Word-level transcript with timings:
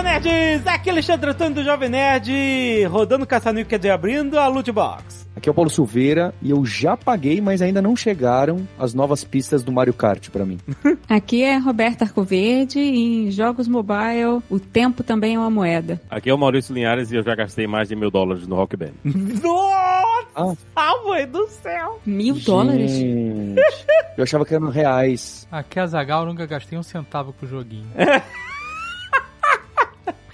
Landa, 0.00 0.20
nerds! 0.20 0.66
Aqui 0.66 0.88
é 0.88 0.92
Alexandre 0.92 1.30
Antônio 1.30 1.54
do 1.54 1.64
Jovem 1.64 1.88
Nerd, 1.88 2.84
rodando 2.86 3.26
caçaninho, 3.26 3.66
quer 3.66 3.78
dizer, 3.78 3.90
abrindo 3.90 4.38
a 4.38 4.46
loot 4.48 4.72
box. 4.72 5.28
Aqui 5.36 5.48
é 5.48 5.52
o 5.52 5.54
Paulo 5.54 5.70
Silveira 5.70 6.34
e 6.42 6.50
eu 6.50 6.64
já 6.64 6.96
paguei, 6.96 7.40
mas 7.40 7.62
ainda 7.62 7.80
não 7.80 7.94
chegaram 7.94 8.66
as 8.78 8.94
novas 8.94 9.24
pistas 9.24 9.62
do 9.62 9.70
Mario 9.70 9.94
Kart 9.94 10.28
pra 10.30 10.44
mim. 10.44 10.58
Aqui 11.08 11.42
é 11.42 11.56
Roberta 11.56 12.04
Arcoverde 12.04 12.78
e 12.78 13.26
em 13.26 13.30
jogos 13.30 13.68
mobile 13.68 14.42
o 14.50 14.58
tempo 14.58 15.02
também 15.02 15.34
é 15.34 15.38
uma 15.38 15.50
moeda. 15.50 16.00
Aqui 16.10 16.30
é 16.30 16.34
o 16.34 16.38
Maurício 16.38 16.74
Linhares 16.74 17.12
e 17.12 17.16
eu 17.16 17.22
já 17.22 17.34
gastei 17.34 17.66
mais 17.66 17.88
de 17.88 17.96
mil 17.96 18.10
dólares 18.10 18.46
no 18.46 18.56
Rock 18.56 18.76
Band. 18.76 18.92
Nossa, 20.34 20.58
mãe 21.06 21.26
do 21.26 21.46
céu! 21.48 22.00
Mil 22.04 22.34
dólares? 22.36 22.92
Gente, 22.92 23.60
eu 24.16 24.24
achava 24.24 24.44
que 24.44 24.54
eram 24.54 24.68
reais. 24.68 25.46
Aqui 25.50 25.78
a 25.78 25.86
Zagal 25.86 26.26
nunca 26.26 26.46
gastei 26.46 26.78
um 26.78 26.82
centavo 26.82 27.32
com 27.32 27.46
o 27.46 27.48
joguinho. 27.48 27.88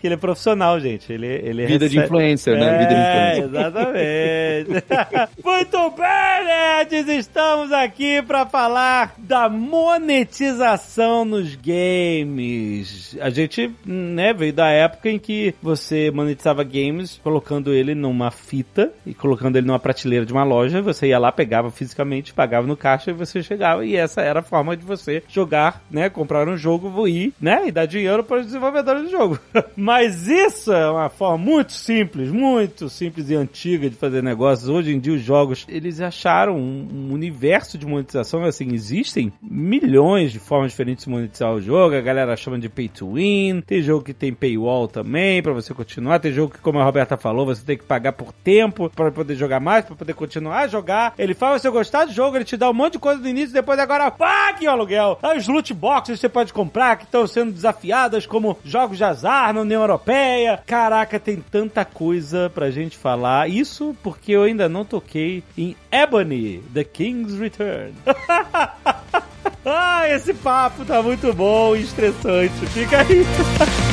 Porque 0.07 0.13
ele 0.13 0.15
é 0.15 0.19
profissional, 0.19 0.79
gente. 0.79 1.13
Ele, 1.13 1.27
ele 1.27 1.67
Vida 1.67 1.89
de 1.89 1.97
recebe- 1.97 2.05
influencer, 2.07 2.57
né? 2.59 2.79
Vida 2.79 2.89
de 2.89 2.95
É, 2.95 3.39
influencer. 3.39 3.45
exatamente. 3.49 5.37
Muito 5.45 5.91
bem, 5.91 6.45
nerds! 6.45 7.09
Estamos 7.09 7.73
aqui 7.73 8.23
para 8.23 8.47
falar 8.47 9.15
da 9.19 9.49
monetização 9.49 11.25
nos 11.25 11.57
games. 11.57 13.17
A 13.21 13.31
gente, 13.31 13.71
né, 13.85 14.33
veio 14.33 14.53
da 14.53 14.69
época 14.69 15.11
em 15.11 15.19
que 15.19 15.55
você 15.63 16.11
monetizava 16.13 16.63
games 16.63 17.19
colocando 17.23 17.73
ele 17.73 17.95
numa 17.95 18.31
fita 18.31 18.93
e 19.05 19.13
colocando 19.15 19.57
ele 19.57 19.67
numa 19.67 19.79
prateleira 19.81 20.25
de 20.25 20.33
uma 20.33 20.45
loja. 20.45 20.81
Você 20.83 21.09
ia 21.09 21.19
lá, 21.19 21.33
pegava 21.33 21.71
fisicamente, 21.71 22.33
pagava 22.33 22.67
no 22.67 22.77
caixa 22.77 23.11
e 23.11 23.15
você 23.15 23.43
chegava. 23.43 23.85
E 23.85 23.97
essa 23.97 24.21
era 24.21 24.41
a 24.41 24.43
forma 24.43 24.77
de 24.77 24.85
você 24.85 25.23
jogar, 25.29 25.83
né? 25.91 26.09
Comprar 26.09 26.49
um 26.49 26.57
jogo 26.57 27.07
e, 27.09 27.33
né? 27.41 27.65
E 27.67 27.73
dar 27.73 27.87
dinheiro 27.87 28.23
para 28.23 28.39
os 28.41 28.47
desenvolvedores 28.47 29.03
do 29.05 29.11
jogo. 29.11 29.39
Mas 29.77 29.96
isso 30.03 30.73
é 30.73 30.91
uma 30.91 31.09
forma 31.09 31.39
muito 31.39 31.73
simples, 31.73 32.31
muito 32.31 32.89
simples 32.89 33.31
e 33.31 33.35
antiga 33.35 33.89
de 33.89 33.97
fazer 33.97 34.23
negócios. 34.23 34.69
Hoje 34.69 34.93
em 34.93 34.99
dia 34.99 35.15
os 35.15 35.23
jogos, 35.23 35.65
eles 35.69 36.01
acharam 36.01 36.57
um, 36.57 37.13
universo 37.13 37.79
de 37.79 37.87
monetização, 37.87 38.45
assim, 38.45 38.73
existem 38.73 39.33
milhões 39.41 40.33
de 40.33 40.39
formas 40.39 40.73
diferentes 40.73 41.05
de 41.05 41.11
monetizar 41.11 41.53
o 41.53 41.61
jogo. 41.61 41.95
A 41.95 42.01
galera 42.01 42.37
chama 42.37 42.59
de 42.59 42.69
pay 42.69 42.89
to 42.89 43.15
win. 43.15 43.61
Tem 43.61 43.81
jogo 43.81 44.05
que 44.05 44.13
tem 44.13 44.33
paywall 44.33 44.89
também 44.89 45.43
para 45.43 45.53
você 45.53 45.73
continuar. 45.73 46.19
Tem 46.19 46.33
jogo 46.33 46.53
que, 46.53 46.61
como 46.61 46.79
a 46.79 46.85
Roberta 46.85 47.17
falou, 47.17 47.47
você 47.47 47.65
tem 47.65 47.79
que 47.79 47.85
pagar 47.85 48.13
por 48.13 48.33
tempo 48.33 48.91
para 48.91 49.11
poder 49.11 49.35
jogar 49.35 49.61
mais, 49.61 49.85
para 49.85 49.97
poder 49.97 50.15
continuar 50.15 50.61
a 50.61 50.69
jogar. 50.69 51.15
Ele 51.19 51.35
fala, 51.35 51.59
se 51.59 51.71
gostar 51.71 52.05
do 52.05 52.13
jogo, 52.13 52.37
ele 52.37 52.45
te 52.45 52.57
dá 52.57 52.71
um 52.71 52.75
monte 52.75 52.95
de 52.95 52.99
coisa 52.99 53.21
no 53.21 53.29
início, 53.29 53.53
depois 53.53 53.79
agora 53.79 54.11
pague 54.11 54.67
o 54.67 54.71
aluguel. 54.71 55.19
As 55.23 55.47
loot 55.47 55.73
boxes 55.73 56.21
você 56.21 56.29
pode 56.29 56.53
comprar 56.53 56.97
que 56.97 57.05
estão 57.05 57.27
sendo 57.27 57.53
desafiadas 57.53 58.27
como 58.27 58.59
jogos 58.65 58.97
de 58.97 59.05
azar 59.05 59.53
na 59.53 59.61
União 59.77 59.83
Europeia. 59.83 60.61
Caraca, 60.67 61.21
tem 61.21 61.37
tanta 61.37 61.85
coisa 61.85 62.51
pra 62.55 62.71
gente 62.71 62.97
falar. 62.97 63.49
Isso 63.49 63.95
porque 64.03 64.33
eu 64.33 64.43
ainda 64.43 64.69
não 64.69 64.85
toquei 64.85 65.43
em 65.57 65.77
Ebony, 65.93 66.63
The 66.73 66.85
King's 66.85 67.39
Return. 67.39 67.93
ah, 69.65 70.09
esse 70.09 70.33
papo 70.35 70.85
tá 70.85 71.03
muito 71.03 71.33
bom 71.33 71.77
e 71.77 71.83
estressante. 71.83 72.67
Fica 72.67 73.01
aí. 73.01 73.25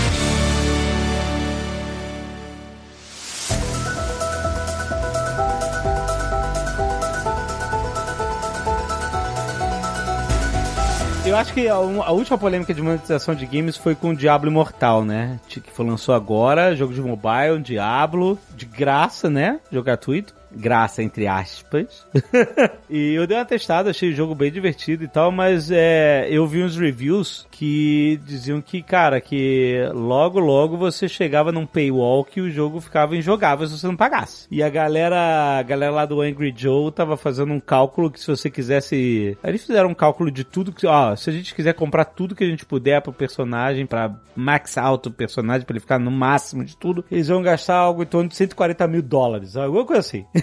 Eu 11.33 11.37
acho 11.37 11.51
que 11.51 11.67
a, 11.67 11.73
a 11.73 12.11
última 12.11 12.37
polêmica 12.37 12.75
de 12.75 12.81
monetização 12.83 13.33
de 13.33 13.47
games 13.47 13.75
foi 13.75 13.95
com 13.95 14.09
o 14.11 14.15
Diablo 14.15 14.51
Imortal, 14.51 15.03
né? 15.03 15.39
Que 15.47 15.59
foi 15.71 15.83
lançou 15.83 16.13
agora, 16.13 16.75
jogo 16.75 16.93
de 16.93 17.01
mobile, 17.01 17.59
Diablo, 17.59 18.37
de 18.55 18.67
graça, 18.67 19.31
né? 19.31 19.59
Jogo 19.71 19.85
gratuito. 19.85 20.35
Graça, 20.55 21.01
entre 21.01 21.27
aspas. 21.27 22.05
e 22.89 23.13
eu 23.13 23.25
dei 23.27 23.37
uma 23.37 23.45
testada, 23.45 23.89
achei 23.89 24.11
o 24.11 24.15
jogo 24.15 24.35
bem 24.35 24.51
divertido 24.51 25.03
e 25.03 25.07
tal, 25.07 25.31
mas 25.31 25.71
é, 25.71 26.27
eu 26.29 26.45
vi 26.47 26.63
uns 26.63 26.77
reviews 26.77 27.47
que 27.51 28.19
diziam 28.25 28.61
que, 28.61 28.81
cara, 28.81 29.19
que 29.19 29.79
logo, 29.93 30.39
logo 30.39 30.77
você 30.77 31.07
chegava 31.07 31.51
num 31.51 31.65
paywall 31.65 32.23
que 32.23 32.41
o 32.41 32.49
jogo 32.49 32.79
ficava 32.79 33.15
injogável 33.15 33.67
se 33.67 33.77
você 33.77 33.87
não 33.87 33.95
pagasse. 33.95 34.47
E 34.51 34.61
a 34.61 34.69
galera, 34.69 35.59
a 35.59 35.63
galera 35.63 35.91
lá 35.91 36.05
do 36.05 36.21
Angry 36.21 36.53
Joe 36.55 36.91
tava 36.91 37.17
fazendo 37.17 37.53
um 37.53 37.59
cálculo 37.59 38.11
que 38.11 38.19
se 38.19 38.27
você 38.27 38.49
quisesse... 38.49 39.37
Eles 39.43 39.65
fizeram 39.65 39.89
um 39.89 39.95
cálculo 39.95 40.29
de 40.31 40.43
tudo 40.43 40.71
que... 40.71 40.85
Ó, 40.85 41.15
se 41.15 41.29
a 41.29 41.33
gente 41.33 41.55
quiser 41.55 41.73
comprar 41.73 42.05
tudo 42.05 42.35
que 42.35 42.43
a 42.43 42.47
gente 42.47 42.65
puder 42.65 43.01
pro 43.01 43.13
personagem, 43.13 43.85
pra 43.85 44.15
max 44.35 44.77
out 44.77 45.07
o 45.07 45.11
personagem, 45.11 45.65
pra 45.65 45.73
ele 45.73 45.79
ficar 45.79 45.99
no 45.99 46.11
máximo 46.11 46.63
de 46.63 46.75
tudo, 46.75 47.05
eles 47.11 47.27
vão 47.27 47.41
gastar 47.41 47.75
algo 47.75 48.03
em 48.03 48.05
torno 48.05 48.29
de 48.29 48.35
140 48.35 48.87
mil 48.87 49.01
dólares, 49.01 49.55
alguma 49.55 49.85
coisa 49.85 50.01
assim. 50.01 50.25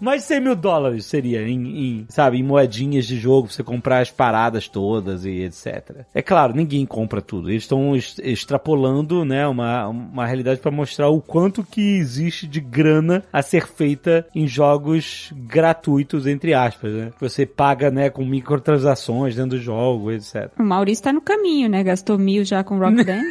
Mais 0.00 0.22
de 0.22 0.28
100 0.28 0.40
mil 0.40 0.54
dólares 0.54 1.06
seria 1.06 1.42
em, 1.48 1.60
em, 2.00 2.06
sabe, 2.08 2.38
em 2.38 2.42
moedinhas 2.42 3.06
de 3.06 3.16
jogo, 3.18 3.46
pra 3.46 3.56
você 3.56 3.62
comprar 3.62 4.00
as 4.00 4.10
paradas 4.10 4.68
todas 4.68 5.24
e 5.24 5.42
etc. 5.42 6.02
É 6.14 6.20
claro, 6.22 6.54
ninguém 6.54 6.84
compra 6.84 7.22
tudo. 7.22 7.48
Eles 7.50 7.62
estão 7.62 7.96
es- 7.96 8.18
extrapolando, 8.22 9.24
né, 9.24 9.46
uma, 9.46 9.88
uma 9.88 10.26
realidade 10.26 10.60
pra 10.60 10.70
mostrar 10.70 11.08
o 11.08 11.20
quanto 11.20 11.64
que 11.64 11.96
existe 11.96 12.46
de 12.46 12.60
grana 12.60 13.24
a 13.32 13.40
ser 13.42 13.66
feita 13.66 14.26
em 14.34 14.46
jogos 14.46 15.32
gratuitos, 15.34 16.26
entre 16.26 16.52
aspas, 16.54 16.92
né? 16.92 17.10
Você 17.20 17.46
paga, 17.46 17.90
né, 17.90 18.10
com 18.10 18.24
microtransações 18.24 19.34
dentro 19.36 19.50
do 19.50 19.58
jogo, 19.58 20.12
etc. 20.12 20.50
O 20.58 20.62
Maurício 20.62 21.04
tá 21.04 21.12
no 21.12 21.20
caminho, 21.22 21.68
né? 21.68 21.82
Gastou 21.82 22.18
mil 22.18 22.44
já 22.44 22.62
com 22.62 22.78
Rock 22.78 23.02
Band. 23.04 23.22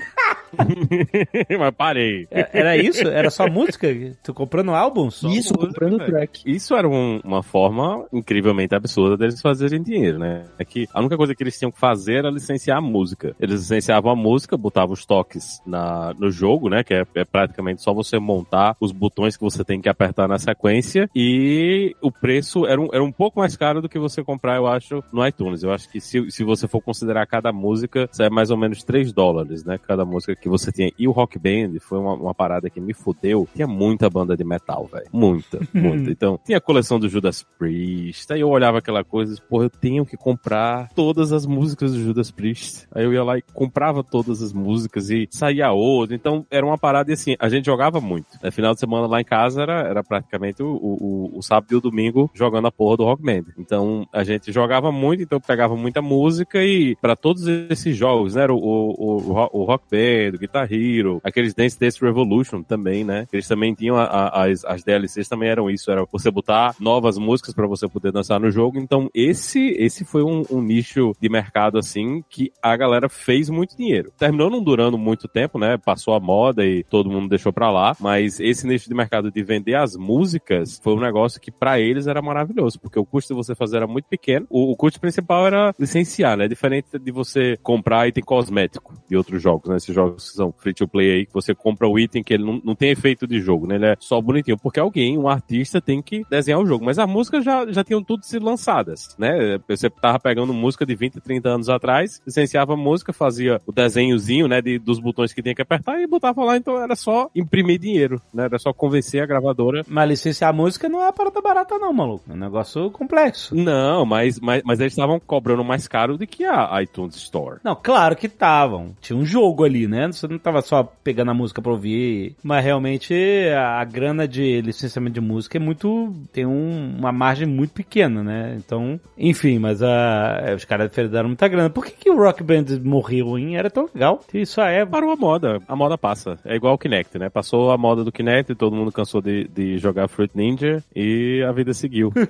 Mas 1.60 1.76
parei. 1.76 2.28
É- 2.32 2.50
Era 2.60 2.78
isso? 2.78 3.08
Era 3.08 3.30
só 3.30 3.48
música? 3.50 3.88
Tu 4.24 4.34
comprando 4.34 4.72
álbuns? 4.72 5.16
Só 5.16 5.28
Isso, 5.30 5.54
música, 5.54 5.68
comprando 5.68 5.98
velho. 5.98 6.12
track. 6.12 6.42
Isso 6.46 6.76
era 6.76 6.88
um- 6.88 7.20
uma 7.24 7.44
forma 7.44 8.06
incrivelmente 8.14 8.74
absurda 8.76 9.18
deles 9.18 9.42
fazerem 9.42 9.82
dinheiro, 9.82 10.20
né? 10.20 10.46
É 10.58 10.66
que 10.66 10.88
a 10.94 11.00
única 11.00 11.18
coisa 11.18 11.36
que 11.36 11.44
eles 11.44 11.58
tinham 11.58 11.72
que 11.72 11.80
fazer 11.80 12.16
era 12.20 12.30
licenciar 12.30 12.78
a 12.78 12.82
música. 12.82 13.36
Eles 13.40 13.60
licenciavam 13.62 14.12
a 14.12 14.16
música, 14.16 14.58
botavam 14.58 14.94
os 14.94 15.06
toques 15.06 15.62
na, 15.66 16.14
no 16.18 16.32
jogo, 16.32 16.70
né? 16.70 16.84
Que 16.84 16.94
é, 16.94 17.04
é 17.16 17.26
praticamente 17.26 17.82
só 17.82 17.94
você 17.94 18.20
montar 18.20 18.76
os 18.80 18.92
botões 18.92 19.36
que 19.38 19.44
você 19.44 19.64
tem 19.64 19.82
que 19.82 19.90
apertar 19.90 20.28
na 20.28 20.38
sequência 20.38 21.10
e 21.16 21.96
o 22.02 22.12
preço 22.12 22.66
era 22.66 22.80
um, 22.80 22.88
era 22.94 23.04
um 23.04 23.12
pouco 23.12 23.40
mais 23.40 23.56
caro 23.56 23.82
do 23.82 23.90
que 23.90 24.00
você 24.00 24.24
comprar, 24.24 24.56
eu 24.58 24.68
acho, 24.68 25.04
no 25.12 25.26
iTunes. 25.26 25.64
Eu 25.64 25.72
acho 25.72 25.90
que 25.90 26.00
se, 26.00 26.30
se 26.32 26.44
você 26.44 26.68
for 26.68 26.82
considerar 26.82 27.26
cada 27.28 27.52
música, 27.52 28.08
sai 28.12 28.30
mais 28.30 28.50
ou 28.50 28.58
menos 28.58 28.84
3 28.84 29.12
dólares, 29.12 29.64
né? 29.64 29.78
Cada 29.88 30.06
música 30.06 30.17
que 30.26 30.50
você 30.50 30.72
tinha. 30.72 30.92
E 30.98 31.08
o 31.08 31.12
Rock 31.12 31.38
Band 31.38 31.80
foi 31.80 32.00
uma, 32.00 32.14
uma 32.14 32.34
parada 32.34 32.70
que 32.70 32.80
me 32.80 32.94
fudeu. 32.94 33.48
Tinha 33.54 33.68
muita 33.68 34.10
banda 34.10 34.36
de 34.36 34.44
metal, 34.44 34.90
velho. 34.92 35.08
Muita, 35.12 35.60
muita. 35.74 36.12
Então, 36.12 36.40
tinha 36.46 36.58
a 36.58 36.62
coleção 36.62 37.00
do 37.00 37.10
Judas 37.10 37.46
Priest. 37.58 38.32
Aí 38.32 38.42
eu 38.42 38.50
olhava 38.50 38.80
aquela 38.80 39.04
coisa 39.04 39.32
e 39.32 39.36
disse, 39.36 39.48
porra, 39.48 39.66
eu 39.66 39.70
tenho 39.70 40.06
que 40.06 40.18
comprar 40.18 40.90
todas 40.96 41.32
as 41.32 41.46
músicas 41.46 41.94
do 41.94 42.00
Judas 42.00 42.32
Priest. 42.32 42.88
Aí 42.94 43.04
eu 43.04 43.14
ia 43.14 43.24
lá 43.24 43.38
e 43.38 43.42
comprava 43.54 44.04
todas 44.04 44.42
as 44.42 44.54
músicas 44.54 45.10
e 45.10 45.28
saía 45.32 45.72
outra. 45.72 46.16
Então, 46.16 46.46
era 46.50 46.66
uma 46.66 46.78
parada 46.78 47.12
e 47.12 47.14
assim, 47.14 47.36
a 47.40 47.50
gente 47.50 47.66
jogava 47.66 48.00
muito. 48.00 48.28
No 48.42 48.52
final 48.52 48.74
de 48.74 48.80
semana 48.80 49.08
lá 49.08 49.22
em 49.22 49.26
casa 49.26 49.62
era, 49.62 49.82
era 49.82 50.04
praticamente 50.04 50.64
o, 50.64 50.68
o, 50.68 51.38
o 51.38 51.42
sábado 51.42 51.72
e 51.72 51.76
o 51.76 51.82
domingo 51.82 52.30
jogando 52.34 52.68
a 52.68 52.72
porra 52.72 52.98
do 52.98 53.04
Rock 53.04 53.24
Band. 53.24 53.46
Então, 53.58 54.08
a 54.12 54.24
gente 54.24 54.52
jogava 54.52 54.92
muito, 54.92 55.24
então 55.24 55.40
pegava 55.40 55.76
muita 55.76 56.02
música 56.02 56.64
e 56.64 56.96
para 56.96 57.16
todos 57.16 57.48
esses 57.48 57.96
jogos, 57.96 58.36
né? 58.36 58.44
Era 58.44 58.54
o, 58.54 58.58
o, 58.58 59.18
o, 59.18 59.62
o 59.62 59.64
Rock 59.64 59.86
Band, 59.92 59.98
o 60.34 60.40
Guitar 60.40 60.68
Hero, 60.72 61.20
aqueles 61.24 61.54
Dance 61.54 61.80
Dance 61.80 62.00
Revolution 62.02 62.64
também, 62.64 63.04
né? 63.04 63.28
Eles 63.32 63.48
também 63.48 63.74
tinham 63.74 63.96
a- 63.98 64.06
a- 64.06 64.46
as, 64.46 64.64
as 64.66 64.84
DLCs 64.84 65.28
também 65.28 65.50
eram 65.50 65.70
isso, 65.70 65.92
era 65.92 66.06
você 66.12 66.30
botar 66.32 66.76
novas 66.80 67.18
músicas 67.18 67.54
para 67.54 67.68
você 67.68 67.88
poder 67.88 68.12
dançar 68.12 68.40
no 68.40 68.50
jogo. 68.52 68.78
Então, 68.80 69.10
esse 69.14 69.70
esse 69.78 70.04
foi 70.06 70.24
um, 70.24 70.44
um 70.50 70.62
nicho 70.62 71.14
de 71.22 71.30
mercado 71.30 71.78
assim 71.78 72.24
que 72.30 72.52
a 72.62 72.76
galera 72.76 73.10
fez 73.10 73.50
muito 73.50 73.76
dinheiro. 73.76 74.12
Terminou 74.18 74.50
não 74.50 74.64
durando 74.64 74.98
muito 74.98 75.28
tempo, 75.28 75.58
né? 75.60 75.78
Passou 75.78 76.14
a 76.14 76.20
moda 76.20 76.66
e 76.66 76.84
todo 76.84 77.10
mundo 77.10 77.28
deixou 77.30 77.52
pra 77.54 77.70
lá, 77.72 77.96
mas 78.00 78.40
esse 78.40 78.66
nicho 78.68 78.88
de 78.90 78.96
mercado 78.96 79.32
de 79.32 79.44
vender 79.44 79.76
as 79.76 79.96
músicas 79.96 80.80
foi 80.84 80.94
um 80.94 81.00
negócio 81.00 81.40
que 81.40 81.52
pra 81.52 81.80
eles 81.80 82.08
era 82.08 82.22
maravilhoso, 82.22 82.80
porque 82.80 83.00
o 83.00 83.06
custo 83.06 83.34
de 83.34 83.38
você 83.38 83.54
fazer 83.56 83.78
era 83.78 83.88
muito 83.88 84.06
pequeno. 84.06 84.46
O, 84.50 84.72
o 84.72 84.76
custo 84.76 85.00
principal 85.00 85.46
era 85.48 85.74
licenciar, 85.80 86.38
né? 86.38 86.48
Diferente 86.48 86.98
de 87.00 87.12
você 87.12 87.58
comprar 87.62 88.08
item 88.08 88.24
cosmético 88.24 88.94
de 89.10 89.16
outros 89.16 89.42
jogos, 89.42 89.70
né? 89.70 89.78
Esses 89.78 89.94
jogos 89.98 90.30
que 90.30 90.38
são 90.38 90.52
free 90.52 90.74
to 90.74 90.88
play 90.88 91.12
aí, 91.12 91.26
que 91.26 91.34
você 91.34 91.56
compra 91.56 91.88
o 91.88 91.98
item 91.98 92.24
que 92.24 92.34
ele 92.34 92.44
não, 92.44 92.62
não 92.64 92.76
tem 92.76 92.92
efeito 92.92 93.26
de 93.26 93.40
jogo, 93.40 93.66
né? 93.66 93.76
Ele 93.76 93.86
é 93.86 93.96
só 94.00 94.22
bonitinho. 94.22 94.58
Porque 94.58 94.80
alguém, 94.80 95.18
um 95.18 95.28
artista, 95.28 95.82
tem 95.82 96.02
que 96.02 96.24
desenhar 96.30 96.60
o 96.60 96.66
jogo. 96.66 96.86
Mas 96.86 97.00
as 97.00 97.10
músicas 97.10 97.44
já, 97.44 97.66
já 97.72 97.84
tinham 97.84 98.04
tudo 98.04 98.24
sido 98.24 98.46
lançadas, 98.46 99.16
né? 99.18 99.60
Você 99.68 99.90
tava 99.90 100.20
pegando 100.20 100.54
música 100.54 100.86
de 100.86 100.96
20, 100.96 101.20
30 101.20 101.50
anos 101.50 101.70
atrás, 101.70 102.22
licenciava 102.26 102.74
a 102.74 102.78
música, 102.78 103.12
fazia 103.12 103.62
o 103.66 103.72
desenhozinho, 103.72 104.48
né, 104.48 104.62
de, 104.62 104.78
dos 104.78 105.00
botões 105.00 105.34
que 105.34 105.42
tinha 105.42 105.56
que 105.56 105.62
apertar 105.62 106.00
e 106.00 106.08
botava 106.08 106.44
lá, 106.44 106.58
então 106.58 106.82
era 106.82 106.96
só 106.96 107.30
imprimir 107.36 107.80
dinheiro, 107.80 108.22
né? 108.34 108.46
Era 108.46 108.60
só 108.60 108.72
convencer 108.72 109.22
a 109.22 109.26
gravadora. 109.26 109.84
Mas 109.88 110.10
licenciar 110.10 110.50
a 110.50 110.54
música 110.54 110.88
não 110.88 111.02
é 111.02 111.06
uma 111.06 111.14
parada 111.14 111.42
barata 111.42 111.78
não, 111.78 111.92
maluco. 111.92 112.24
É 112.30 112.34
um 112.34 112.38
negócio 112.38 112.92
complexo. 112.92 113.56
Não, 113.56 114.06
mas, 114.06 114.40
mas, 114.40 114.62
mas 114.64 114.80
eles 114.80 114.94
estavam 114.94 115.20
cobrando 115.20 115.64
mais 115.64 115.88
caro 115.88 116.18
do 116.18 116.28
que 116.28 116.46
a 116.46 116.82
iTunes 116.82 117.16
Store. 117.16 117.60
Não, 117.64 117.76
claro 117.76 118.16
que 118.16 118.28
estavam. 118.28 118.96
Tinha 119.02 119.18
um 119.18 119.26
jogo 119.26 119.64
ali, 119.64 119.87
né? 119.88 120.08
Você 120.12 120.28
não 120.28 120.38
tava 120.38 120.62
só 120.62 120.84
pegando 121.04 121.32
a 121.32 121.34
música 121.34 121.62
pra 121.62 121.72
ouvir. 121.72 122.36
Mas 122.44 122.64
realmente 122.64 123.14
a 123.56 123.84
grana 123.84 124.28
de 124.28 124.62
licenciamento 124.62 125.14
de 125.14 125.22
música 125.22 125.58
é 125.58 125.60
muito. 125.60 126.14
tem 126.34 126.46
um- 126.46 126.96
uma 126.98 127.12
margem 127.12 127.48
muito 127.48 127.72
pequena, 127.74 128.24
né? 128.24 128.56
Então, 128.58 129.00
enfim, 129.18 129.58
mas 129.60 129.82
a, 129.82 130.54
os 130.56 130.66
caras 130.66 130.92
deram 130.92 131.30
muita 131.30 131.48
grana. 131.48 131.70
Por 131.70 131.86
que, 131.86 131.92
que 131.92 132.10
o 132.10 132.18
Rock 132.18 132.44
Band 132.44 132.66
morreu, 132.84 133.38
hein? 133.38 133.58
Era 133.58 133.70
tão 133.70 133.88
legal. 133.94 134.22
Isso 134.34 134.60
é. 134.62 134.86
Parou 134.86 135.12
a 135.12 135.16
moda, 135.16 135.60
a 135.68 135.76
moda 135.76 135.98
passa. 135.98 136.38
É 136.46 136.56
igual 136.56 136.74
o 136.74 136.78
Kinect, 136.78 137.18
né? 137.18 137.30
Passou 137.30 137.72
a 137.72 137.78
moda 137.78 138.04
do 138.04 138.12
Kinect, 138.12 138.54
todo 138.56 138.76
mundo 138.76 138.92
cansou 138.92 139.22
de, 139.22 139.48
de 139.48 139.78
jogar 139.78 140.08
Fruit 140.08 140.32
Ninja 140.36 140.84
e 140.96 141.44
a 141.48 141.52
vida 141.52 141.74
seguiu. 141.74 142.12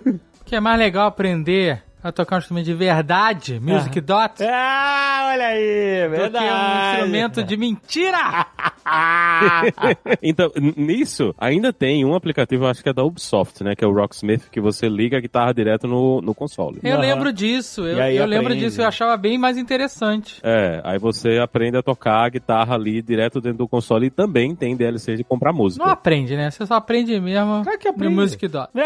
Que 0.46 0.56
é 0.56 0.62
mais 0.62 0.80
legal 0.80 1.08
aprender 1.08 1.84
a 2.04 2.12
tocar 2.12 2.36
um 2.36 2.40
instrumento 2.40 2.66
de 2.66 2.74
verdade, 2.74 3.60
Music 3.60 4.00
Dot, 4.02 4.44
Ah, 4.44 5.30
olha 5.34 5.48
aí, 5.48 6.08
do 6.08 6.12
que 6.12 6.16
um 6.18 6.20
verdade. 6.20 6.94
instrumento 6.96 7.44
de 7.44 7.58
mentira. 7.58 8.46
então, 10.22 10.52
nisso, 10.76 11.34
ainda 11.38 11.72
tem 11.74 12.06
um 12.06 12.16
aplicativo, 12.16 12.66
acho 12.66 12.82
que 12.82 12.90
é 12.90 12.94
da 12.94 13.04
Ubisoft, 13.04 13.64
né? 13.64 13.76
Que 13.76 13.84
é 13.84 13.88
o 13.88 13.94
Rocksmith, 13.94 14.50
que 14.50 14.60
você 14.60 14.88
liga 14.88 15.18
a 15.18 15.20
guitarra 15.20 15.54
direto 15.54 15.88
no, 15.88 16.22
no 16.22 16.34
console. 16.34 16.80
Eu 16.84 17.00
lembro 17.00 17.32
disso, 17.34 17.86
eu, 17.86 18.02
aí 18.02 18.18
eu 18.18 18.26
lembro 18.26 18.56
disso, 18.56 18.82
eu 18.82 18.88
achava 18.88 19.16
bem 19.18 19.38
mais 19.38 19.58
interessante. 19.58 20.40
É, 20.44 20.82
aí 20.84 20.98
você 20.98 21.38
aprende 21.40 21.78
a 21.78 21.84
tocar 21.84 22.26
a 22.26 22.30
guitarra 22.30 22.76
ali 22.76 23.02
direto 23.02 23.42
dentro 23.42 23.60
do 23.60 23.68
console 23.68 24.08
e 24.08 24.10
também 24.10 24.56
tem 24.56 24.76
DLC 24.76 25.16
de 25.16 25.24
comprar 25.24 25.54
música. 25.54 25.84
Não 25.84 25.92
aprende, 25.92 26.36
né? 26.36 26.50
Você 26.50 26.66
só 26.66 26.76
aprende 26.76 27.20
mesmo 27.20 27.64
Claro 27.64 27.80
que 27.80 27.88
aprende. 27.88 28.16
no 28.16 28.22
Music 28.22 28.48
Dot. 28.48 28.70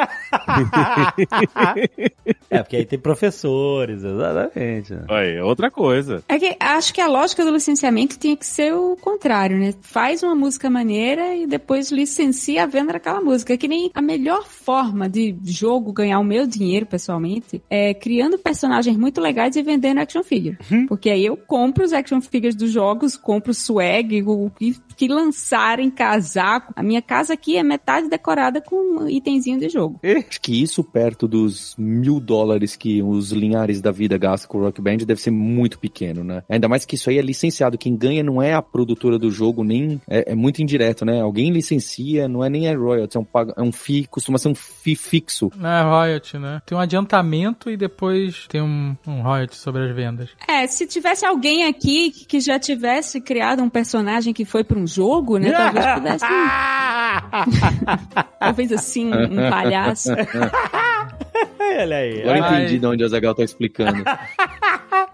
é, 2.50 2.64
porque 2.64 2.78
aí 2.78 2.86
tem 2.86 3.00
professores, 3.00 4.04
exatamente. 4.04 4.94
Aí, 5.10 5.40
outra 5.42 5.70
coisa. 5.70 6.24
É 6.28 6.38
que 6.38 6.56
acho 6.60 6.94
que 6.94 7.02
a 7.02 7.08
lógica 7.08 7.44
do 7.44 7.52
licenciamento 7.52 8.18
tinha 8.18 8.36
que 8.36 8.46
ser 8.46 8.74
o 8.74 8.96
contrário, 8.98 9.58
né? 9.58 9.74
Faz 9.92 10.24
uma 10.24 10.34
música 10.34 10.70
maneira 10.70 11.36
e 11.36 11.46
depois 11.46 11.92
licencia 11.92 12.64
a 12.64 12.66
venda 12.66 12.94
daquela 12.94 13.20
música. 13.20 13.58
Que 13.58 13.68
nem 13.68 13.92
a 13.94 14.02
melhor 14.02 14.48
forma 14.48 15.10
de 15.10 15.36
jogo 15.44 15.92
ganhar 15.92 16.18
o 16.18 16.24
meu 16.24 16.48
dinheiro, 16.48 16.86
pessoalmente, 16.86 17.62
é 17.70 17.94
criando 17.94 18.38
personagens 18.38 18.96
muito 18.96 19.20
legais 19.20 19.58
e 19.58 19.62
vendendo 19.62 19.98
action 19.98 20.24
figure. 20.24 20.58
Porque 20.88 21.10
aí 21.10 21.26
eu 21.26 21.36
compro 21.36 21.84
os 21.84 21.92
action 21.92 22.22
figures 22.22 22.56
dos 22.56 22.72
jogos, 22.72 23.18
compro 23.18 23.54
swag, 23.54 24.24
o 24.24 24.50
que, 24.58 24.78
que 24.96 25.10
lançarem 25.10 25.92
casaco. 25.92 26.72
A 26.74 26.82
minha 26.82 27.02
casa 27.02 27.34
aqui 27.34 27.58
é 27.58 27.64
metade 27.64 28.08
decorada 28.08 28.62
com 28.62 29.02
um 29.02 29.10
itemzinho 29.10 29.60
de 29.60 29.68
jogo. 29.68 30.00
Acho 30.02 30.40
que 30.40 30.62
isso 30.62 30.86
perto 30.86 31.28
dos 31.28 31.76
mil 31.78 32.22
dólares 32.22 32.78
que 32.78 33.04
os 33.04 33.34
linhares 33.34 33.82
da 33.82 33.92
vida 33.92 34.18
gastam 34.18 34.50
com 34.50 34.60
o 34.60 34.62
Rock 34.62 34.82
Band 34.82 35.00
deve 35.00 35.20
ser 35.20 35.32
muito 35.32 35.78
pequeno, 35.78 36.24
né? 36.24 36.44
Ainda 36.48 36.70
mais 36.70 36.86
que 36.86 36.96
isso 36.96 37.10
aí 37.10 37.18
é 37.18 37.22
licenciado. 37.22 37.78
Quem 37.78 37.94
ganha 37.94 38.24
não 38.24 38.42
é 38.42 38.54
a 38.54 38.62
produtora 38.62 39.20
do 39.20 39.30
jogo, 39.30 39.66
nem 39.66 39.81
é, 40.10 40.32
é 40.32 40.36
muito 40.36 40.62
indireto, 40.62 41.06
né? 41.06 41.22
Alguém 41.22 41.52
licencia, 41.52 42.28
não 42.28 42.44
é 42.44 42.50
nem 42.50 42.68
é 42.68 42.74
royalties, 42.74 43.16
é 43.16 43.20
um, 43.20 43.24
pag- 43.24 43.54
é 43.56 43.62
um 43.62 43.72
fee, 43.72 44.06
costuma 44.08 44.38
ser 44.38 44.50
um 44.50 44.56
fee 44.56 44.96
fixo. 44.96 45.52
Não 45.56 45.70
é 45.70 45.84
royalty, 45.84 46.38
né? 46.38 46.62
Tem 46.66 46.78
um 46.78 46.82
adiantamento 46.82 47.70
e 47.70 47.78
depois 47.78 48.48
tem 48.48 48.62
um, 48.62 48.96
um 49.08 49.22
royalty 49.22 49.56
sobre 49.56 49.88
as 49.90 49.96
vendas. 49.96 50.30
É, 50.48 50.66
se 50.68 50.86
tivesse 50.88 51.26
alguém 51.26 51.66
aqui 51.66 52.12
que 52.12 52.40
já 52.40 52.60
tivesse 52.60 53.22
criado 53.22 53.62
um 53.64 53.70
personagem 53.70 54.34
que 54.34 54.46
foi 54.46 54.64
pra 54.64 54.78
um 54.78 54.88
jogo, 54.88 55.38
né? 55.38 55.52
Talvez 55.52 55.86
pudesse. 55.96 56.26
talvez 58.40 58.72
assim, 58.72 59.08
um, 59.14 59.50
palhaço. 59.50 60.10
olha 61.60 61.96
aí. 61.98 62.22
Agora 62.22 62.38
eu 62.38 62.42
Mas- 62.42 62.60
entendi 62.62 62.80
de 62.80 62.86
onde 62.86 63.04
a 63.04 63.08
Zagal 63.08 63.36
tá 63.36 63.44
explicando. 63.44 64.04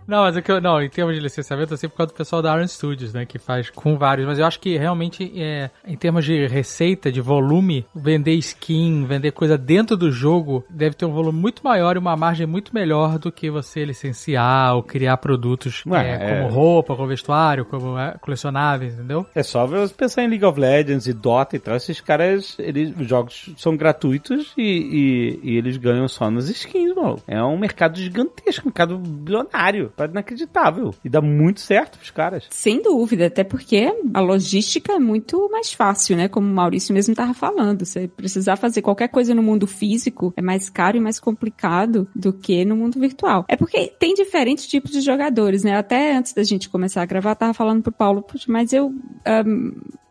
Não, 0.07 0.24
mas 0.24 0.38
é 0.38 0.42
que 0.42 0.51
eu, 0.51 0.62
não, 0.62 0.81
em 0.81 0.89
termos 0.89 1.15
de 1.15 1.21
licenciamento, 1.21 1.74
assim, 1.74 1.89
por 1.89 1.98
causa 1.98 2.13
do 2.13 2.15
pessoal 2.15 2.42
da 2.42 2.56
Iron 2.56 2.68
Studios, 2.68 3.13
né, 3.13 3.25
que 3.25 3.38
faz 3.38 3.69
com 3.69 3.98
vários, 3.98 4.25
mas 4.25 4.39
eu 4.39 4.45
acho 4.45 4.59
que 4.59 4.77
realmente, 4.77 5.31
é, 5.36 5.69
em 5.86 5.98
termos 5.98 6.24
de 6.24 6.48
receita, 6.48 7.12
de 7.12 7.19
volume, 7.19 7.86
vender 7.94 8.33
skin, 8.36 9.06
vender 9.06 9.31
coisa 9.31 9.57
dentro 9.57 9.98
do 9.98 10.12
jogo, 10.12 10.63
deve 10.69 10.95
ter 10.95 11.06
um 11.06 11.12
volume 11.12 11.39
muito 11.39 11.62
maior 11.63 11.95
e 11.95 12.00
uma 12.00 12.15
margem 12.15 12.48
muito 12.48 12.74
melhor 12.74 13.19
do 13.19 13.31
que 13.31 13.50
você 13.50 13.83
licenciar 13.83 14.75
ou 14.75 14.83
criar 14.83 15.18
produtos 15.18 15.83
Ué, 15.86 16.07
é, 16.07 16.13
é. 16.13 16.42
como 16.42 16.54
roupa, 16.54 16.95
como 16.95 17.07
vestuário, 17.07 17.65
como 17.65 17.98
é, 17.98 18.15
colecionáveis, 18.21 18.94
entendeu? 18.94 19.25
É 19.36 19.44
só 19.44 19.65
você 19.65 19.94
pensar 19.94 20.24
em 20.24 20.30
League 20.30 20.45
of 20.45 20.59
Legends 20.59 21.07
e 21.07 21.13
Dota 21.13 21.56
e 21.56 21.59
tal. 21.59 21.75
Esses 21.75 22.00
caras, 22.00 22.56
eles, 22.59 22.94
os 22.98 23.07
jogos 23.07 23.54
são 23.57 23.75
gratuitos 23.75 24.54
e, 24.57 24.62
e, 24.63 25.51
e 25.51 25.57
eles 25.57 25.75
ganham 25.77 26.07
só 26.07 26.31
nas 26.31 26.50
skins, 26.50 26.95
mano. 26.95 27.19
É 27.27 27.42
um 27.44 27.57
mercado 27.57 27.98
gigantesco, 27.98 28.68
um 28.68 28.69
mercado 28.69 28.98
bilionário. 28.98 29.92
Parada 29.97 30.13
inacreditável. 30.13 30.94
E 31.03 31.09
dá 31.09 31.19
muito 31.19 31.59
certo 31.59 31.97
pros 31.97 32.11
caras. 32.11 32.45
Sem 32.51 32.81
dúvida, 32.81 33.25
até 33.25 33.44
porque 33.44 33.91
a 34.13 34.21
logística 34.21 34.94
é 34.94 34.99
muito 34.99 35.49
mais 35.51 35.73
fácil, 35.73 36.15
né? 36.15 36.27
Como 36.27 36.47
o 36.47 36.53
Maurício 36.53 36.94
mesmo 36.94 37.13
estava 37.13 37.33
falando. 37.33 37.83
Você 37.83 38.07
precisar 38.07 38.55
fazer 38.57 38.83
qualquer 38.83 39.07
coisa 39.07 39.33
no 39.33 39.41
mundo 39.41 39.65
físico 39.65 40.31
é 40.38 40.41
mais 40.41 40.69
caro 40.69 40.97
e 40.97 40.99
mais 41.01 41.19
complicado 41.19 42.07
do 42.15 42.31
que 42.31 42.63
no 42.63 42.75
mundo 42.75 42.99
virtual. 42.99 43.44
É 43.49 43.55
porque 43.57 43.88
tem 43.99 44.13
diferentes 44.13 44.67
tipos 44.67 44.91
de 44.91 45.01
jogadores, 45.01 45.63
né? 45.63 45.75
Até 45.75 46.15
antes 46.15 46.31
da 46.33 46.44
gente 46.44 46.69
começar 46.69 47.01
a 47.01 47.05
gravar, 47.05 47.33
tava 47.33 47.53
falando 47.55 47.81
pro 47.81 47.91
Paulo, 47.91 48.21
"Puxa, 48.21 48.45
mas 48.51 48.71
eu. 48.71 48.94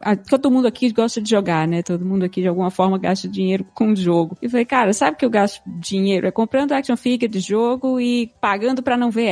a- 0.01 0.15
todo 0.17 0.51
mundo 0.51 0.67
aqui 0.69 0.93
gosta 0.93 1.21
de 1.21 1.31
jogar, 1.31 1.67
né? 1.67 1.83
Todo 1.83 2.05
mundo 2.05 2.25
aqui 2.25 2.41
de 2.43 2.49
alguma 2.49 2.71
forma 2.71 2.99
gasta 2.99 3.27
dinheiro 3.29 3.65
com 3.75 3.93
o 3.93 3.97
jogo. 3.97 4.37
E 4.43 4.49
falei, 4.49 4.65
cara, 4.65 4.93
sabe 4.93 5.17
que 5.17 5.25
eu 5.25 5.31
gasto 5.31 5.61
dinheiro? 5.67 6.27
É 6.27 6.31
comprando 6.31 6.73
action 6.73 6.97
figure 6.97 7.29
de 7.31 7.41
jogo 7.41 7.99
e 8.01 8.31
pagando 8.41 8.83
pra 8.83 8.97
não 8.97 9.11
ver 9.11 9.29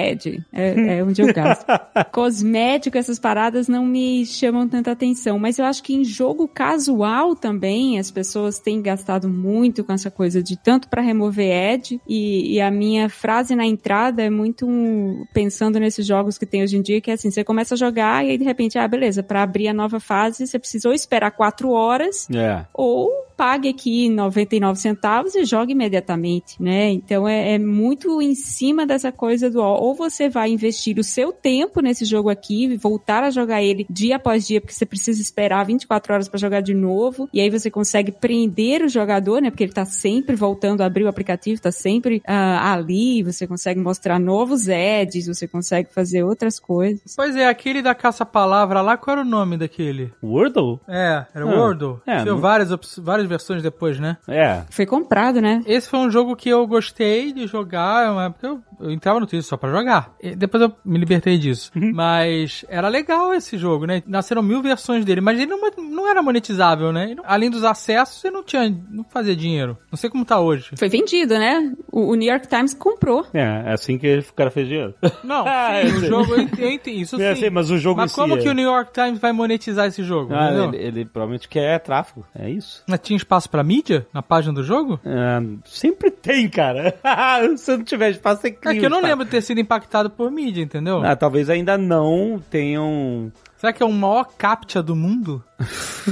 É, 0.52 0.98
é 0.98 1.04
onde 1.04 1.20
eu 1.22 1.32
gasto. 1.32 1.64
Cosmético, 2.12 2.96
essas 2.96 3.18
paradas 3.18 3.68
não 3.68 3.84
me 3.84 4.24
chamam 4.24 4.68
tanta 4.68 4.90
atenção. 4.92 5.38
Mas 5.38 5.58
eu 5.58 5.64
acho 5.64 5.82
que 5.82 5.94
em 5.94 6.04
jogo 6.04 6.46
casual 6.48 7.34
também, 7.34 7.98
as 7.98 8.10
pessoas 8.10 8.58
têm 8.58 8.80
gastado 8.80 9.28
muito 9.28 9.82
com 9.84 9.92
essa 9.92 10.10
coisa 10.10 10.42
de 10.42 10.56
tanto 10.56 10.88
pra 10.88 11.02
remover 11.02 11.74
ad. 11.74 12.00
E, 12.08 12.54
e 12.54 12.60
a 12.60 12.70
minha 12.70 13.08
frase 13.08 13.54
na 13.54 13.66
entrada 13.66 14.22
é 14.22 14.30
muito 14.30 14.66
um- 14.66 15.24
pensando 15.32 15.78
nesses 15.80 16.06
jogos 16.06 16.38
que 16.38 16.46
tem 16.46 16.62
hoje 16.62 16.76
em 16.76 16.82
dia, 16.82 17.00
que 17.00 17.10
é 17.10 17.14
assim, 17.14 17.30
você 17.30 17.42
começa 17.44 17.74
a 17.74 17.78
jogar 17.78 18.24
e 18.24 18.30
aí 18.30 18.38
de 18.38 18.44
repente, 18.44 18.78
ah, 18.78 18.86
beleza, 18.88 19.22
pra 19.22 19.42
abrir 19.42 19.68
a 19.68 19.74
nova 19.74 20.00
fase, 20.00 20.46
você 20.46 20.58
precisa 20.58 20.88
ou 20.88 20.94
esperar 20.94 21.30
quatro 21.32 21.70
horas 21.70 22.28
É. 22.30 22.64
ou 22.72 23.10
pague 23.36 23.68
aqui 23.68 24.08
99 24.08 24.78
centavos 24.78 25.34
e 25.34 25.44
jogue 25.44 25.72
imediatamente, 25.72 26.60
né? 26.62 26.90
Então 26.90 27.26
é, 27.26 27.54
é 27.54 27.58
muito 27.58 28.20
em 28.22 28.34
cima 28.34 28.86
dessa 28.86 29.10
coisa 29.12 29.50
do 29.50 29.60
ó, 29.60 29.78
ou 29.78 29.94
você 29.94 30.28
vai 30.28 30.50
investir 30.50 30.98
o 30.98 31.04
seu 31.04 31.32
tempo 31.32 31.80
nesse 31.80 32.04
jogo 32.04 32.28
aqui 32.30 32.64
e 32.64 32.76
voltar 32.76 33.22
a 33.24 33.30
jogar 33.30 33.62
ele 33.62 33.86
dia 33.90 34.16
após 34.16 34.46
dia, 34.46 34.60
porque 34.60 34.72
você 34.74 34.86
precisa 34.86 35.20
esperar 35.20 35.64
24 35.64 36.12
horas 36.14 36.28
para 36.28 36.38
jogar 36.38 36.60
de 36.60 36.74
novo, 36.74 37.28
e 37.32 37.40
aí 37.40 37.50
você 37.50 37.70
consegue 37.70 38.12
prender 38.12 38.82
o 38.82 38.88
jogador, 38.88 39.40
né? 39.40 39.50
Porque 39.50 39.64
ele 39.64 39.72
tá 39.72 39.84
sempre 39.84 40.36
voltando 40.36 40.80
a 40.82 40.86
abrir 40.86 41.04
o 41.04 41.08
aplicativo, 41.08 41.60
tá 41.60 41.72
sempre 41.72 42.22
ah, 42.26 42.72
ali, 42.72 43.22
você 43.22 43.46
consegue 43.46 43.80
mostrar 43.80 44.18
novos 44.18 44.68
ads, 44.68 45.26
você 45.26 45.46
consegue 45.48 45.92
fazer 45.92 46.22
outras 46.22 46.58
coisas. 46.58 47.14
Pois 47.16 47.36
é, 47.36 47.46
aquele 47.48 47.82
da 47.82 47.94
caça-palavra 47.94 48.80
lá, 48.80 48.96
qual 48.96 49.16
era 49.18 49.26
o 49.26 49.28
nome 49.28 49.56
daquele? 49.56 50.12
Wordle? 50.22 50.80
É, 50.88 51.24
era 51.34 51.44
Ah, 51.44 51.54
Wordle. 51.60 52.00
é, 52.06 52.22
Tinha 52.22 52.32
não- 52.32 52.40
várias, 52.40 52.70
várias 52.98 53.26
versões 53.34 53.62
depois, 53.62 53.98
né? 53.98 54.16
É. 54.28 54.62
Foi 54.70 54.86
comprado, 54.86 55.40
né? 55.40 55.62
Esse 55.66 55.88
foi 55.88 55.98
um 55.98 56.10
jogo 56.10 56.36
que 56.36 56.48
eu 56.48 56.66
gostei 56.66 57.32
de 57.32 57.46
jogar, 57.46 58.06
é 58.06 58.10
uma 58.10 58.24
época 58.26 58.46
eu, 58.46 58.60
eu 58.80 58.90
entrava 58.90 59.20
no 59.20 59.26
Twitter 59.26 59.46
só 59.48 59.56
pra 59.56 59.70
jogar. 59.70 60.14
E 60.22 60.34
depois 60.34 60.62
eu 60.62 60.72
me 60.84 60.98
libertei 60.98 61.38
disso. 61.38 61.70
Mas 61.92 62.64
era 62.68 62.88
legal 62.88 63.32
esse 63.34 63.56
jogo, 63.56 63.86
né? 63.86 64.02
Nasceram 64.06 64.42
mil 64.42 64.60
versões 64.62 65.04
dele, 65.04 65.20
mas 65.20 65.38
ele 65.38 65.46
não, 65.50 65.58
não 65.78 66.08
era 66.08 66.22
monetizável, 66.22 66.92
né? 66.92 67.14
Não- 67.16 67.24
Além 67.26 67.50
dos 67.50 67.64
acessos, 67.64 68.20
você 68.20 68.30
não 68.30 68.42
tinha, 68.42 68.68
não 68.90 69.04
fazia 69.04 69.34
dinheiro. 69.34 69.76
Não 69.90 69.96
sei 69.96 70.10
como 70.10 70.24
tá 70.24 70.38
hoje. 70.40 70.70
Foi 70.76 70.88
vendido, 70.88 71.34
né? 71.38 71.72
O, 71.90 72.12
o 72.12 72.14
New 72.14 72.28
York 72.28 72.46
Times 72.48 72.74
comprou. 72.74 73.26
É, 73.32 73.40
é 73.66 73.72
assim 73.72 73.98
que 73.98 74.18
o 74.18 74.34
cara 74.34 74.50
fez 74.50 74.68
dinheiro. 74.68 74.94
Não, 75.22 75.44
Ah, 75.54 75.80
sim, 75.82 75.88
o 75.96 76.00
sei. 76.00 76.08
jogo, 76.08 76.34
eu 76.58 76.80
isso 76.86 77.16
É, 77.22 77.34
sim. 77.34 77.40
sei, 77.42 77.50
mas 77.50 77.70
o 77.70 77.78
jogo 77.78 78.00
Mas 78.00 78.10
em 78.10 78.14
si 78.14 78.20
como 78.20 78.34
é- 78.34 78.38
que 78.38 78.48
o 78.48 78.52
New 78.54 78.64
York 78.64 78.92
Times 78.92 79.18
vai 79.18 79.32
monetizar 79.32 79.86
esse 79.86 80.02
jogo? 80.02 80.34
Ah, 80.34 80.50
ele, 80.52 80.76
ele 80.76 81.04
provavelmente 81.04 81.48
quer 81.48 81.78
tráfego. 81.80 82.26
É 82.34 82.48
isso. 82.50 82.82
Mas 82.88 83.00
Tinha 83.00 83.16
espaço 83.16 83.48
pra 83.50 83.62
mídia 83.62 84.06
na 84.12 84.22
página 84.22 84.52
do 84.54 84.62
jogo? 84.62 84.98
É, 85.04 85.40
sempre 85.64 86.10
tem, 86.10 86.48
cara. 86.48 86.94
Se 87.56 87.76
não 87.76 87.84
tiver 87.84 88.10
espaço, 88.10 88.40
você 88.42 88.50
cria 88.64 88.78
É 88.78 88.80
que 88.80 88.86
eu 88.86 88.90
não 88.90 89.02
lembro 89.02 89.24
de 89.24 89.30
ter 89.30 89.42
sido 89.42 89.60
impactado 89.60 90.10
por 90.10 90.30
mídia, 90.30 90.62
entendeu? 90.62 91.02
Ah, 91.04 91.14
talvez 91.14 91.48
ainda 91.48 91.76
não 91.78 92.42
tenham 92.50 93.32
Será 93.64 93.72
que 93.72 93.82
é 93.82 93.86
o 93.86 93.90
maior 93.90 94.28
captcha 94.36 94.82
do 94.82 94.94
mundo? 94.94 95.42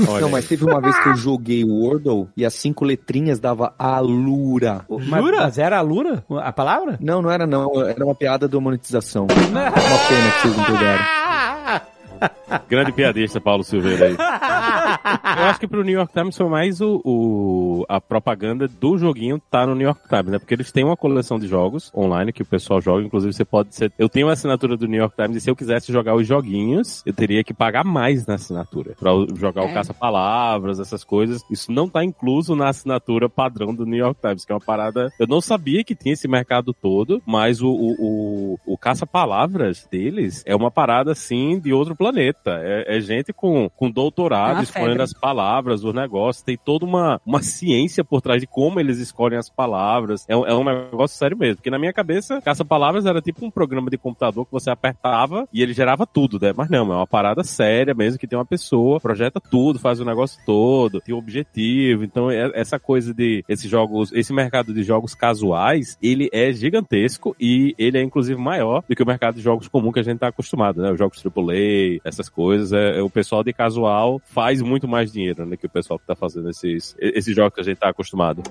Olha 0.08 0.22
Não, 0.24 0.30
mas 0.30 0.48
teve 0.48 0.64
uma 0.64 0.80
vez 0.80 0.98
que 0.98 1.10
eu 1.10 1.16
joguei 1.16 1.62
o 1.62 1.68
Wordle 1.68 2.26
e 2.34 2.46
as 2.46 2.54
cinco 2.54 2.82
letrinhas 2.82 3.38
dava 3.38 3.74
Alura. 3.78 4.86
Mas, 4.88 5.22
mas 5.22 5.58
era 5.58 5.76
a 5.76 5.82
Lura? 5.82 6.24
A 6.30 6.50
palavra? 6.50 6.96
Não, 6.98 7.20
não 7.20 7.30
era 7.30 7.46
não. 7.46 7.70
Era 7.82 8.06
uma 8.06 8.14
piada 8.14 8.48
da 8.48 8.58
monetização. 8.58 9.26
Uma 9.52 9.68
pena 9.68 9.70
que 9.70 10.40
vocês 10.40 10.56
não 10.56 10.64
pegaram. 10.64 11.21
Grande 12.68 12.92
piadista, 12.92 13.40
Paulo 13.40 13.62
Silveira 13.64 14.06
aí. 14.06 14.12
Eu 14.14 15.44
acho 15.46 15.60
que 15.60 15.66
pro 15.66 15.82
New 15.82 15.94
York 15.94 16.12
Times 16.12 16.36
foi 16.36 16.48
mais 16.48 16.80
o, 16.80 17.00
o- 17.04 17.84
a 17.88 18.00
propaganda 18.00 18.68
do 18.68 18.96
joguinho 18.98 19.40
tá 19.50 19.66
no 19.66 19.74
New 19.74 19.86
York 19.86 20.08
Times, 20.08 20.26
né? 20.26 20.38
Porque 20.38 20.54
eles 20.54 20.70
têm 20.72 20.84
uma 20.84 20.96
coleção 20.96 21.38
de 21.38 21.46
jogos 21.46 21.90
online 21.94 22.32
que 22.32 22.42
o 22.42 22.46
pessoal 22.46 22.80
joga. 22.80 23.04
Inclusive, 23.04 23.32
você 23.32 23.44
pode 23.44 23.74
ser. 23.74 23.92
Eu 23.98 24.08
tenho 24.08 24.26
uma 24.26 24.32
assinatura 24.34 24.76
do 24.76 24.86
New 24.86 25.00
York 25.00 25.16
Times 25.16 25.36
e 25.36 25.40
se 25.40 25.50
eu 25.50 25.56
quisesse 25.56 25.92
jogar 25.92 26.14
os 26.14 26.26
joguinhos, 26.26 27.02
eu 27.06 27.12
teria 27.12 27.42
que 27.42 27.54
pagar 27.54 27.84
mais 27.84 28.26
na 28.26 28.34
assinatura. 28.34 28.94
Pra 28.98 29.10
jogar 29.36 29.62
o 29.62 29.68
É. 29.68 29.72
caça-palavras, 29.74 30.78
essas 30.80 31.04
coisas. 31.04 31.42
Isso 31.50 31.70
não 31.72 31.88
tá 31.88 32.04
incluso 32.04 32.54
na 32.54 32.68
assinatura 32.68 33.28
padrão 33.28 33.74
do 33.74 33.84
New 33.86 33.98
York 33.98 34.20
Times, 34.20 34.44
que 34.44 34.52
é 34.52 34.54
uma 34.54 34.60
parada. 34.60 35.10
Eu 35.18 35.26
não 35.26 35.40
sabia 35.40 35.82
que 35.84 35.94
tinha 35.94 36.12
esse 36.12 36.28
mercado 36.28 36.72
todo, 36.74 37.22
mas 37.26 37.60
o, 37.62 37.68
o, 37.68 37.94
o, 37.98 38.58
o 38.74 38.78
caça-palavras 38.78 39.86
deles 39.90 40.42
é 40.46 40.54
uma 40.54 40.70
parada 40.70 41.12
assim 41.12 41.58
de 41.58 41.72
outro 41.72 41.94
planeta. 41.96 42.11
É, 42.62 42.96
é 42.96 43.00
gente 43.00 43.32
com, 43.32 43.68
com 43.76 43.90
doutorado 43.90 44.56
escolhendo 44.62 45.02
as 45.02 45.12
palavras, 45.12 45.82
os 45.84 45.94
negócios. 45.94 46.42
Tem 46.44 46.56
toda 46.56 46.84
uma, 46.84 47.20
uma 47.26 47.42
ciência 47.42 48.04
por 48.04 48.20
trás 48.20 48.40
de 48.40 48.46
como 48.46 48.78
eles 48.80 48.98
escolhem 48.98 49.38
as 49.38 49.48
palavras. 49.50 50.24
É, 50.28 50.36
um- 50.36 50.46
é 50.46 50.54
um 50.54 50.64
negócio 50.64 51.16
sério 51.16 51.36
mesmo. 51.36 51.56
Porque 51.56 51.70
na 51.70 51.78
minha 51.78 51.92
cabeça, 51.92 52.40
caça-palavras 52.42 53.06
era 53.06 53.20
tipo 53.20 53.44
um 53.44 53.50
programa 53.50 53.90
de 53.90 53.98
computador 53.98 54.44
que 54.46 54.52
você 54.52 54.70
apertava 54.70 55.48
e 55.52 55.62
ele 55.62 55.72
gerava 55.72 56.06
tudo, 56.06 56.38
né? 56.40 56.52
Mas 56.56 56.68
não, 56.70 56.92
é 56.92 56.96
uma 56.96 57.06
parada 57.06 57.42
séria 57.44 57.94
mesmo 57.94 58.18
que 58.18 58.26
tem 58.26 58.38
uma 58.38 58.44
pessoa, 58.44 59.00
projeta 59.00 59.40
tudo, 59.40 59.78
faz 59.78 60.00
o 60.00 60.04
negócio 60.04 60.40
todo, 60.44 61.00
tem 61.00 61.14
um 61.14 61.18
objetivo. 61.18 62.04
Então, 62.04 62.30
é- 62.30 62.50
essa 62.54 62.78
coisa 62.78 63.12
de 63.14 63.44
esses 63.48 63.68
jogos, 63.70 64.12
esse 64.12 64.32
mercado 64.32 64.72
de 64.74 64.82
jogos 64.82 65.14
casuais, 65.14 65.96
ele 66.02 66.28
é 66.32 66.52
gigantesco 66.52 67.34
e 67.40 67.74
ele 67.78 67.98
é 67.98 68.02
inclusive 68.02 68.40
maior 68.40 68.82
do 68.88 68.94
que 68.96 69.02
o 69.02 69.06
mercado 69.06 69.36
de 69.36 69.40
jogos 69.42 69.68
comum 69.68 69.92
que 69.92 70.00
a 70.00 70.02
gente 70.02 70.18
tá 70.18 70.28
acostumado, 70.28 70.80
né? 70.82 70.90
Os 70.92 70.98
jogos 70.98 71.22
AAA, 71.24 72.00
essas 72.04 72.28
coisas, 72.28 72.72
é, 72.72 72.98
é 72.98 73.02
o 73.02 73.10
pessoal 73.10 73.44
de 73.44 73.52
casual 73.52 74.20
faz 74.24 74.60
muito 74.60 74.88
mais 74.88 75.12
dinheiro, 75.12 75.46
né? 75.46 75.56
Que 75.56 75.66
o 75.66 75.70
pessoal 75.70 75.98
que 75.98 76.06
tá 76.06 76.14
fazendo 76.14 76.50
esses, 76.50 76.96
esses 76.98 77.34
jogos 77.34 77.54
que 77.54 77.60
a 77.60 77.64
gente 77.64 77.78
tá 77.78 77.88
acostumado. 77.88 78.42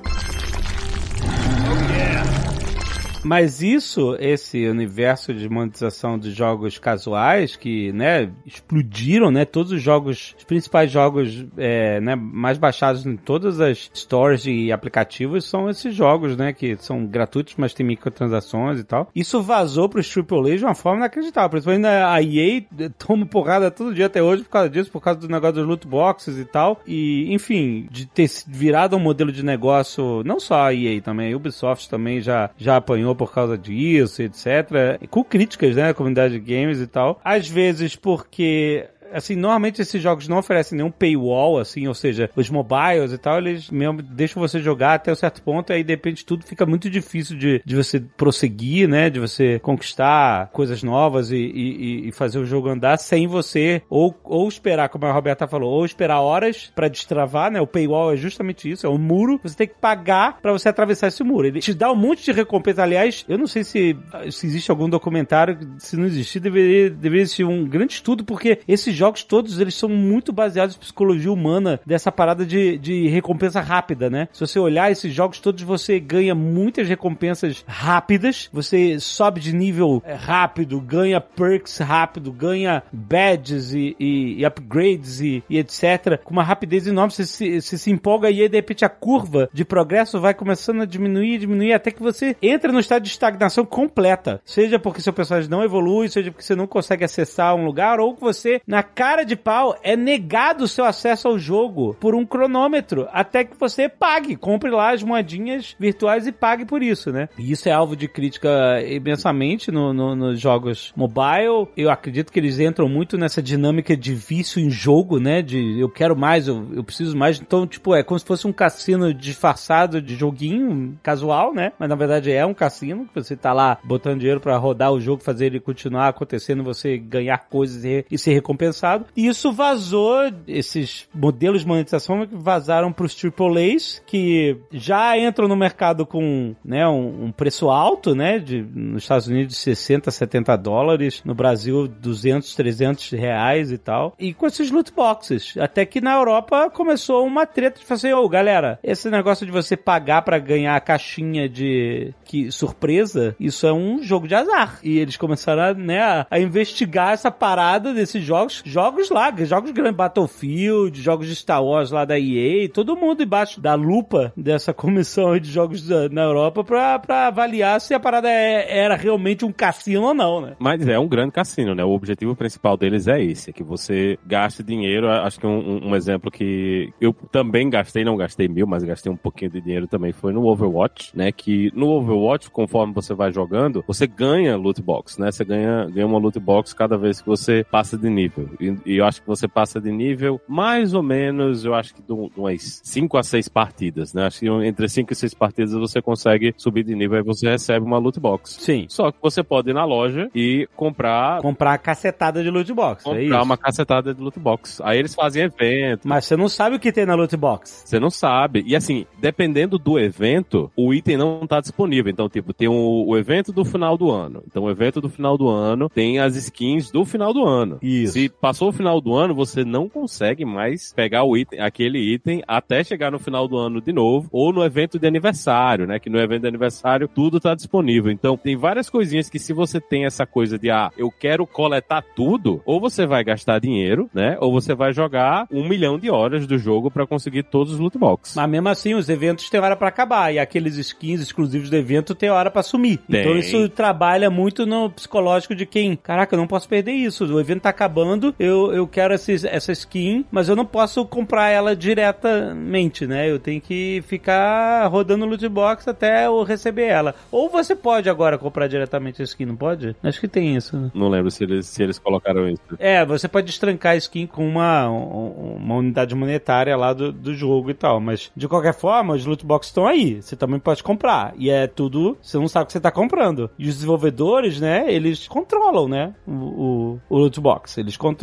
Mas 3.23 3.61
isso, 3.61 4.15
esse 4.19 4.67
universo 4.67 5.33
de 5.33 5.47
monetização 5.47 6.17
de 6.17 6.31
jogos 6.31 6.77
casuais 6.79 7.55
que, 7.55 7.91
né, 7.93 8.31
explodiram, 8.45 9.29
né, 9.31 9.45
todos 9.45 9.71
os 9.71 9.81
jogos, 9.81 10.35
os 10.37 10.43
principais 10.43 10.91
jogos, 10.91 11.45
é, 11.57 11.99
né, 12.01 12.15
mais 12.15 12.57
baixados 12.57 13.05
em 13.05 13.15
todas 13.15 13.59
as 13.59 13.89
stores 13.93 14.43
de 14.43 14.71
aplicativos 14.71 15.45
são 15.45 15.69
esses 15.69 15.93
jogos, 15.93 16.35
né, 16.35 16.53
que 16.53 16.75
são 16.77 17.05
gratuitos, 17.05 17.55
mas 17.57 17.73
tem 17.73 17.85
microtransações 17.85 18.79
e 18.79 18.83
tal. 18.83 19.09
Isso 19.15 19.41
vazou 19.41 19.87
para 19.87 19.99
os 19.99 20.17
AAA 20.17 20.57
de 20.57 20.65
uma 20.65 20.75
forma 20.75 20.99
inacreditável, 20.99 21.49
principalmente 21.49 21.85
a 21.85 22.21
EA 22.21 22.89
toma 22.97 23.25
porrada 23.25 23.69
todo 23.69 23.93
dia 23.93 24.07
até 24.07 24.21
hoje 24.21 24.43
por 24.43 24.49
causa 24.49 24.69
disso, 24.69 24.91
por 24.91 25.01
causa 25.01 25.19
do 25.19 25.27
negócio 25.27 25.55
dos 25.55 25.67
loot 25.67 25.87
boxes 25.87 26.37
e 26.37 26.45
tal. 26.45 26.81
E, 26.87 27.31
enfim, 27.33 27.87
de 27.91 28.05
ter 28.05 28.29
virado 28.47 28.95
um 28.95 28.99
modelo 28.99 29.31
de 29.31 29.43
negócio, 29.43 30.23
não 30.23 30.39
só 30.39 30.67
a 30.67 30.73
EA 30.73 31.01
também, 31.01 31.33
a 31.33 31.35
Ubisoft 31.37 31.89
também 31.89 32.21
já, 32.21 32.49
já 32.57 32.77
apanhou 32.77 33.10
por 33.15 33.33
causa 33.33 33.57
disso, 33.57 34.21
etc. 34.21 34.99
Com 35.09 35.23
críticas, 35.23 35.75
né, 35.75 35.89
a 35.89 35.93
comunidade 35.93 36.33
de 36.33 36.39
games 36.39 36.79
e 36.79 36.87
tal. 36.87 37.19
Às 37.23 37.47
vezes 37.47 37.95
porque 37.95 38.85
assim, 39.13 39.35
normalmente 39.35 39.81
esses 39.81 40.01
jogos 40.01 40.27
não 40.27 40.37
oferecem 40.37 40.77
nenhum 40.77 40.91
paywall, 40.91 41.59
assim, 41.59 41.87
ou 41.87 41.93
seja, 41.93 42.29
os 42.35 42.49
mobiles 42.49 43.11
e 43.13 43.17
tal, 43.17 43.37
eles 43.37 43.69
mesmo 43.69 44.01
deixam 44.01 44.41
você 44.41 44.59
jogar 44.59 44.95
até 44.95 45.11
um 45.11 45.15
certo 45.15 45.41
ponto, 45.41 45.71
aí 45.71 45.83
de 45.83 45.93
repente 45.93 46.25
tudo 46.25 46.45
fica 46.45 46.65
muito 46.65 46.89
difícil 46.89 47.37
de, 47.37 47.61
de 47.65 47.75
você 47.75 47.99
prosseguir, 47.99 48.87
né, 48.87 49.09
de 49.09 49.19
você 49.19 49.59
conquistar 49.59 50.49
coisas 50.51 50.83
novas 50.83 51.31
e, 51.31 51.37
e, 51.37 52.07
e 52.07 52.11
fazer 52.11 52.39
o 52.39 52.45
jogo 52.45 52.69
andar 52.69 52.97
sem 52.97 53.27
você, 53.27 53.81
ou, 53.89 54.15
ou 54.23 54.47
esperar, 54.47 54.89
como 54.89 55.05
a 55.05 55.11
Roberta 55.11 55.47
falou, 55.47 55.71
ou 55.71 55.85
esperar 55.85 56.19
horas 56.19 56.71
pra 56.75 56.87
destravar, 56.87 57.51
né, 57.51 57.61
o 57.61 57.67
paywall 57.67 58.13
é 58.13 58.17
justamente 58.17 58.69
isso, 58.69 58.85
é 58.85 58.89
um 58.89 58.97
muro, 58.97 59.39
você 59.43 59.55
tem 59.55 59.67
que 59.67 59.75
pagar 59.75 60.39
pra 60.41 60.51
você 60.51 60.69
atravessar 60.69 61.07
esse 61.07 61.23
muro. 61.23 61.47
Ele 61.47 61.59
te 61.59 61.73
dá 61.73 61.91
um 61.91 61.95
monte 61.95 62.23
de 62.23 62.31
recompensa, 62.31 62.83
aliás, 62.83 63.25
eu 63.27 63.37
não 63.37 63.47
sei 63.47 63.63
se, 63.63 63.97
se 64.29 64.45
existe 64.45 64.71
algum 64.71 64.89
documentário, 64.89 65.57
se 65.77 65.97
não 65.97 66.05
existir, 66.05 66.39
deveria, 66.39 66.89
deveria 66.89 67.23
existir 67.23 67.43
um 67.43 67.65
grande 67.65 67.93
estudo, 67.93 68.23
porque 68.23 68.59
esses 68.67 68.95
jogos 69.01 69.23
todos, 69.23 69.59
eles 69.59 69.73
são 69.73 69.89
muito 69.89 70.31
baseados 70.31 70.75
em 70.75 70.79
psicologia 70.79 71.31
humana, 71.31 71.79
dessa 71.85 72.11
parada 72.11 72.45
de, 72.45 72.77
de 72.77 73.07
recompensa 73.07 73.59
rápida, 73.59 74.09
né? 74.11 74.27
Se 74.31 74.39
você 74.41 74.59
olhar 74.59 74.91
esses 74.91 75.11
jogos 75.11 75.39
todos, 75.39 75.63
você 75.63 75.99
ganha 75.99 76.35
muitas 76.35 76.87
recompensas 76.87 77.63
rápidas, 77.67 78.47
você 78.53 78.99
sobe 78.99 79.39
de 79.39 79.53
nível 79.55 80.03
é, 80.05 80.13
rápido, 80.13 80.79
ganha 80.79 81.19
perks 81.19 81.79
rápido, 81.79 82.31
ganha 82.31 82.83
badges 82.91 83.73
e, 83.73 83.95
e- 83.99 84.35
e 84.39 84.45
upgrades 84.45 85.19
e, 85.19 85.43
e 85.49 85.57
etc. 85.57 86.19
Com 86.23 86.33
uma 86.33 86.43
rapidez 86.43 86.85
enorme, 86.85 87.11
você 87.11 87.25
se, 87.25 87.59
você 87.59 87.77
se 87.77 87.89
empolga 87.89 88.29
e 88.29 88.41
aí, 88.41 88.47
de 88.49 88.55
repente, 88.57 88.85
a 88.85 88.89
curva 88.89 89.49
de 89.51 89.65
progresso 89.65 90.19
vai 90.21 90.33
começando 90.35 90.81
a 90.81 90.85
diminuir, 90.85 91.39
diminuir, 91.39 91.73
até 91.73 91.89
que 91.89 92.01
você 92.03 92.35
entra 92.39 92.71
no 92.71 92.79
estado 92.79 93.01
de 93.01 93.09
estagnação 93.09 93.65
completa. 93.65 94.39
Seja 94.45 94.77
porque 94.77 95.01
seu 95.01 95.11
personagem 95.11 95.49
não 95.49 95.63
evolui, 95.63 96.07
seja 96.07 96.29
porque 96.31 96.43
você 96.43 96.55
não 96.55 96.67
consegue 96.67 97.03
acessar 97.03 97.55
um 97.55 97.65
lugar, 97.65 97.99
ou 97.99 98.13
que 98.13 98.21
você, 98.21 98.61
na 98.67 98.83
cara 98.93 99.23
de 99.23 99.35
pau, 99.35 99.77
é 99.83 99.95
negado 99.95 100.63
o 100.63 100.67
seu 100.67 100.85
acesso 100.85 101.27
ao 101.27 101.37
jogo 101.39 101.95
por 101.99 102.13
um 102.15 102.25
cronômetro, 102.25 103.07
até 103.11 103.43
que 103.43 103.57
você 103.59 103.87
pague, 103.89 104.35
compre 104.35 104.69
lá 104.69 104.91
as 104.93 105.03
moedinhas 105.03 105.75
virtuais 105.79 106.27
e 106.27 106.31
pague 106.31 106.65
por 106.65 106.81
isso, 106.83 107.11
né? 107.11 107.29
E 107.37 107.51
isso 107.51 107.67
é 107.69 107.71
alvo 107.71 107.95
de 107.95 108.07
crítica 108.07 108.49
imensamente 108.85 109.71
no, 109.71 109.93
no- 109.93 110.15
nos 110.15 110.39
jogos 110.39 110.91
mobile. 110.95 111.67
Eu 111.75 111.89
acredito 111.89 112.31
que 112.31 112.39
eles 112.39 112.59
entram 112.59 112.87
muito 112.87 113.17
nessa 113.17 113.41
dinâmica 113.41 113.95
de 113.95 114.13
vício 114.13 114.59
em 114.61 114.69
jogo, 114.69 115.19
né? 115.19 115.41
De 115.41 115.79
eu 115.79 115.89
quero 115.89 116.15
mais, 116.15 116.47
eu, 116.47 116.67
eu 116.73 116.83
preciso 116.83 117.15
mais. 117.17 117.39
Então, 117.39 117.65
tipo, 117.67 117.95
é 117.95 118.03
como 118.03 118.19
se 118.19 118.25
fosse 118.25 118.47
um 118.47 118.53
cassino 118.53 119.13
disfarçado 119.13 120.01
de 120.01 120.15
joguinho 120.15 120.97
casual, 121.01 121.53
né? 121.53 121.71
Mas 121.79 121.89
na 121.89 121.95
verdade 121.95 122.31
é 122.31 122.45
um 122.45 122.53
cassino, 122.53 123.05
que 123.05 123.15
você 123.15 123.35
tá 123.35 123.53
lá 123.53 123.77
botando 123.83 124.19
dinheiro 124.19 124.39
pra 124.39 124.57
rodar 124.57 124.91
o 124.91 124.99
jogo, 125.01 125.23
fazer 125.23 125.47
ele 125.47 125.59
continuar 125.59 126.07
acontecendo, 126.09 126.63
você 126.63 126.97
ganhar 126.97 127.37
coisas 127.49 127.83
e, 127.85 128.05
e 128.09 128.17
ser 128.17 128.33
recompensado. 128.33 128.80
E 129.15 129.27
isso 129.27 129.51
vazou, 129.51 130.31
esses 130.47 131.07
modelos 131.13 131.61
de 131.61 131.67
monetização 131.67 132.27
vazaram 132.31 132.91
pros 132.91 133.15
AAAs, 133.23 134.01
que 134.05 134.57
já 134.71 135.17
entram 135.17 135.47
no 135.47 135.55
mercado 135.55 136.05
com 136.05 136.55
né, 136.63 136.87
um, 136.87 137.25
um 137.25 137.31
preço 137.31 137.69
alto, 137.69 138.15
né? 138.15 138.39
De, 138.39 138.61
nos 138.61 139.03
Estados 139.03 139.27
Unidos 139.27 139.57
60, 139.57 140.09
70 140.11 140.55
dólares, 140.57 141.21
no 141.23 141.33
Brasil 141.33 141.87
200, 141.87 142.55
300 142.55 143.11
reais 143.11 143.71
e 143.71 143.77
tal. 143.77 144.13
E 144.19 144.33
com 144.33 144.47
esses 144.47 144.71
loot 144.71 144.91
boxes. 144.93 145.55
Até 145.57 145.85
que 145.85 146.01
na 146.01 146.13
Europa 146.13 146.69
começou 146.69 147.25
uma 147.25 147.45
treta 147.45 147.79
de 147.79 147.85
falar 147.85 147.97
assim, 147.97 148.13
ô 148.13 148.27
galera, 148.29 148.79
esse 148.83 149.09
negócio 149.09 149.45
de 149.45 149.51
você 149.51 149.75
pagar 149.77 150.21
pra 150.21 150.39
ganhar 150.39 150.75
a 150.75 150.79
caixinha 150.79 151.47
de 151.47 152.13
que 152.25 152.51
surpresa, 152.51 153.35
isso 153.39 153.65
é 153.65 153.73
um 153.73 154.01
jogo 154.01 154.27
de 154.27 154.35
azar. 154.35 154.79
E 154.83 154.97
eles 154.97 155.17
começaram 155.17 155.63
a, 155.63 155.73
né, 155.73 156.25
a 156.29 156.39
investigar 156.39 157.13
essa 157.13 157.31
parada 157.31 157.93
desses 157.93 158.23
jogos, 158.23 158.61
jogos 158.71 159.09
lá, 159.09 159.33
jogos 159.45 159.71
grandes, 159.71 159.95
Battlefield, 159.97 161.01
jogos 161.01 161.27
de 161.27 161.35
Star 161.35 161.63
Wars 161.63 161.91
lá 161.91 162.05
da 162.05 162.17
EA, 162.19 162.69
todo 162.69 162.95
mundo 162.95 163.21
embaixo 163.23 163.59
da 163.59 163.75
lupa 163.75 164.31
dessa 164.35 164.73
comissão 164.73 165.37
de 165.37 165.49
jogos 165.51 165.87
da- 165.87 166.09
na 166.09 166.23
Europa 166.23 166.63
pra, 166.63 166.97
pra 166.99 167.27
avaliar 167.27 167.79
se 167.81 167.93
a 167.93 167.99
parada 167.99 168.29
é- 168.29 168.79
era 168.79 168.95
realmente 168.95 169.43
um 169.45 169.51
cassino 169.51 170.03
ou 170.03 170.13
não, 170.13 170.41
né? 170.41 170.55
Mas 170.59 170.87
é 170.87 170.97
um 170.97 171.07
grande 171.07 171.31
cassino, 171.31 171.75
né? 171.75 171.83
O 171.83 171.91
objetivo 171.91 172.35
principal 172.35 172.77
deles 172.77 173.07
é 173.07 173.21
esse, 173.21 173.49
é 173.49 173.53
que 173.53 173.63
você 173.63 174.17
gaste 174.25 174.63
dinheiro. 174.63 175.09
Acho 175.09 175.39
que 175.39 175.47
um- 175.47 175.89
um 175.89 175.95
exemplo 175.95 176.31
que 176.31 176.91
eu 177.01 177.13
também 177.31 177.69
gastei, 177.69 178.03
não 178.05 178.15
gastei 178.15 178.47
mil, 178.47 178.65
mas 178.65 178.83
gastei 178.83 179.11
um 179.11 179.17
pouquinho 179.17 179.51
de 179.51 179.61
dinheiro 179.61 179.87
também, 179.87 180.11
foi 180.11 180.31
no 180.31 180.45
Overwatch, 180.45 181.11
né? 181.15 181.31
Que 181.31 181.71
no 181.75 181.89
Overwatch, 181.89 182.49
conforme 182.49 182.93
você 182.93 183.13
vai 183.13 183.31
jogando, 183.31 183.83
você 183.87 184.07
ganha 184.07 184.55
loot 184.55 184.81
box, 184.81 185.19
né? 185.19 185.31
Você 185.31 185.43
ganha, 185.43 185.85
ganha 185.89 186.07
uma 186.07 186.17
loot 186.19 186.39
box 186.39 186.73
cada 186.73 186.97
vez 186.97 187.21
que 187.21 187.27
você 187.27 187.65
passa 187.69 187.97
de 187.97 188.09
nível. 188.09 188.49
E, 188.59 188.75
e 188.85 188.97
eu 188.97 189.05
acho 189.05 189.21
que 189.21 189.27
você 189.27 189.47
passa 189.47 189.79
de 189.79 189.91
nível 189.91 190.39
mais 190.47 190.93
ou 190.93 191.03
menos, 191.03 191.63
eu 191.65 191.73
acho 191.73 191.93
que 191.95 192.01
de 192.01 192.11
um- 192.13 192.29
umas 192.35 192.81
5 192.83 193.17
a 193.17 193.23
6 193.23 193.47
partidas, 193.47 194.13
né? 194.13 194.25
Acho 194.25 194.39
que 194.39 194.47
entre 194.47 194.87
5 194.89 195.11
e 195.13 195.15
6 195.15 195.33
partidas 195.33 195.73
você 195.73 196.01
consegue 196.01 196.53
subir 196.57 196.83
de 196.83 196.95
nível 196.95 197.19
e 197.19 197.23
você 197.23 197.49
recebe 197.49 197.85
uma 197.85 197.97
loot 197.97 198.19
box. 198.19 198.57
Sim. 198.59 198.85
Só 198.89 199.11
que 199.11 199.17
você 199.21 199.43
pode 199.43 199.69
ir 199.69 199.73
na 199.73 199.85
loja 199.85 200.29
e 200.35 200.67
comprar, 200.75 201.41
Comprar 201.41 201.73
a 201.73 201.77
cacetada 201.77 202.43
de 202.43 202.49
loot 202.49 202.71
box, 202.73 203.01
é 203.05 203.09
comprar 203.09 203.21
isso. 203.23 203.43
uma 203.43 203.57
cacetada 203.57 204.13
de 204.13 204.21
loot 204.21 204.39
box. 204.39 204.81
Aí 204.83 204.97
eles 204.99 205.13
fazem 205.15 205.43
evento. 205.43 206.07
Mas 206.07 206.25
você 206.25 206.35
não 206.35 206.49
sabe 206.49 206.75
o 206.75 206.79
que 206.79 206.91
tem 206.91 207.05
na 207.05 207.15
loot 207.15 207.35
box. 207.37 207.83
Você 207.85 207.99
não 207.99 208.09
sabe. 208.09 208.63
E 208.65 208.75
assim, 208.75 209.05
dependendo 209.19 209.77
do 209.77 209.99
evento, 209.99 210.71
o 210.75 210.93
item 210.93 211.17
não 211.17 211.45
tá 211.47 211.59
disponível. 211.59 212.11
Então, 212.11 212.27
tipo, 212.29 212.53
tem 212.53 212.67
o, 212.67 213.05
o 213.07 213.17
evento 213.17 213.51
do 213.51 213.63
final 213.65 213.97
do 213.97 214.09
ano. 214.11 214.43
Então, 214.47 214.63
o 214.63 214.69
evento 214.69 214.99
do 215.01 215.09
final 215.09 215.37
do 215.37 215.47
ano 215.49 215.89
tem 215.89 216.19
as 216.19 216.35
skins 216.35 216.91
do 216.91 217.05
final 217.05 217.33
do 217.33 217.45
ano. 217.45 217.77
Isso. 217.81 218.13
Se 218.13 218.29
passou 218.41 218.69
o 218.69 218.73
final 218.73 218.99
do 218.99 219.13
ano, 219.13 219.35
você 219.35 219.63
não 219.63 219.87
consegue 219.87 220.43
mais 220.43 220.91
pegar 220.93 221.23
o 221.23 221.37
item, 221.37 221.59
aquele 221.59 221.99
item 221.99 222.41
até 222.47 222.83
chegar 222.83 223.11
no 223.11 223.19
final 223.19 223.47
do 223.47 223.57
ano 223.57 223.79
de 223.79 223.93
novo, 223.93 224.27
ou 224.31 224.51
no 224.51 224.63
evento 224.63 224.97
de 224.97 225.07
aniversário, 225.07 225.85
né? 225.85 225.99
Que 225.99 226.09
no 226.09 226.19
evento 226.19 226.41
de 226.41 226.47
aniversário 226.47 227.07
tudo 227.07 227.39
tá 227.39 227.53
disponível. 227.53 228.11
Então, 228.11 228.35
tem 228.35 228.57
várias 228.57 228.89
coisinhas 228.89 229.29
que 229.29 229.39
se 229.39 229.53
você 229.53 229.79
tem 229.79 230.05
essa 230.05 230.25
coisa 230.25 230.57
de, 230.57 230.71
ah, 230.71 230.91
eu 230.97 231.11
quero 231.11 231.45
coletar 231.45 232.03
tudo, 232.15 232.61
ou 232.65 232.79
você 232.79 233.05
vai 233.05 233.23
gastar 233.23 233.59
dinheiro, 233.59 234.09
né? 234.13 234.37
Ou 234.39 234.51
você 234.51 234.73
vai 234.73 234.91
jogar 234.91 235.47
um 235.51 235.67
milhão 235.67 235.99
de 235.99 236.09
horas 236.09 236.47
do 236.47 236.57
jogo 236.57 236.89
para 236.89 237.05
conseguir 237.05 237.43
todos 237.43 237.73
os 237.73 237.79
loot 237.79 237.97
boxes. 237.97 238.35
Mas 238.35 238.49
mesmo 238.49 238.69
assim, 238.69 238.93
os 238.95 239.07
eventos 239.09 239.49
têm 239.49 239.59
hora 239.59 239.75
pra 239.75 239.89
acabar. 239.89 240.33
E 240.33 240.39
aqueles 240.39 240.77
skins 240.77 241.21
exclusivos 241.21 241.69
do 241.69 241.75
evento 241.75 242.15
têm 242.15 242.29
hora 242.29 242.49
pra 242.49 242.63
sumir. 242.63 242.97
Tem. 243.09 243.21
Então 243.21 243.37
isso 243.37 243.69
trabalha 243.69 244.29
muito 244.29 244.65
no 244.65 244.89
psicológico 244.89 245.53
de 245.53 245.65
quem, 245.65 245.95
caraca, 245.95 246.33
eu 246.33 246.39
não 246.39 246.47
posso 246.47 246.67
perder 246.67 246.93
isso. 246.93 247.25
O 247.25 247.39
evento 247.39 247.61
tá 247.61 247.69
acabando, 247.69 248.30
eu, 248.39 248.71
eu 248.73 248.87
quero 248.87 249.13
esses, 249.13 249.43
essa 249.43 249.71
skin, 249.71 250.25
mas 250.31 250.49
eu 250.49 250.55
não 250.55 250.65
posso 250.65 251.05
comprar 251.05 251.49
ela 251.49 251.75
diretamente, 251.75 253.05
né? 253.07 253.29
Eu 253.29 253.39
tenho 253.39 253.61
que 253.61 254.01
ficar 254.07 254.87
rodando 254.87 255.25
loot 255.25 255.47
box 255.49 255.87
até 255.87 256.25
eu 256.27 256.43
receber 256.43 256.85
ela. 256.87 257.15
Ou 257.31 257.49
você 257.49 257.75
pode 257.75 258.09
agora 258.09 258.37
comprar 258.37 258.67
diretamente 258.67 259.21
a 259.21 259.25
skin, 259.25 259.45
não 259.45 259.55
pode? 259.55 259.95
Acho 260.03 260.19
que 260.19 260.27
tem 260.27 260.55
isso. 260.55 260.77
né? 260.77 260.91
Não 260.93 261.09
lembro 261.09 261.31
se 261.31 261.43
eles, 261.43 261.65
se 261.67 261.81
eles 261.83 261.97
colocaram 261.99 262.47
isso. 262.49 262.61
É, 262.79 263.05
você 263.05 263.27
pode 263.27 263.47
destrancar 263.47 263.93
a 263.93 263.97
skin 263.97 264.27
com 264.27 264.47
uma, 264.47 264.89
um- 264.89 265.55
uma 265.57 265.75
unidade 265.75 266.15
monetária 266.15 266.75
lá 266.75 266.93
do, 266.93 267.11
do 267.11 267.33
jogo 267.33 267.69
e 267.69 267.73
tal, 267.73 267.99
mas 267.99 268.31
de 268.35 268.47
qualquer 268.47 268.73
forma, 268.73 269.13
os 269.13 269.25
loot 269.25 269.45
boxes 269.45 269.69
estão 269.71 269.87
aí. 269.87 270.21
Você 270.21 270.35
também 270.35 270.59
pode 270.59 270.83
comprar. 270.83 271.33
E 271.37 271.49
é 271.49 271.67
tudo, 271.67 272.17
você 272.21 272.37
não 272.37 272.47
sabe 272.47 272.63
o 272.63 272.67
que 272.67 272.73
você 272.73 272.79
tá 272.79 272.91
comprando. 272.91 273.49
E 273.57 273.67
os 273.67 273.75
desenvolvedores, 273.75 274.59
né, 274.59 274.85
eles 274.87 275.27
controlam, 275.27 275.87
né, 275.87 276.13
o, 276.27 276.31
o, 276.31 276.99
o 277.09 277.17
loot 277.17 277.39
box. 277.39 277.77
Eles 277.79 277.97
controlam 277.97 278.20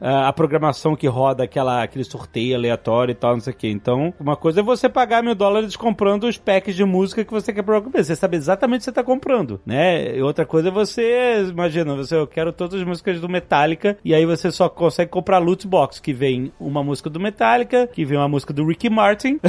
ah, 0.00 0.28
a 0.28 0.32
programação 0.32 0.96
que 0.96 1.06
roda 1.06 1.44
aquela, 1.44 1.82
aquele 1.82 2.04
sorteio 2.04 2.56
aleatório 2.56 3.12
e 3.12 3.14
tal, 3.14 3.34
não 3.34 3.40
sei 3.40 3.52
o 3.52 3.56
que. 3.56 3.68
Então, 3.68 4.12
uma 4.18 4.36
coisa 4.36 4.60
é 4.60 4.62
você 4.62 4.88
pagar 4.88 5.22
mil 5.22 5.34
dólares 5.34 5.76
comprando 5.76 6.24
os 6.24 6.38
packs 6.38 6.74
de 6.74 6.84
música 6.84 7.24
que 7.24 7.32
você 7.32 7.52
quer 7.52 7.62
procurar. 7.62 8.02
Você 8.02 8.16
sabe 8.16 8.36
exatamente 8.36 8.78
o 8.78 8.80
que 8.80 8.84
você 8.84 8.92
tá 8.92 9.02
comprando, 9.02 9.60
né? 9.64 10.16
E 10.16 10.22
outra 10.22 10.46
coisa 10.46 10.68
é 10.68 10.72
você, 10.72 11.44
imagina, 11.48 11.94
você, 11.94 12.16
eu 12.16 12.26
quero 12.26 12.52
todas 12.52 12.80
as 12.80 12.86
músicas 12.86 13.20
do 13.20 13.28
Metallica, 13.28 13.96
e 14.04 14.14
aí 14.14 14.24
você 14.24 14.50
só 14.50 14.68
consegue 14.68 15.10
comprar 15.10 15.38
loot 15.38 15.66
box, 15.66 16.00
que 16.00 16.12
vem 16.12 16.52
uma 16.58 16.82
música 16.82 17.10
do 17.10 17.20
Metallica, 17.20 17.86
que 17.86 18.04
vem 18.04 18.18
uma 18.18 18.28
música 18.28 18.52
do 18.52 18.66
Ricky 18.66 18.90
Martin, 18.90 19.40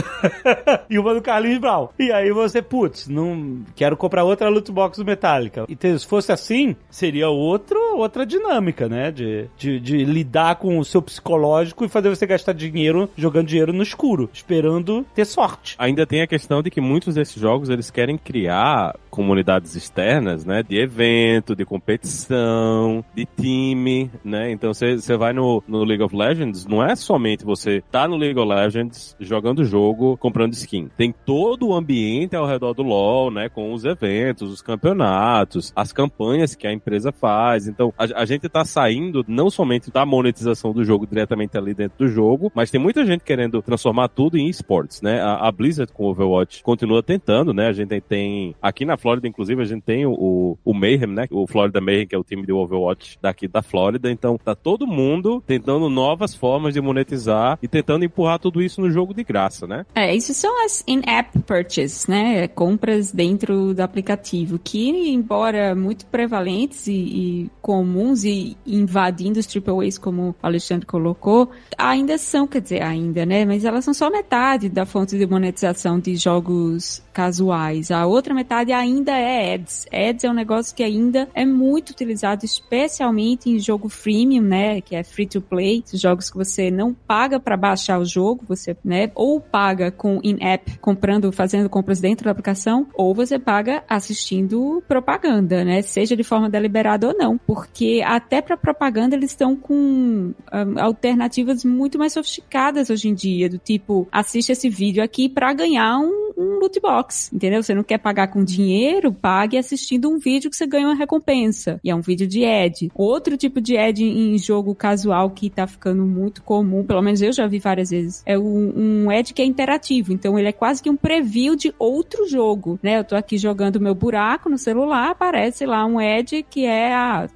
e 0.89 0.98
uma 1.00 1.13
do 1.13 1.22
Carlinhos 1.22 1.60
Brown. 1.60 1.89
E 2.00 2.12
aí 2.12 2.32
você, 2.32 2.62
putz, 2.62 3.08
não 3.08 3.63
quero 3.75 3.98
comprar 3.98 4.24
outra 4.24 4.50
loot 4.50 4.72
box 4.72 4.98
do 4.98 5.06
Metallica. 5.06 5.66
E 5.68 5.77
se 6.00 6.06
fosse 6.06 6.32
assim, 6.32 6.75
seria 6.89 7.30
outro, 7.30 7.80
outra 7.96 8.25
dinâmica, 8.25 8.88
né? 8.88 9.12
De, 9.12 9.50
de, 9.58 9.80
de 9.88 10.03
lidar 10.03 10.58
com 10.58 10.77
o 10.77 10.84
seu 10.84 11.01
psicológico 11.01 11.86
e 11.86 11.88
fazer 11.88 12.10
você 12.10 12.25
gastar 12.27 12.51
dinheiro 12.51 13.10
jogando 13.15 13.48
dinheiro 13.48 13.72
no 13.72 13.82
escuro, 13.82 14.29
esperando 14.34 15.06
ter 15.15 15.25
sorte. 15.25 15.75
Ainda 15.77 16.06
tem 16.06 16.22
a 16.22 16.27
questão 16.27 16.62
de 16.62 16.70
que 16.70 16.82
muitos 16.82 17.15
desses 17.15 17.41
jogos 17.41 17.70
eles 17.70 17.89
querem 17.89 18.17
criar 18.17 18.96
comunidades 19.10 19.75
externas, 19.75 20.44
né? 20.44 20.62
De 20.62 20.77
evento, 20.77 21.56
de 21.56 21.65
competição, 21.65 23.03
de 23.15 23.25
time, 23.25 24.12
né? 24.24 24.51
Então 24.51 24.74
você 24.74 25.17
vai 25.17 25.32
no, 25.32 25.63
no 25.67 25.84
League 25.84 26.03
of 26.03 26.15
Legends, 26.15 26.65
não 26.65 26.84
é 26.84 26.96
somente 26.96 27.46
você 27.46 27.82
tá 27.89 28.08
no 28.08 28.17
League 28.17 28.38
of 28.38 28.48
Legends 28.48 29.15
jogando 29.20 29.60
o 29.60 29.65
jogo, 29.65 30.17
comprando 30.17 30.53
skin. 30.53 30.89
Tem 30.98 31.13
todo 31.25 31.67
o 31.67 31.74
ambiente 31.74 32.36
ao 32.36 32.46
redor 32.46 32.74
do 32.74 32.84
LoL, 32.84 33.32
né? 33.32 33.48
Com 33.48 33.74
os 33.74 33.86
eventos, 33.86 34.51
os 34.51 34.62
campeonatos, 34.62 35.72
as 35.75 35.94
campanhas 35.94 36.56
que 36.56 36.67
a 36.67 36.74
empresa 36.74 37.12
faz. 37.12 37.67
Então 37.67 37.94
a, 37.98 38.22
a 38.22 38.25
gente 38.25 38.50
tá 38.50 38.65
saindo 38.65 39.24
não 39.27 39.50
somente 39.50 39.76
da 39.91 40.05
monetização 40.05 40.74
do 40.74 40.84
jogo 40.84 41.05
diretamente 41.05 41.57
ali 41.57 41.74
dentro 41.74 41.98
do 41.98 42.07
jogo, 42.07 42.51
mas 42.53 42.72
tem 42.72 42.79
muita 42.79 43.05
gente 43.05 43.24
querendo 43.24 43.62
transformar 43.62 44.07
tudo 44.10 44.38
em 44.38 44.48
esportes, 44.48 45.01
né? 45.01 45.22
A, 45.22 45.48
a 45.48 45.51
Blizzard 45.51 45.91
com 45.93 46.05
o 46.05 46.10
Overwatch 46.10 46.63
continua 46.63 47.01
tentando, 47.03 47.53
né? 47.53 47.67
A 47.67 47.74
gente 47.74 48.00
tem, 48.01 48.55
aqui 48.62 48.86
na 48.86 48.98
Flórida, 48.98 49.27
inclusive, 49.27 49.62
a 49.62 49.65
gente 49.65 49.84
tem 49.84 50.05
o, 50.05 50.57
o 50.63 50.74
Mayhem, 50.74 51.07
né? 51.07 51.27
O 51.31 51.48
Florida 51.48 51.79
Mayhem, 51.79 52.07
que 52.07 52.15
é 52.15 52.17
o 52.17 52.24
time 52.24 52.46
de 52.46 52.51
Overwatch 52.51 53.17
daqui 53.22 53.48
da 53.48 53.62
Flórida. 53.62 54.12
Então 54.12 54.38
tá 54.38 54.55
todo 54.55 54.88
mundo 54.88 55.43
tentando 55.46 55.89
novas 55.89 56.36
formas 56.36 56.74
de 56.74 56.81
monetizar 56.81 57.57
e 57.62 57.67
tentando 57.67 58.05
empurrar 58.05 58.39
tudo 58.39 58.62
isso 58.62 58.81
no 58.81 58.89
jogo 58.89 59.13
de 59.13 59.24
graça, 59.24 59.67
né? 59.67 59.86
É, 59.96 60.15
isso 60.15 60.34
são 60.34 60.63
as 60.63 60.84
in-app 60.88 61.40
purchases, 61.40 62.07
né? 62.07 62.48
Compras 62.48 63.11
dentro 63.11 63.74
do 63.74 63.81
aplicativo, 63.81 64.59
que, 64.59 64.90
embora 65.11 65.75
muito 65.75 66.05
prevalentes 66.05 66.87
e, 66.87 66.94
e 66.94 67.51
comuns 67.61 68.24
e 68.24 68.57
invadindo 68.66 69.40
os 69.40 69.48
AAAs, 69.68 69.98
como 69.98 70.30
o 70.30 70.36
Alexandre 70.42 70.86
colocou, 70.86 71.50
ainda 71.77 72.18
são, 72.18 72.48
quer 72.48 72.62
dizer, 72.62 72.82
ainda, 72.82 73.25
né? 73.25 73.46
Mas 73.46 73.66
elas 73.66 73.84
são 73.84 73.94
só 73.94 74.10
metade 74.10 74.70
da 74.70 74.86
fonte 74.86 75.18
de 75.18 75.25
monetização 75.25 76.00
de 76.00 76.16
jogos 76.16 77.03
casuais. 77.14 77.90
A 77.90 78.06
outra 78.06 78.34
metade 78.34 78.72
ainda 78.72 79.12
é 79.12 79.56
ads. 79.56 79.88
Ads 79.92 80.24
é 80.24 80.30
um 80.30 80.34
negócio 80.34 80.75
que 80.75 80.84
ainda 80.84 81.27
é 81.34 81.46
muito 81.46 81.90
utilizado, 81.90 82.46
especialmente 82.46 83.50
em 83.50 83.60
jogo 83.60 83.90
freemium, 83.90 84.44
né? 84.44 84.82
Que 84.82 84.96
é 84.96 85.03
free 85.03 85.25
to 85.25 85.42
play, 85.42 85.84
jogos 85.94 86.30
que 86.30 86.38
você 86.38 86.70
não 86.70 86.94
paga 86.94 87.40
para 87.40 87.58
baixar 87.58 88.00
o 88.00 88.06
jogo, 88.06 88.44
você, 88.48 88.77
né? 88.86 89.12
Ou 89.16 89.42
paga 89.42 89.92
com 89.92 90.20
in-app, 90.24 90.77
comprando, 90.80 91.32
fazendo 91.32 91.70
compras 91.70 92.00
dentro 92.00 92.25
da 92.25 92.32
aplicação, 92.32 92.88
ou 92.94 93.16
você 93.16 93.40
paga 93.40 93.84
assistindo 93.90 94.84
propaganda, 94.88 95.66
né? 95.66 95.82
Seja 95.82 96.16
de 96.16 96.24
forma 96.24 96.50
deliberada 96.50 97.08
ou 97.08 97.18
não, 97.18 97.38
porque 97.38 98.03
até 98.06 98.42
para 98.42 98.56
propaganda 98.56 99.16
eles 99.16 99.32
estão 99.32 99.56
com 99.57 100.33
ah, 100.51 100.65
alternativas 100.83 101.65
muito 101.65 101.98
mais 101.98 102.13
sofisticadas 102.13 102.89
hoje 102.89 103.09
em 103.09 103.13
dia, 103.13 103.50
do 103.50 103.57
tipo, 103.57 104.07
assiste 104.11 104.51
esse 104.51 104.70
vídeo 104.70 105.03
aqui 105.03 105.27
para 105.27 105.53
ganhar 105.53 106.00
um, 106.00 106.33
um 106.37 106.59
loot 106.59 106.79
box, 106.79 107.31
entendeu? 107.33 107.63
Você 107.63 107.74
não 107.74 107.83
quer 107.83 107.98
pagar 107.98 108.27
com 108.27 108.43
dinheiro, 108.43 109.11
pague 109.11 109.57
assistindo 109.57 110.09
um 110.09 110.20
vídeo 110.20 110.50
que 110.50 110.55
você 110.55 110.67
ganha 110.67 110.87
uma 110.87 110.96
recompensa. 110.96 111.79
E 111.83 111.89
é 111.89 111.96
um 111.96 112.01
vídeo 112.01 112.27
de 112.27 112.46
ad. 112.46 112.91
Outro 112.93 113.35
tipo 113.35 113.59
de 113.59 113.77
ad 113.77 114.03
em 114.03 114.37
jogo 114.37 114.75
casual 114.75 115.29
que 115.31 115.50
tá 115.50 115.65
ficando 115.65 116.05
muito 116.05 116.43
comum, 116.43 116.83
pelo 116.83 117.01
menos 117.01 117.22
eu 117.22 117.33
já 117.33 117.48
vi 117.48 117.59
várias 117.59 117.89
vezes, 117.89 118.22
é 118.25 118.37
um, 118.37 119.05
um 119.05 119.09
ad 119.09 119.33
que 119.33 119.41
é 119.41 119.46
interativo. 119.46 120.13
Então 120.13 120.37
ele 120.37 120.48
é 120.48 120.51
quase 120.51 120.81
que 120.81 120.89
um 120.89 120.96
preview 120.96 121.55
de 121.55 121.74
outro 121.79 122.27
jogo, 122.27 122.79
né? 122.83 123.00
Eu 123.00 123.03
tô 123.03 123.15
aqui 123.15 123.37
jogando 123.37 123.79
meu 123.79 123.96
buraco 123.96 124.50
no 124.50 124.57
celular, 124.57 125.11
aparece 125.11 125.65
lá 125.65 125.85
um 125.85 125.98
ad 125.98 126.46
que 126.50 126.65
é 126.65 126.93
ah, 126.93 127.27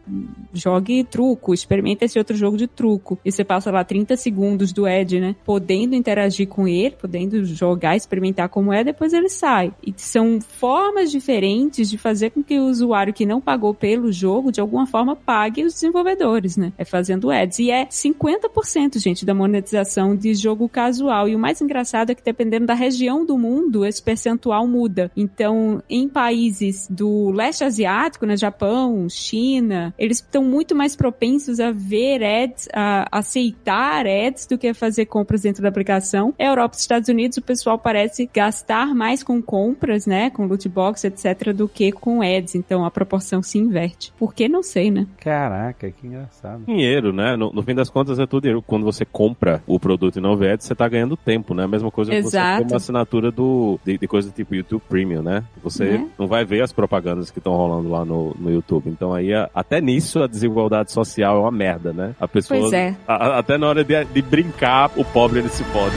jogue 0.54 1.04
truco, 1.04 1.54
experimenta 2.02 2.06
esse 2.06 2.18
outro 2.18 2.36
jogo 2.36 2.58
de 2.58 2.68
truco. 2.68 3.20
E 3.24 3.32
você 3.32 3.44
passa 3.44 3.72
lá 3.72 3.84
30 3.84 4.16
segundos 4.18 4.74
do 4.74 4.86
ad, 4.86 5.20
né? 5.20 5.36
Podendo 5.46 5.96
interagir 5.96 6.48
com 6.48 6.68
ele, 6.68 6.96
podendo 7.00 7.44
jogar, 7.46 7.96
experimentar 7.96 8.50
como 8.50 8.74
é, 8.74 8.84
depois 8.84 9.14
ele 9.14 9.30
sai. 9.30 9.74
E 9.86 9.94
são 9.96 10.40
formas 10.42 11.12
diferentes 11.12 11.90
de 11.90 11.98
fazer 11.98 12.32
com 12.32 12.44
que 12.44 12.60
o 12.60 12.66
usuário 12.66 13.14
que 13.14 13.26
não 13.26 13.40
pagou 13.40 13.74
pelo 13.74 14.12
jogo, 14.12 14.52
de 14.52 14.60
alguma 14.60 14.86
forma, 14.86 15.16
pague 15.16 15.64
os 15.64 15.74
desenvolvedores, 15.74 16.58
né? 16.58 16.74
É 16.78 16.86
fazendo 16.86 17.30
ads. 17.30 17.60
E 17.60 17.72
é 17.72 17.86
50%, 17.86 19.00
gente, 19.00 19.26
da 19.26 19.34
monetização 19.34 20.16
de 20.16 20.34
jogo 20.34 20.68
casual. 20.68 21.28
E 21.30 21.36
o 21.36 21.40
mais 21.40 21.62
engraçado 21.62 22.12
é 22.12 22.16
que 22.16 22.24
dependendo 22.24 22.66
da 22.66 22.74
região 22.74 23.26
do 23.26 23.38
mundo, 23.38 23.86
esse 23.86 24.02
percentual 24.02 24.68
muda. 24.68 25.12
Então, 25.16 25.82
em 25.90 26.08
países 26.08 26.88
do 26.90 27.32
leste 27.32 27.64
asiático, 27.64 28.26
né, 28.26 28.36
Japão, 28.36 29.08
China, 29.10 29.94
eles 29.98 30.18
estão 30.18 30.44
muito 30.44 30.76
mais 30.76 30.96
propensos 30.96 31.60
a 31.60 31.72
ver 31.92 32.24
ads, 32.24 32.70
a 32.74 33.06
aceitar 33.20 34.06
ads 34.08 34.46
do 34.46 34.58
que 34.58 34.74
fazer 34.74 35.06
compras 35.08 35.42
dentro 35.42 35.62
da 35.62 35.68
aplicação. 35.70 36.34
Europa 36.40 36.76
e 36.78 36.80
Estados 36.80 37.10
Unidos, 37.10 37.38
o 37.38 37.42
pessoal 37.42 37.78
parece 37.78 38.30
gastar 38.34 38.96
mais 38.96 39.22
com 39.24 39.42
compras, 39.42 40.06
né, 40.06 40.30
com 40.30 40.46
loot 40.46 40.68
box, 40.70 41.04
etc, 41.04 41.52
do 41.54 41.68
que 41.68 41.92
com 41.92 42.22
ads. 42.22 42.56
Então, 42.56 42.86
a 42.86 42.92
proporção 42.92 43.44
se 43.44 43.58
inverte. 43.58 44.14
Por 44.18 44.34
que? 44.34 44.48
Não 44.48 44.64
sei, 44.64 44.90
né? 44.90 45.06
Caraca, 45.20 45.92
que 45.92 46.08
engraçado. 46.08 46.64
Dinheiro, 46.66 47.12
né? 47.12 47.36
No, 47.36 47.52
no 47.52 47.62
fim 47.64 47.76
das 47.76 47.90
contas 47.90 48.20
é 48.20 48.26
tudo 48.26 48.44
dinheiro. 48.44 48.62
Quando 48.66 48.86
você 48.86 49.04
compra 49.04 49.62
o 49.68 49.80
produto 49.80 50.18
e 50.18 50.22
não 50.22 50.38
vê 50.38 50.52
ads, 50.52 50.66
você 50.66 50.76
tá 50.76 50.88
ganhando 50.88 51.18
tempo, 51.18 51.54
né? 51.54 51.64
A 51.64 51.68
mesma 51.68 51.92
coisa 51.92 52.12
que 52.12 52.22
você 52.22 52.38
tem 52.40 52.68
uma 52.68 52.78
assinatura 52.78 53.32
do, 53.32 53.80
de, 53.86 53.98
de 53.98 54.08
coisa 54.08 54.32
tipo 54.32 54.56
YouTube 54.56 54.84
Premium, 54.88 55.22
né? 55.22 55.44
Você 55.64 55.84
Né? 55.98 56.10
não 56.18 56.28
vai 56.28 56.46
ver 56.46 56.62
as 56.62 56.72
propagandas 56.72 57.30
que 57.32 57.40
estão 57.40 57.54
rolando 57.54 57.90
lá 57.90 58.06
no, 58.06 58.36
no 58.40 58.50
YouTube. 58.52 58.90
Então 58.90 59.14
aí, 59.14 59.32
até 59.54 59.82
nisso, 59.82 60.22
a 60.22 60.28
desigualdade 60.28 60.92
social 60.92 61.38
é 61.38 61.40
uma 61.40 61.52
merda, 61.52 61.81
né? 61.94 62.16
A 62.20 62.28
pessoa, 62.28 62.60
Pois 62.60 62.74
é. 62.74 62.96
a- 63.08 63.16
a- 63.16 63.40
até 63.40 63.58
na 63.58 63.68
hora 63.68 63.84
de, 63.84 64.06
de 64.06 64.22
brincar, 64.22 64.92
o 64.96 65.04
pobre 65.04 65.40
ele 65.40 65.50
se 65.50 65.64
pode. 65.66 65.96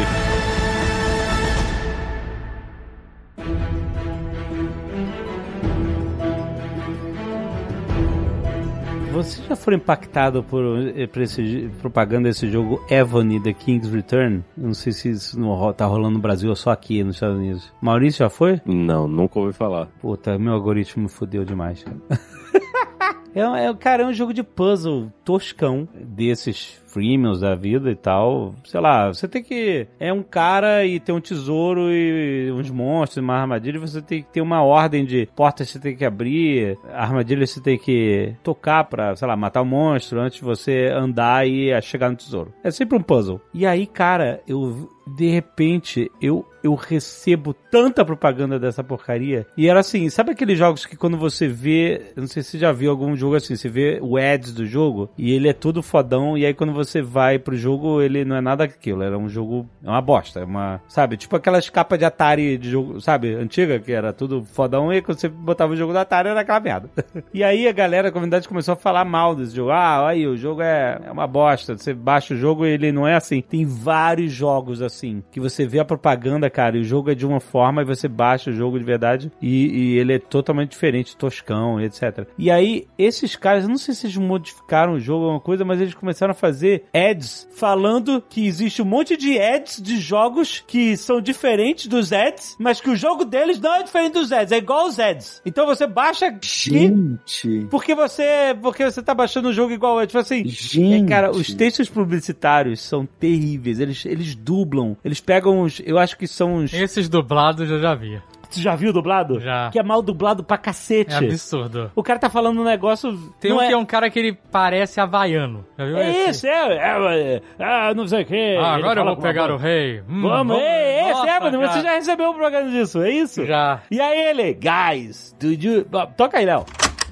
Você 9.12 9.40
já 9.49 9.55
foi 9.55 9.77
impactado 9.77 10.42
por, 10.42 10.64
eh, 10.97 11.07
por 11.07 11.23
esse 11.23 11.70
propaganda 11.81 12.29
desse 12.29 12.51
jogo 12.51 12.85
Evony 12.90 13.40
The 13.40 13.53
King's 13.53 13.88
Return? 13.88 14.42
Eu 14.59 14.64
não 14.66 14.75
sei 14.75 14.92
se 14.92 15.11
isso 15.11 15.38
não 15.38 15.73
tá 15.73 15.87
rolando 15.87 16.14
no 16.16 16.20
Brasil 16.20 16.51
ou 16.51 16.57
só 16.57 16.70
aqui 16.70 17.05
nos 17.05 17.16
Estados 17.16 17.38
Unidos. 17.38 17.73
Maurício 17.81 18.18
já 18.25 18.29
foi? 18.31 18.61
Não, 18.66 19.07
nunca 19.07 19.38
ouvi 19.38 19.53
falar. 19.53 19.87
Puta, 20.01 20.37
meu 20.37 20.53
algoritmo 20.55 21.05
me 21.05 21.09
fudeu 21.09 21.44
demais. 21.44 21.85
cara. 21.85 21.97
É, 23.34 23.66
é, 23.66 23.74
cara, 23.74 24.04
é 24.04 24.06
um 24.06 24.12
jogo 24.12 24.32
de 24.32 24.44
puzzle 24.44 25.10
toscão 25.24 25.88
desses 25.92 26.80
freemiums 26.86 27.40
da 27.40 27.56
vida 27.56 27.90
e 27.90 27.96
tal. 27.96 28.54
Sei 28.64 28.80
lá, 28.80 29.08
você 29.08 29.26
tem 29.26 29.42
que. 29.42 29.88
É 29.98 30.12
um 30.12 30.22
cara 30.22 30.86
e 30.86 31.00
tem 31.00 31.12
um 31.12 31.20
tesouro 31.20 31.92
e 31.92 32.52
uns 32.52 32.70
monstros, 32.70 33.22
uma 33.22 33.34
armadilha. 33.34 33.80
Você 33.80 34.00
tem 34.00 34.22
que 34.22 34.28
ter 34.28 34.40
uma 34.40 34.62
ordem 34.62 35.04
de 35.04 35.28
portas 35.34 35.66
que 35.66 35.72
você 35.72 35.80
tem 35.80 35.96
que 35.96 36.04
abrir, 36.04 36.78
armadilhas 36.92 37.50
você 37.50 37.60
tem 37.60 37.76
que 37.76 38.36
tocar 38.44 38.84
pra, 38.84 39.16
sei 39.16 39.26
lá, 39.26 39.36
matar 39.36 39.62
o 39.62 39.64
um 39.64 39.68
monstro 39.68 40.20
antes 40.20 40.38
de 40.38 40.44
você 40.44 40.88
andar 40.94 41.44
e 41.44 41.80
chegar 41.82 42.10
no 42.10 42.16
tesouro. 42.16 42.54
É 42.62 42.70
sempre 42.70 42.96
um 42.96 43.02
puzzle. 43.02 43.40
E 43.52 43.66
aí, 43.66 43.84
cara, 43.84 44.40
eu 44.46 44.88
de 45.06 45.28
repente 45.28 46.10
eu 46.22 46.46
eu 46.64 46.74
recebo 46.74 47.53
tanta 47.53 48.03
propaganda 48.05 48.59
dessa 48.59 48.83
porcaria. 48.83 49.46
E 49.55 49.68
era 49.68 49.81
assim, 49.81 50.09
sabe 50.09 50.33
aqueles 50.33 50.59
jogos 50.59 50.87
que 50.87 50.96
quando 50.96 51.18
você 51.18 51.46
vê, 51.46 52.12
não 52.16 52.27
sei 52.27 52.42
se 52.42 52.53
você 52.53 52.59
já 52.59 52.72
viu 52.72 52.90
algum 52.90 53.14
jogo 53.14 53.37
assim, 53.37 53.55
você 53.55 53.68
vê 53.68 53.98
o 54.00 54.16
ads 54.16 54.55
do 54.55 54.64
jogo 54.64 55.11
e 55.18 55.31
ele 55.31 55.48
é 55.48 55.53
todo 55.53 55.83
fodão 55.83 56.38
e 56.38 56.46
aí 56.46 56.55
quando 56.55 56.72
você 56.72 57.03
vai 57.03 57.38
pro 57.38 57.55
jogo, 57.55 58.00
ele 58.00 58.24
não 58.24 58.35
é 58.35 58.40
nada 58.40 58.64
aquilo, 58.64 59.03
era 59.03 59.18
um 59.18 59.29
jogo, 59.29 59.68
é 59.83 59.88
uma 59.88 60.00
bosta, 60.00 60.40
é 60.40 60.44
uma, 60.44 60.81
sabe, 60.88 61.18
tipo 61.18 61.37
aquelas 61.37 61.68
capas 61.68 61.98
de 61.98 62.07
Atari 62.07 62.57
de 62.57 62.70
jogo, 62.70 62.98
sabe, 62.98 63.35
antiga, 63.35 63.79
que 63.79 63.92
era 63.92 64.12
tudo 64.12 64.42
fodão 64.44 64.90
e 64.90 65.03
quando 65.03 65.18
você 65.18 65.29
botava 65.29 65.74
o 65.74 65.77
jogo 65.77 65.92
do 65.92 65.98
Atari 65.98 66.31
era 66.31 66.40
aquela 66.40 66.61
merda. 66.61 66.88
e 67.35 67.44
aí 67.44 67.68
a 67.68 67.72
galera, 67.72 68.09
a 68.09 68.12
comunidade 68.12 68.48
começou 68.48 68.72
a 68.72 68.77
falar 68.77 69.05
mal 69.05 69.35
desse 69.35 69.55
jogo. 69.55 69.70
Ah, 69.70 70.09
aí 70.09 70.27
o 70.27 70.37
jogo 70.37 70.62
é, 70.62 70.98
é 71.05 71.12
uma 71.12 71.27
bosta, 71.27 71.77
você 71.77 71.92
baixa 71.92 72.33
o 72.33 72.37
jogo 72.38 72.64
e 72.64 72.70
ele 72.70 72.90
não 72.90 73.07
é 73.07 73.14
assim. 73.14 73.42
Tem 73.42 73.66
vários 73.66 74.33
jogos 74.33 74.81
assim, 74.81 75.22
que 75.31 75.38
você 75.38 75.66
vê 75.66 75.79
a 75.79 75.85
propaganda 75.85 76.53
cara, 76.54 76.78
e 76.78 76.80
o 76.80 76.84
jogo 76.84 77.10
é 77.10 77.14
de 77.14 77.26
uma 77.26 77.40
forma 77.40 77.82
e 77.82 77.84
você 77.84 78.06
baixa 78.06 78.50
o 78.50 78.54
jogo 78.54 78.78
de 78.78 78.84
verdade 78.84 79.32
e, 79.42 79.66
e 79.66 79.98
ele 79.98 80.14
é 80.14 80.18
totalmente 80.20 80.70
diferente, 80.70 81.16
toscão, 81.16 81.80
etc. 81.80 82.28
E 82.38 82.48
aí, 82.50 82.86
esses 82.96 83.34
caras, 83.34 83.64
eu 83.64 83.70
não 83.70 83.76
sei 83.76 83.92
se 83.92 84.06
eles 84.06 84.16
modificaram 84.16 84.94
o 84.94 85.00
jogo 85.00 85.24
ou 85.24 85.24
alguma 85.30 85.40
coisa, 85.40 85.64
mas 85.64 85.80
eles 85.80 85.94
começaram 85.94 86.30
a 86.30 86.34
fazer 86.34 86.84
ads 86.94 87.48
falando 87.56 88.22
que 88.28 88.46
existe 88.46 88.80
um 88.80 88.84
monte 88.84 89.16
de 89.16 89.38
ads 89.38 89.82
de 89.82 89.98
jogos 89.98 90.62
que 90.64 90.96
são 90.96 91.20
diferentes 91.20 91.88
dos 91.88 92.12
ads, 92.12 92.56
mas 92.58 92.80
que 92.80 92.90
o 92.90 92.96
jogo 92.96 93.24
deles 93.24 93.58
não 93.60 93.74
é 93.74 93.82
diferente 93.82 94.12
dos 94.12 94.30
ads, 94.30 94.52
é 94.52 94.58
igual 94.58 94.80
aos 94.80 94.98
ads. 94.98 95.42
Então 95.44 95.66
você 95.66 95.86
baixa 95.86 96.32
Gente. 96.40 97.66
porque 97.70 97.94
você 97.94 98.56
porque 98.62 98.84
você 98.84 99.02
tá 99.02 99.14
baixando 99.14 99.48
o 99.48 99.52
jogo 99.52 99.72
igual 99.72 100.00
é 100.00 100.06
tipo 100.06 100.18
assim. 100.18 100.44
Gente. 100.46 101.04
É, 101.04 101.06
cara, 101.06 101.30
os 101.30 101.52
textos 101.52 101.88
publicitários 101.88 102.80
são 102.80 103.06
terríveis. 103.06 103.80
Eles 103.80 104.04
eles 104.04 104.34
dublam, 104.34 104.96
eles 105.04 105.20
pegam 105.20 105.62
os, 105.62 105.80
eu 105.84 105.98
acho 105.98 106.16
que 106.16 106.26
são 106.26 106.43
os 106.52 106.72
Esses 106.72 107.09
dublados 107.09 107.70
eu 107.70 107.80
já 107.80 107.94
vi. 107.94 108.20
Tu 108.50 108.61
já 108.61 108.76
viu 108.76 108.92
dublado? 108.92 109.40
Já. 109.40 109.68
Que 109.70 109.80
é 109.80 109.83
mal 109.83 110.00
dublado 110.00 110.44
pra 110.44 110.57
cacete. 110.57 111.12
É 111.12 111.16
absurdo. 111.16 111.90
O 111.94 112.04
cara 112.04 112.20
tá 112.20 112.30
falando 112.30 112.61
um 112.61 112.64
negócio. 112.64 113.12
Tem 113.40 113.52
um 113.52 113.61
é... 113.61 113.66
que 113.66 113.72
é 113.72 113.76
um 113.76 113.85
cara 113.85 114.09
que 114.09 114.18
ele 114.18 114.38
parece 114.52 115.00
havaiano. 115.00 115.66
Já 115.76 115.85
viu 115.85 115.96
É 115.96 116.11
esse? 116.11 116.30
isso, 116.30 116.46
é, 116.46 116.76
é, 116.76 117.42
é, 117.59 117.94
não 117.94 118.07
sei 118.07 118.22
o 118.22 118.26
que. 118.26 118.57
Ah, 118.57 118.74
agora 118.74 119.00
eu 119.00 119.04
vou 119.04 119.16
pegar 119.16 119.50
o 119.50 119.57
rei. 119.57 120.02
Hum, 120.09 120.22
Vamos, 120.22 120.59
é, 120.59 121.00
esse, 121.00 121.11
é, 121.11 121.12
Nossa, 121.12 121.40
mano, 121.40 121.59
você 121.59 121.80
já 121.83 121.94
recebeu 121.94 122.30
um 122.30 122.35
programa 122.35 122.70
disso, 122.70 123.02
é 123.02 123.11
isso? 123.11 123.44
Já. 123.44 123.80
E 123.90 124.00
aí 124.00 124.28
ele, 124.28 124.54
guys, 124.54 125.35
do 125.40 125.48
you... 125.52 125.85
Toca 126.16 126.38
aí, 126.38 126.44
Léo. 126.46 126.64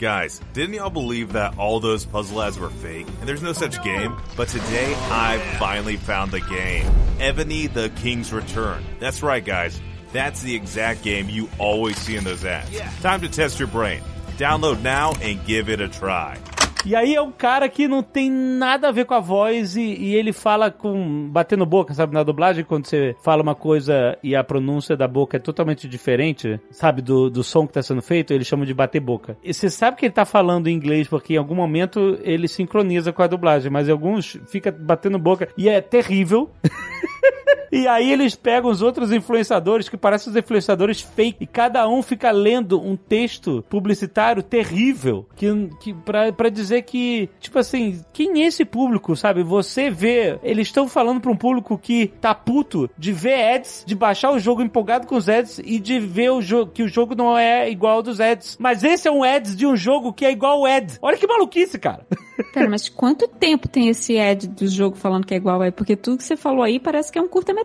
Guys, 0.03 0.41
didn't 0.53 0.75
y'all 0.75 0.91
believe 0.91 1.35
that 1.35 1.57
all 1.59 1.79
those 1.79 2.05
puzzle 2.05 2.43
ads 2.43 2.59
were 2.59 2.71
fake? 2.71 3.07
And 3.21 3.29
there's 3.29 3.41
no 3.41 3.53
such 3.53 3.81
game? 3.85 4.17
But 4.37 4.49
today, 4.49 4.93
I 4.97 5.39
finally 5.61 5.97
found 5.97 6.33
the 6.33 6.41
game. 6.41 6.91
Ebony 7.21 7.69
the 7.69 7.89
King's 7.91 8.33
Return. 8.33 8.85
That's 8.99 9.23
right, 9.23 9.45
guys. 9.45 9.81
That's 10.13 10.43
the 10.43 10.57
exact 10.57 11.05
game 11.05 11.29
you 11.29 11.49
always 11.57 11.97
see 11.99 12.17
in 12.17 12.25
those 12.25 12.45
ads. 12.45 12.77
Time 13.01 13.21
to 13.21 13.29
test 13.29 13.61
your 13.61 13.69
brain. 13.69 14.03
Download 14.39 14.83
now 14.83 15.13
and 15.23 15.45
give 15.47 15.69
it 15.69 15.81
a 15.81 15.87
try. 15.87 16.37
E 16.85 16.97
aí 16.97 17.15
é 17.15 17.23
um 17.23 17.31
cara 17.31 17.69
que 17.69 17.87
não 17.87 18.03
tem 18.03 18.31
nada 18.31 18.89
a 18.89 18.93
ver 18.93 19.05
com 19.05 19.15
a 19.15 19.21
voz 19.21 19.77
e, 19.77 19.83
e 19.83 20.15
ele 20.17 20.33
fala 20.33 20.71
com. 20.71 21.29
batendo 21.29 21.65
boca, 21.65 21.95
sabe? 21.95 22.13
Na 22.13 22.23
dublagem, 22.23 22.65
quando 22.65 22.87
você 22.87 23.15
fala 23.23 23.43
uma 23.43 23.55
coisa 23.55 24.19
e 24.23 24.35
a 24.35 24.43
pronúncia 24.43 24.97
da 24.97 25.07
boca 25.07 25.37
é 25.37 25.41
totalmente 25.41 25.89
diferente, 25.89 26.61
sabe? 26.71 27.01
Do, 27.01 27.31
do 27.31 27.45
som 27.45 27.67
que 27.67 27.73
tá 27.73 27.83
sendo 27.83 28.03
feito, 28.03 28.33
eles 28.33 28.47
chamam 28.47 28.67
de 28.67 28.75
bater 28.75 29.01
boca. 29.01 29.37
E 29.45 29.55
você 29.55 29.71
sabe 29.71 29.97
que 29.97 30.07
ele 30.07 30.13
tá 30.13 30.25
falando 30.25 30.67
em 30.67 30.75
inglês 30.75 31.07
porque 31.07 31.35
em 31.35 31.39
algum 31.39 31.55
momento 31.55 32.19
ele 32.23 32.49
sincroniza 32.49 33.13
com 33.13 33.23
a 33.23 33.27
dublagem, 33.27 33.71
mas 33.71 33.89
alguns 33.89 34.39
fica 34.49 34.73
batendo 34.73 35.19
boca 35.19 35.49
e 35.57 35.69
é 35.69 35.81
terrível. 35.81 36.51
E 37.73 37.89
aí 37.89 38.13
eles 38.13 38.35
pegam 38.35 38.71
os 38.71 38.83
outros 38.83 39.11
influenciadores 39.11 39.89
que 39.89 39.97
parecem 39.97 40.31
os 40.31 40.37
influenciadores 40.37 41.01
fake 41.01 41.39
e 41.41 41.47
cada 41.47 41.89
um 41.89 42.03
fica 42.03 42.31
lendo 42.31 42.79
um 42.79 42.97
texto 42.97 43.65
publicitário 43.71 44.43
terrível 44.43 45.27
que, 45.35 45.49
que 45.81 45.95
pra 46.37 46.51
dizer 46.51 46.83
que, 46.83 47.31
tipo 47.41 47.59
assim, 47.59 48.05
quem 48.13 48.43
é 48.43 48.47
esse 48.47 48.65
público, 48.65 49.17
sabe? 49.17 49.43
Você 49.43 49.89
vê, 49.89 50.39
eles 50.43 50.69
estão 50.69 50.87
falando 50.87 51.21
pra 51.21 51.31
um 51.31 51.37
público 51.37 51.79
que 51.79 52.09
tá 52.21 52.35
puto 52.35 52.91
de 52.99 53.11
ver 53.11 53.55
ads, 53.55 53.85
de 53.87 53.95
baixar 53.95 54.33
o 54.33 54.39
jogo 54.39 54.63
empolgado 54.63 55.07
com 55.07 55.17
os 55.17 55.29
ads 55.29 55.59
e 55.65 55.81
de 55.81 55.99
ver 55.99 56.31
o 56.31 56.43
jogo 56.43 56.73
que 56.73 56.83
o 56.83 56.89
jogo 56.89 57.15
não 57.15 57.39
é 57.39 57.71
igual 57.71 57.97
ao 57.97 58.03
dos 58.03 58.21
ads. 58.21 58.59
Mas 58.61 58.85
esse 58.85 59.09
é 59.09 59.11
um 59.11 59.25
ads 59.25 59.57
de 59.57 59.67
um 59.67 59.77
jogo 59.77 60.13
que 60.13 60.27
é 60.27 60.31
igual 60.31 60.59
ao 60.59 60.67
ad. 60.67 60.99
Olha 61.01 61.17
que 61.17 61.27
maluquice, 61.27 61.79
cara. 61.79 62.07
Pera, 62.53 62.69
mas 62.69 62.89
quanto 62.89 63.29
tempo 63.29 63.69
tem 63.69 63.89
esse 63.89 64.19
ad 64.19 64.47
do 64.49 64.67
jogo 64.67 64.97
falando 64.97 65.27
que 65.27 65.35
é 65.35 65.37
igual 65.37 65.63
ao 65.63 65.73
Porque 65.73 65.97
tudo 65.97 66.19
que 66.19 66.25
você 66.25 66.37
falou 66.37 66.63
aí 66.63 66.79
parece 66.79 67.11
que 67.11 67.19
é 67.19 67.23
um 67.23 67.29
curta-metragem. 67.29 67.62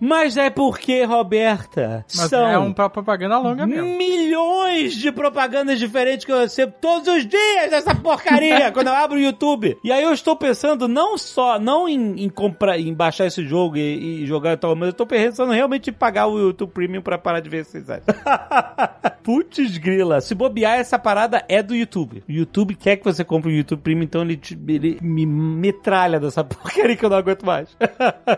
Mas 0.00 0.36
é 0.36 0.50
porque, 0.50 1.04
Roberta, 1.04 2.04
Mas 2.16 2.28
são 2.30 2.46
é 2.46 2.58
um 2.58 2.72
pra 2.72 2.88
propaganda 2.88 3.38
longa 3.38 3.66
mesmo. 3.66 3.96
milhões 3.96 4.94
de 4.94 5.10
propagandas 5.12 5.78
diferentes 5.78 6.24
que 6.24 6.32
eu 6.32 6.38
recebo 6.40 6.72
todos 6.80 7.08
os 7.08 7.26
dias 7.26 7.70
dessa 7.70 7.94
porcaria 7.94 8.70
quando 8.72 8.88
eu 8.88 8.94
abro 8.94 9.16
o 9.16 9.20
YouTube. 9.20 9.76
E 9.82 9.90
aí 9.92 10.02
eu 10.02 10.12
estou 10.12 10.36
pensando 10.36 10.86
não 10.88 11.16
só, 11.18 11.58
não 11.58 11.88
em, 11.88 12.24
em 12.24 12.28
comprar, 12.28 12.78
em 12.78 12.92
baixar 12.94 13.26
esse 13.26 13.44
jogo 13.46 13.76
e, 13.76 14.22
e 14.22 14.26
jogar 14.26 14.52
e 14.52 14.56
tal, 14.56 14.74
mas 14.74 14.88
eu 14.88 14.90
estou 14.92 15.06
pensando 15.06 15.52
realmente 15.52 15.90
em 15.90 15.92
pagar 15.92 16.26
o 16.26 16.38
YouTube 16.38 16.70
Premium 16.72 17.02
pra 17.02 17.18
parar 17.18 17.40
de 17.40 17.48
ver 17.48 17.58
esses 17.62 17.88
ads. 17.88 18.06
Putz 19.22 19.76
grila, 19.78 20.20
se 20.20 20.34
bobear 20.34 20.78
essa 20.78 20.98
parada 20.98 21.44
é 21.48 21.62
do 21.62 21.74
YouTube. 21.74 22.22
O 22.28 22.32
YouTube 22.32 22.74
quer 22.74 22.96
que 22.96 23.04
você 23.04 23.22
compre 23.24 23.50
o 23.52 23.54
YouTube 23.54 23.80
Premium, 23.80 24.04
então 24.04 24.22
ele, 24.22 24.36
te- 24.36 24.58
ele 24.68 24.98
me 25.02 25.26
metralha 25.26 26.18
dessa 26.18 26.42
porcaria 26.44 26.96
que 26.96 27.04
eu 27.04 27.10
não 27.10 27.18
aguento 27.18 27.44
mais. 27.44 27.68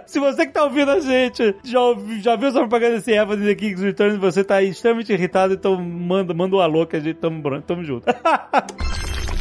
se 0.07 0.19
você 0.19 0.47
que 0.47 0.53
tá 0.53 0.65
ouvindo 0.65 0.90
gente 0.99 1.55
já, 1.63 1.79
já 2.21 2.37
viu 2.37 2.49
essa 2.49 2.59
propaganda 2.59 2.97
desse 2.97 3.13
Evan 3.13 3.39
The 3.39 3.55
King's 3.55 3.81
Return 3.81 4.17
e 4.17 4.19
você 4.19 4.43
tá 4.43 4.63
extremamente 4.63 5.13
irritado, 5.13 5.55
então 5.55 5.81
manda, 5.81 6.35
manda 6.35 6.57
um 6.57 6.61
alô 6.61 6.87
que 6.87 6.97
a 6.97 7.01
gente 7.01 7.17
tamo, 7.17 7.43
tamo 7.63 7.85
junto. 7.85 8.07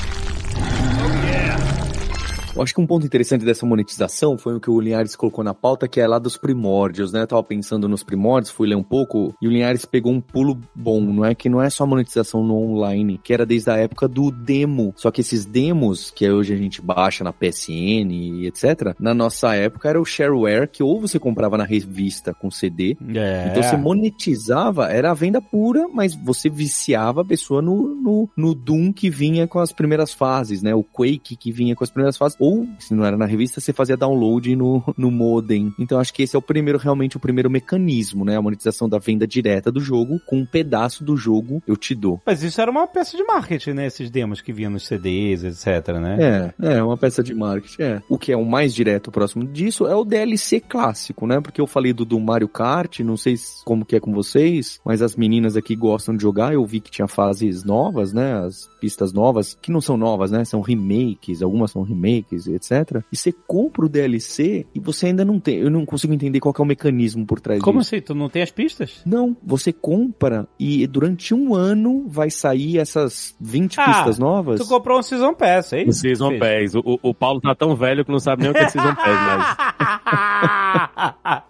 Eu 2.55 2.63
acho 2.63 2.73
que 2.73 2.81
um 2.81 2.87
ponto 2.87 3.05
interessante 3.05 3.45
dessa 3.45 3.65
monetização 3.65 4.37
foi 4.37 4.55
o 4.55 4.59
que 4.59 4.69
o 4.69 4.79
Linhares 4.79 5.15
colocou 5.15 5.43
na 5.43 5.53
pauta, 5.53 5.87
que 5.87 6.01
é 6.01 6.07
lá 6.07 6.19
dos 6.19 6.35
primórdios, 6.35 7.13
né? 7.13 7.21
Eu 7.21 7.27
tava 7.27 7.43
pensando 7.43 7.87
nos 7.87 8.03
primórdios, 8.03 8.51
fui 8.51 8.67
ler 8.67 8.75
um 8.75 8.83
pouco, 8.83 9.33
e 9.41 9.47
o 9.47 9.51
Linhares 9.51 9.85
pegou 9.85 10.11
um 10.11 10.19
pulo 10.19 10.57
bom, 10.75 10.99
não 10.99 11.23
é? 11.23 11.33
Que 11.35 11.47
não 11.47 11.61
é 11.61 11.69
só 11.69 11.85
monetização 11.85 12.43
no 12.43 12.55
online, 12.57 13.19
que 13.23 13.33
era 13.33 13.45
desde 13.45 13.69
a 13.69 13.77
época 13.77 14.07
do 14.07 14.31
demo. 14.31 14.93
Só 14.97 15.11
que 15.11 15.21
esses 15.21 15.45
demos, 15.45 16.11
que 16.11 16.29
hoje 16.29 16.53
a 16.53 16.57
gente 16.57 16.81
baixa 16.81 17.23
na 17.23 17.31
PSN 17.31 18.11
e 18.11 18.47
etc., 18.47 18.95
na 18.99 19.13
nossa 19.13 19.55
época 19.55 19.87
era 19.87 20.01
o 20.01 20.05
shareware, 20.05 20.67
que 20.67 20.83
ou 20.83 20.99
você 20.99 21.19
comprava 21.19 21.57
na 21.57 21.63
revista 21.65 22.33
com 22.33 22.49
CD, 22.51 22.97
É. 23.15 23.47
então 23.49 23.63
você 23.63 23.77
monetizava, 23.77 24.91
era 24.91 25.11
a 25.11 25.13
venda 25.13 25.41
pura, 25.41 25.87
mas 25.93 26.15
você 26.15 26.49
viciava 26.49 27.21
a 27.21 27.25
pessoa 27.25 27.61
no, 27.61 27.95
no, 27.95 28.29
no 28.35 28.53
Doom 28.55 28.91
que 28.91 29.09
vinha 29.09 29.47
com 29.47 29.59
as 29.59 29.71
primeiras 29.71 30.13
fases, 30.13 30.61
né? 30.61 30.73
O 30.73 30.83
Quake 30.83 31.35
que 31.35 31.51
vinha 31.51 31.75
com 31.75 31.83
as 31.83 31.89
primeiras 31.89 32.17
fases. 32.17 32.38
Ou, 32.39 32.67
se 32.79 32.93
não 32.93 33.03
era 33.05 33.17
na 33.17 33.25
revista, 33.25 33.59
você 33.59 33.73
fazia 33.73 33.97
download 33.97 34.55
no, 34.55 34.81
no 34.97 35.11
modem. 35.11 35.73
Então 35.77 35.99
acho 35.99 36.13
que 36.13 36.23
esse 36.23 36.35
é 36.35 36.39
o 36.39 36.41
primeiro, 36.41 36.79
realmente, 36.79 37.17
o 37.17 37.19
primeiro 37.19 37.49
mecanismo, 37.49 38.23
né? 38.23 38.37
A 38.37 38.41
monetização 38.41 38.87
da 38.87 38.97
venda 38.97 39.27
direta 39.27 39.71
do 39.71 39.79
jogo, 39.79 40.19
com 40.25 40.37
um 40.37 40.45
pedaço 40.45 41.03
do 41.03 41.15
jogo 41.17 41.61
eu 41.67 41.75
te 41.75 41.93
dou. 41.93 42.21
Mas 42.25 42.41
isso 42.43 42.59
era 42.61 42.71
uma 42.71 42.87
peça 42.87 43.17
de 43.17 43.23
marketing, 43.23 43.71
né? 43.71 43.85
Esses 43.87 44.09
demos 44.09 44.41
que 44.41 44.53
vinham 44.53 44.71
nos 44.71 44.85
CDs, 44.87 45.43
etc, 45.43 45.95
né? 45.99 46.53
É, 46.61 46.77
é 46.77 46.83
uma 46.83 46.97
peça 46.97 47.21
de 47.21 47.33
marketing. 47.33 47.81
É. 47.81 48.01
O 48.09 48.17
que 48.17 48.31
é 48.31 48.37
o 48.37 48.45
mais 48.45 48.73
direto 48.73 49.11
próximo 49.11 49.45
disso 49.45 49.85
é 49.87 49.95
o 49.95 50.05
DLC 50.05 50.59
clássico, 50.59 51.27
né? 51.27 51.39
Porque 51.41 51.59
eu 51.59 51.67
falei 51.67 51.91
do, 51.93 52.05
do 52.05 52.19
Mario 52.19 52.47
Kart, 52.47 52.99
não 53.01 53.17
sei 53.17 53.35
se- 53.37 53.63
como 53.65 53.85
que 53.85 53.95
é 53.95 53.99
com 53.99 54.13
vocês, 54.13 54.79
mas 54.85 55.01
as 55.01 55.15
meninas 55.15 55.57
aqui 55.57 55.75
gostam 55.75 56.15
de 56.15 56.21
jogar. 56.21 56.53
Eu 56.53 56.65
vi 56.65 56.79
que 56.79 56.91
tinha 56.91 57.07
fases 57.07 57.63
novas, 57.63 58.13
né? 58.13 58.33
As 58.45 58.69
pistas 58.79 59.11
novas, 59.11 59.57
que 59.61 59.71
não 59.71 59.81
são 59.81 59.97
novas, 59.97 60.31
né? 60.31 60.45
São 60.45 60.61
remakes, 60.61 61.41
algumas 61.41 61.71
são 61.71 61.81
remakes, 61.83 62.28
etc. 62.35 63.03
E 63.11 63.15
você 63.17 63.31
compra 63.31 63.85
o 63.85 63.89
DLC 63.89 64.65
e 64.73 64.79
você 64.79 65.07
ainda 65.07 65.23
não 65.25 65.39
tem. 65.39 65.57
Eu 65.59 65.69
não 65.69 65.85
consigo 65.85 66.13
entender 66.13 66.39
qual 66.39 66.53
que 66.53 66.61
é 66.61 66.63
o 66.63 66.67
mecanismo 66.67 67.25
por 67.25 67.39
trás 67.39 67.61
Como 67.61 67.79
disso. 67.79 67.95
assim? 67.95 68.03
Tu 68.03 68.15
não 68.15 68.29
tem 68.29 68.41
as 68.41 68.51
pistas? 68.51 69.01
Não, 69.05 69.35
você 69.43 69.71
compra 69.73 70.47
e 70.59 70.85
durante 70.87 71.33
um 71.33 71.53
ano 71.55 72.05
vai 72.07 72.29
sair 72.29 72.77
essas 72.77 73.35
20 73.39 73.79
Ah, 73.79 73.85
pistas 73.85 74.19
novas. 74.19 74.59
Tu 74.59 74.67
comprou 74.67 74.99
um 74.99 75.01
Season 75.01 75.33
Pass, 75.33 75.73
é 75.73 75.77
O 75.83 75.89
isso? 75.89 75.99
Season 76.01 76.29
Fez. 76.37 76.73
Pass. 76.73 76.83
O, 76.85 76.99
o 77.01 77.13
Paulo 77.13 77.39
tá 77.41 77.53
tão 77.55 77.75
velho 77.75 78.03
que 78.05 78.11
não 78.11 78.19
sabe 78.19 78.41
nem 78.43 78.51
o 78.51 78.53
que 78.53 78.59
é 78.59 78.69
Season 78.69 78.95
Pass, 78.95 79.07
mas... 79.07 79.57